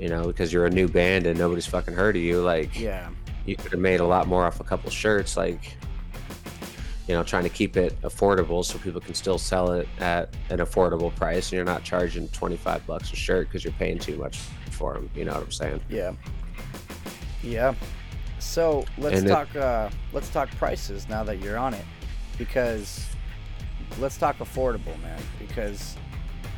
you 0.00 0.08
know 0.08 0.26
because 0.26 0.52
you're 0.52 0.66
a 0.66 0.70
new 0.70 0.88
band 0.88 1.26
and 1.26 1.38
nobody's 1.38 1.66
fucking 1.66 1.94
heard 1.94 2.16
of 2.16 2.22
you 2.22 2.40
like 2.42 2.78
Yeah. 2.78 3.08
you 3.46 3.56
could 3.56 3.70
have 3.72 3.80
made 3.80 4.00
a 4.00 4.04
lot 4.06 4.26
more 4.26 4.44
off 4.44 4.58
a 4.60 4.64
couple 4.64 4.90
shirts 4.90 5.36
like 5.36 5.76
you 7.06 7.14
know 7.14 7.22
trying 7.22 7.44
to 7.44 7.48
keep 7.48 7.76
it 7.76 8.00
affordable 8.02 8.64
so 8.64 8.78
people 8.78 9.00
can 9.00 9.14
still 9.14 9.38
sell 9.38 9.72
it 9.72 9.88
at 10.00 10.34
an 10.50 10.58
affordable 10.58 11.14
price 11.14 11.46
and 11.46 11.52
you're 11.56 11.64
not 11.64 11.84
charging 11.84 12.28
25 12.28 12.86
bucks 12.86 13.12
a 13.12 13.16
shirt 13.16 13.46
because 13.48 13.62
you're 13.64 13.72
paying 13.74 13.98
too 13.98 14.16
much 14.16 14.38
for 14.70 14.94
them 14.94 15.08
you 15.14 15.24
know 15.24 15.32
what 15.34 15.42
i'm 15.44 15.52
saying 15.52 15.80
Yeah. 15.88 16.12
Yeah. 17.42 17.74
So 18.38 18.84
let's 18.98 19.18
And 19.20 19.26
it- 19.26 19.30
talk. 19.30 19.54
uh, 19.56 19.88
let's 20.12 20.28
talk 20.30 20.50
prices 20.52 21.08
now 21.08 21.22
that 21.24 21.40
you're 21.40 21.58
on 21.58 21.74
it, 21.74 21.84
because 22.38 23.06
let's 24.00 24.16
talk 24.16 24.38
affordable, 24.38 25.00
man. 25.02 25.20
Because 25.38 25.96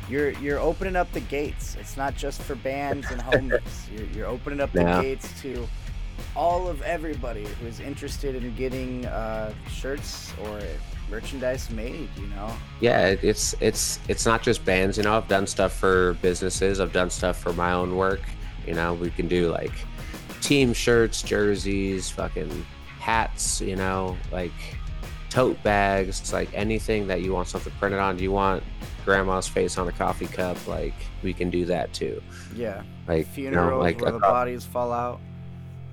you're 0.09 0.31
you're 0.39 0.59
opening 0.59 0.95
up 0.95 1.11
the 1.11 1.19
gates. 1.21 1.75
It's 1.79 1.95
not 1.97 2.15
just 2.15 2.41
for 2.41 2.55
bands 2.55 3.07
and 3.11 3.21
homies. 3.29 3.61
You're, 3.95 4.07
you're 4.07 4.27
opening 4.27 4.61
up 4.61 4.71
the 4.71 4.81
Yeah. 4.81 5.01
gates 5.01 5.41
to 5.41 5.67
all 6.35 6.67
of 6.67 6.81
everybody 6.83 7.45
who 7.45 7.67
is 7.67 7.79
interested 7.79 8.35
in 8.35 8.55
getting 8.55 9.05
uh, 9.05 9.53
shirts 9.69 10.31
or 10.43 10.61
merchandise 11.09 11.69
made. 11.71 12.07
You 12.17 12.27
know. 12.27 12.51
yeah 12.81 13.07
it's 13.21 13.55
it's 13.59 13.99
it's 14.07 14.25
not 14.25 14.43
just 14.43 14.63
bands 14.63 14.97
you 14.97 15.03
know 15.03 15.17
i've 15.17 15.27
done 15.27 15.47
stuff 15.47 15.73
for 15.73 16.13
businesses 16.21 16.79
i've 16.79 16.93
done 16.93 17.09
stuff 17.09 17.37
for 17.39 17.51
my 17.53 17.71
own 17.73 17.95
work 17.95 18.21
you 18.67 18.73
know 18.75 18.93
we 18.93 19.09
can 19.09 19.27
do 19.27 19.49
like 19.51 19.71
team 20.41 20.71
shirts 20.73 21.21
jerseys 21.23 22.09
fucking 22.11 22.65
hats 22.99 23.59
you 23.59 23.75
know 23.75 24.15
like 24.31 24.51
tote 25.29 25.61
bags 25.63 26.19
it's 26.19 26.31
like 26.33 26.49
anything 26.53 27.07
that 27.07 27.21
you 27.21 27.33
want 27.33 27.47
something 27.47 27.73
printed 27.79 27.99
on 27.99 28.15
do 28.15 28.23
you 28.23 28.31
want 28.31 28.63
grandma's 29.03 29.47
face 29.47 29.77
on 29.77 29.87
a 29.87 29.91
coffee 29.91 30.27
cup 30.27 30.57
like 30.67 30.93
we 31.23 31.33
can 31.33 31.49
do 31.49 31.65
that 31.65 31.91
too 31.93 32.21
Yeah. 32.55 32.83
like 33.07 33.25
Funerals 33.27 33.65
you 33.65 33.71
know 33.71 33.79
like 33.79 33.99
where 34.01 34.11
the 34.11 34.19
bodies 34.19 34.63
fall 34.63 34.91
out. 34.91 35.19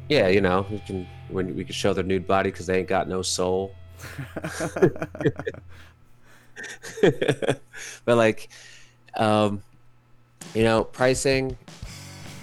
Yeah 0.09 0.29
you 0.29 0.41
know 0.41 0.67
we 0.71 0.79
can 0.81 1.07
when 1.29 1.55
we 1.57 1.65
can 1.65 1.75
show 1.75 1.93
their 1.93 2.05
nude 2.05 2.27
body 2.27 2.51
because 2.51 2.67
they 2.67 2.79
ain't 2.79 2.89
got 2.89 3.09
no 3.09 3.23
soul. 3.23 3.75
But 8.05 8.17
like 8.17 8.49
um 9.17 9.63
you 10.55 10.63
know 10.63 10.85
pricing 10.85 11.57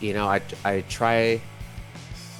you 0.01 0.13
know 0.13 0.27
i 0.27 0.41
i 0.65 0.81
try 0.89 1.39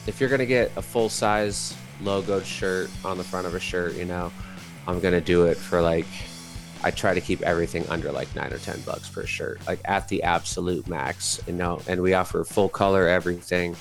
if 0.08 0.20
you're 0.20 0.30
gonna 0.30 0.46
get 0.46 0.72
a 0.76 0.82
full 0.82 1.10
size 1.10 1.76
logoed 2.02 2.46
shirt 2.46 2.90
on 3.06 3.18
the 3.18 3.24
front 3.24 3.48
of 3.48 3.56
a 3.56 3.60
shirt 3.60 3.94
you 3.96 4.06
know 4.06 4.32
i'm 4.88 5.00
gonna 5.00 5.22
do 5.22 5.46
it 5.46 5.56
for 5.56 5.82
like 5.82 6.08
i 6.84 6.92
try 6.92 7.14
to 7.14 7.22
keep 7.22 7.42
everything 7.44 7.88
under 7.90 8.12
like 8.12 8.34
nine 8.36 8.52
or 8.52 8.58
ten 8.58 8.80
bucks 8.82 9.10
per 9.10 9.26
shirt 9.26 9.60
like 9.68 9.80
at 9.86 10.08
the 10.10 10.22
absolute 10.24 10.88
max 10.88 11.40
you 11.48 11.54
know 11.54 11.80
and 11.88 12.02
we 12.02 12.14
offer 12.14 12.44
full 12.44 12.70
color 12.70 13.08
everything 13.08 13.76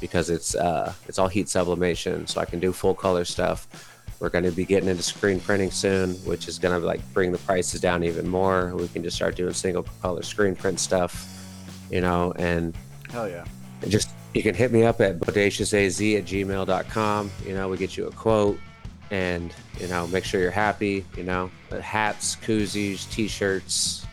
because 0.00 0.30
it's 0.30 0.54
uh 0.54 0.92
it's 1.06 1.18
all 1.18 1.28
heat 1.28 1.48
sublimation 1.48 2.26
so 2.26 2.40
i 2.40 2.44
can 2.44 2.60
do 2.60 2.72
full 2.72 2.94
color 2.94 3.24
stuff 3.24 3.66
we're 4.20 4.28
going 4.30 4.44
to 4.44 4.50
be 4.50 4.64
getting 4.64 4.88
into 4.88 5.02
screen 5.02 5.40
printing 5.40 5.70
soon, 5.70 6.14
which 6.24 6.48
is 6.48 6.58
going 6.58 6.80
to 6.80 6.86
like 6.86 7.00
bring 7.12 7.32
the 7.32 7.38
prices 7.38 7.80
down 7.80 8.04
even 8.04 8.26
more. 8.26 8.74
We 8.74 8.88
can 8.88 9.02
just 9.02 9.16
start 9.16 9.36
doing 9.36 9.52
single 9.52 9.82
color 10.00 10.22
screen 10.22 10.54
print 10.56 10.80
stuff, 10.80 11.28
you 11.90 12.00
know, 12.00 12.32
and 12.36 12.74
Hell 13.10 13.28
yeah. 13.28 13.44
just 13.88 14.10
you 14.32 14.42
can 14.42 14.54
hit 14.54 14.72
me 14.72 14.84
up 14.84 15.00
at 15.00 15.20
bodaciousaz 15.20 16.18
at 16.18 16.24
gmail.com. 16.24 17.30
You 17.46 17.54
know, 17.54 17.68
we 17.68 17.76
get 17.76 17.96
you 17.96 18.06
a 18.06 18.12
quote 18.12 18.58
and, 19.10 19.52
you 19.78 19.88
know, 19.88 20.06
make 20.06 20.24
sure 20.24 20.40
you're 20.40 20.50
happy, 20.50 21.04
you 21.16 21.22
know, 21.22 21.50
hats, 21.82 22.36
koozies, 22.36 23.10
t 23.10 23.28
shirts 23.28 24.06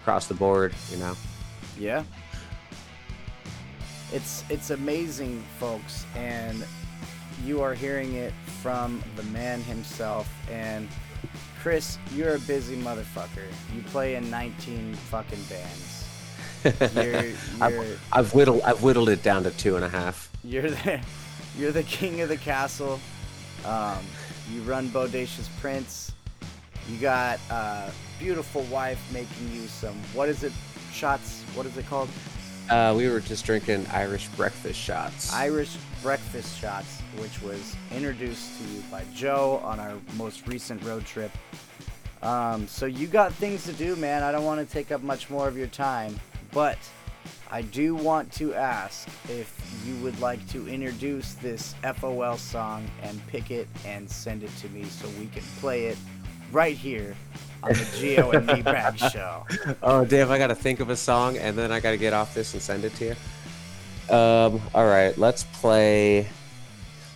across 0.00 0.26
the 0.28 0.34
board, 0.34 0.74
you 0.90 0.98
know. 0.98 1.16
Yeah. 1.78 2.04
It's 4.12 4.44
it's 4.48 4.70
amazing, 4.70 5.42
folks, 5.58 6.04
and 6.16 6.64
you 7.44 7.62
are 7.62 7.74
hearing 7.74 8.14
it 8.14 8.32
from 8.60 9.02
the 9.16 9.22
man 9.24 9.62
himself. 9.62 10.28
And 10.50 10.88
Chris, 11.62 11.98
you're 12.14 12.34
a 12.34 12.40
busy 12.40 12.76
motherfucker. 12.76 13.46
You 13.74 13.82
play 13.84 14.16
in 14.16 14.30
19 14.30 14.94
fucking 14.94 15.42
bands. 15.44 16.94
You're 16.94 17.24
you're 17.24 17.34
I've, 17.60 18.00
I've 18.12 18.34
whittled 18.34 18.62
I've 18.62 18.82
whittled 18.82 19.08
it 19.08 19.22
down 19.22 19.44
to 19.44 19.50
two 19.52 19.76
and 19.76 19.84
a 19.84 19.88
half. 19.88 20.30
you're 20.44 20.70
the 20.70 21.00
you're 21.56 21.72
the 21.72 21.82
king 21.84 22.20
of 22.20 22.28
the 22.28 22.36
castle. 22.36 23.00
Um, 23.64 23.98
you 24.52 24.62
run 24.62 24.88
Bodacious 24.88 25.48
Prints. 25.60 26.12
You 26.88 26.98
got 26.98 27.38
a 27.50 27.92
beautiful 28.18 28.62
wife 28.64 29.00
making 29.12 29.52
you 29.52 29.68
some 29.68 29.94
what 30.14 30.28
is 30.28 30.42
it? 30.42 30.52
Shots? 30.92 31.42
What 31.54 31.66
is 31.66 31.76
it 31.76 31.86
called? 31.86 32.08
Uh, 32.70 32.94
we 32.96 33.08
were 33.08 33.18
just 33.18 33.44
drinking 33.44 33.84
Irish 33.92 34.28
breakfast 34.28 34.78
shots. 34.78 35.32
Irish 35.32 35.76
breakfast 36.04 36.56
shots, 36.56 37.00
which 37.18 37.42
was 37.42 37.74
introduced 37.90 38.56
to 38.58 38.68
you 38.68 38.80
by 38.92 39.02
Joe 39.12 39.60
on 39.64 39.80
our 39.80 39.94
most 40.16 40.46
recent 40.46 40.80
road 40.84 41.04
trip. 41.04 41.32
Um, 42.22 42.68
so 42.68 42.86
you 42.86 43.08
got 43.08 43.34
things 43.34 43.64
to 43.64 43.72
do, 43.72 43.96
man. 43.96 44.22
I 44.22 44.30
don't 44.30 44.44
want 44.44 44.64
to 44.64 44.72
take 44.72 44.92
up 44.92 45.02
much 45.02 45.28
more 45.28 45.48
of 45.48 45.58
your 45.58 45.66
time, 45.66 46.20
but 46.52 46.78
I 47.50 47.62
do 47.62 47.96
want 47.96 48.30
to 48.34 48.54
ask 48.54 49.08
if 49.28 49.52
you 49.84 49.96
would 49.96 50.20
like 50.20 50.46
to 50.50 50.68
introduce 50.68 51.34
this 51.34 51.74
FOL 51.96 52.36
song 52.36 52.88
and 53.02 53.20
pick 53.26 53.50
it 53.50 53.66
and 53.84 54.08
send 54.08 54.44
it 54.44 54.56
to 54.58 54.68
me 54.68 54.84
so 54.84 55.08
we 55.18 55.26
can 55.26 55.42
play 55.58 55.86
it 55.86 55.98
right 56.52 56.76
here 56.76 57.16
on 57.62 57.70
the 57.70 57.74
Gio 57.74 58.34
and 58.34 58.48
Meatbag 58.48 59.10
Show. 59.10 59.46
Oh, 59.82 60.04
Dave, 60.04 60.30
I 60.30 60.38
got 60.38 60.48
to 60.48 60.54
think 60.54 60.80
of 60.80 60.90
a 60.90 60.96
song 60.96 61.36
and 61.36 61.56
then 61.56 61.72
I 61.72 61.80
got 61.80 61.92
to 61.92 61.96
get 61.96 62.12
off 62.12 62.34
this 62.34 62.52
and 62.54 62.62
send 62.62 62.84
it 62.84 62.94
to 62.96 63.04
you. 63.06 64.14
Um, 64.14 64.60
all 64.74 64.86
right, 64.86 65.16
let's 65.18 65.44
play. 65.44 66.28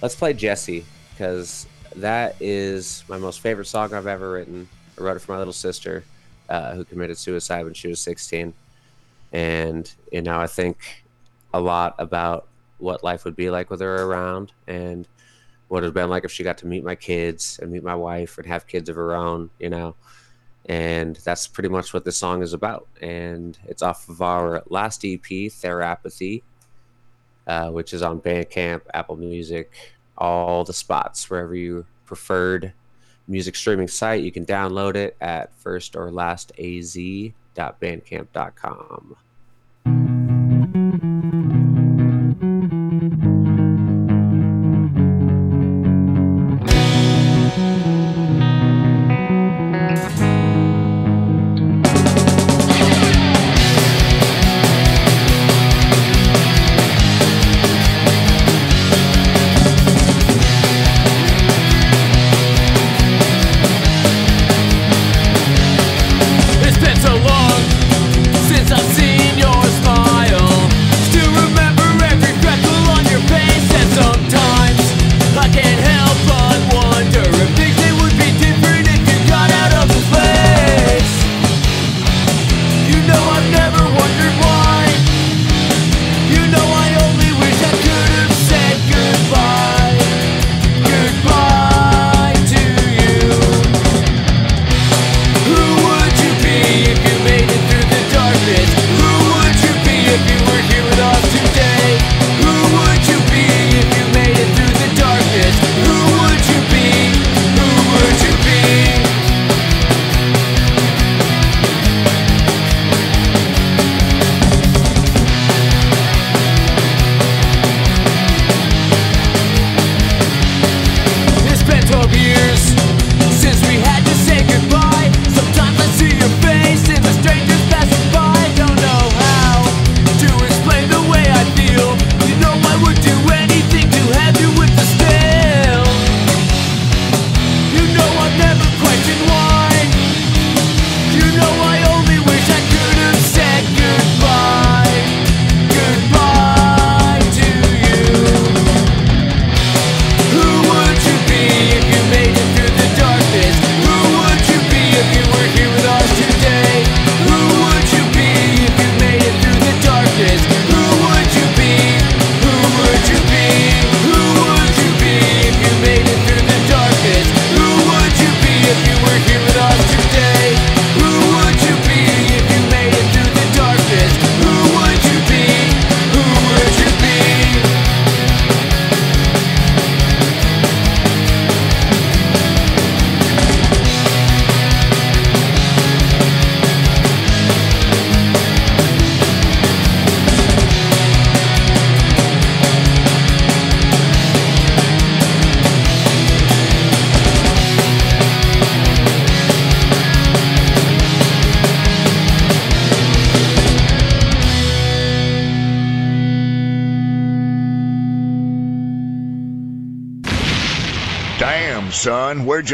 Let's 0.01 0.15
play 0.15 0.33
Jesse 0.33 0.85
because 1.11 1.67
that 1.97 2.37
is 2.41 3.05
my 3.09 3.19
most 3.19 3.41
favorite 3.41 3.67
song 3.67 3.95
I've 3.95 4.07
ever 4.07 4.33
written. 4.33 4.69
I 4.99 5.03
wrote 5.03 5.17
it 5.17 5.21
for 5.21 5.33
my 5.33 5.39
little 5.39 5.53
sister, 5.53 6.05
uh, 6.49 6.75
who 6.75 6.85
committed 6.85 7.19
suicide 7.19 7.65
when 7.65 7.75
she 7.75 7.89
was 7.89 8.01
16, 8.01 8.53
and 9.33 9.93
you 10.13 10.23
know 10.23 10.39
I 10.39 10.47
think 10.47 11.05
a 11.53 11.61
lot 11.61 11.95
about 11.99 12.47
what 12.79 13.03
life 13.03 13.25
would 13.25 13.37
be 13.37 13.51
like 13.51 13.71
with 13.71 13.81
her 13.81 14.03
around 14.03 14.53
and 14.67 15.07
what 15.69 15.79
it 15.79 15.81
would 15.81 15.85
have 15.85 15.95
been 15.95 16.11
like 16.11 16.25
if 16.25 16.31
she 16.31 16.45
got 16.45 16.59
to 16.59 16.67
meet 16.67 16.85
my 16.85 16.95
kids 16.95 17.59
and 17.61 17.73
meet 17.73 17.83
my 17.83 17.95
wife 17.95 18.39
and 18.39 18.47
have 18.47 18.67
kids 18.67 18.89
of 18.89 18.97
her 18.97 19.15
own. 19.15 19.51
You 19.59 19.71
know, 19.71 19.95
and 20.67 21.17
that's 21.17 21.47
pretty 21.47 21.69
much 21.69 21.93
what 21.93 22.05
this 22.05 22.17
song 22.17 22.43
is 22.43 22.53
about. 22.53 22.89
And 23.01 23.59
it's 23.67 23.83
off 23.83 24.09
of 24.09 24.23
our 24.23 24.63
last 24.69 25.05
EP, 25.05 25.23
Therapathy, 25.23 26.43
uh, 27.47 27.71
which 27.71 27.93
is 27.93 28.03
on 28.03 28.21
Bandcamp, 28.21 28.83
Apple 28.93 29.17
Music, 29.17 29.73
all 30.17 30.65
the 30.65 30.73
spots 30.73 31.29
wherever 31.29 31.55
you 31.55 31.85
preferred 32.07 32.73
music 33.29 33.57
streaming 33.57 33.89
site. 33.89 34.23
You 34.23 34.33
can 34.33 34.47
download 34.47 34.97
it 34.97 35.17
at 35.21 35.55
first 35.59 35.97
or 35.97 36.11
last 36.11 36.53
az.bandcamp.com. 36.59 39.17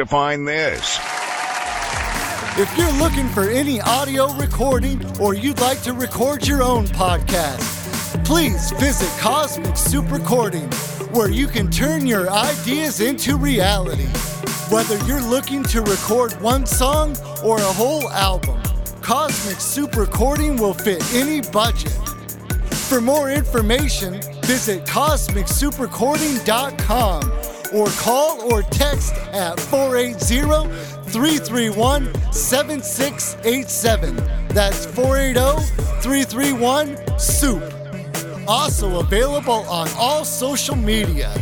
you 0.01 0.07
find 0.07 0.49
this? 0.49 0.99
If 2.57 2.73
you're 2.79 2.91
looking 2.93 3.29
for 3.29 3.51
any 3.51 3.83
audio 3.83 4.33
recording 4.35 5.05
or 5.21 5.35
you'd 5.35 5.61
like 5.61 5.83
to 5.83 5.93
record 5.93 6.47
your 6.47 6.63
own 6.63 6.87
podcast, 6.87 8.25
please 8.25 8.71
visit 8.73 9.11
Cosmic 9.21 9.77
Soup 9.77 10.11
Recording, 10.11 10.71
where 11.13 11.31
you 11.31 11.47
can 11.47 11.71
turn 11.71 12.07
your 12.07 12.31
ideas 12.31 13.01
into 13.01 13.37
reality. 13.37 14.07
Whether 14.71 14.97
you're 15.05 15.21
looking 15.21 15.63
to 15.65 15.83
record 15.83 16.33
one 16.41 16.65
song 16.65 17.15
or 17.45 17.59
a 17.59 17.73
whole 17.75 18.09
album, 18.09 18.59
Cosmic 19.03 19.61
Soup 19.61 19.95
Recording 19.97 20.57
will 20.57 20.73
fit 20.73 21.05
any 21.15 21.43
budget. 21.43 21.93
For 22.89 23.03
more 23.03 23.31
information, 23.31 24.23
visit 24.45 24.87
CosmicSoupreCording.com 24.87 27.40
or 27.73 27.87
call 27.91 28.41
or 28.53 28.63
text 28.63 29.15
at 29.33 29.59
480 29.61 30.73
331 31.11 32.33
7687. 32.33 34.17
That's 34.49 34.87
480 34.87 35.67
331 36.01 37.19
SOUP. 37.19 37.63
Also 38.49 39.01
available 39.01 39.65
on 39.69 39.89
all 39.97 40.25
social 40.25 40.77
media. 40.77 41.33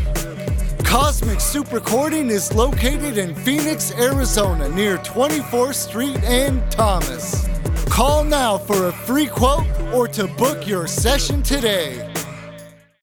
Cosmic 0.85 1.41
Soup 1.41 1.71
Recording 1.71 2.31
is 2.31 2.55
located 2.55 3.19
in 3.19 3.35
Phoenix, 3.35 3.93
Arizona, 3.93 4.69
near 4.71 4.97
24th 4.99 5.75
Street 5.75 6.17
and 6.25 6.63
Thomas. 6.73 7.47
Call 7.91 8.25
now 8.25 8.57
for 8.57 8.87
a 8.87 8.93
free 8.93 9.27
quote 9.27 9.67
or 9.93 10.09
to 10.09 10.27
book 10.27 10.67
your 10.67 10.87
session 10.87 11.43
today. 11.43 12.08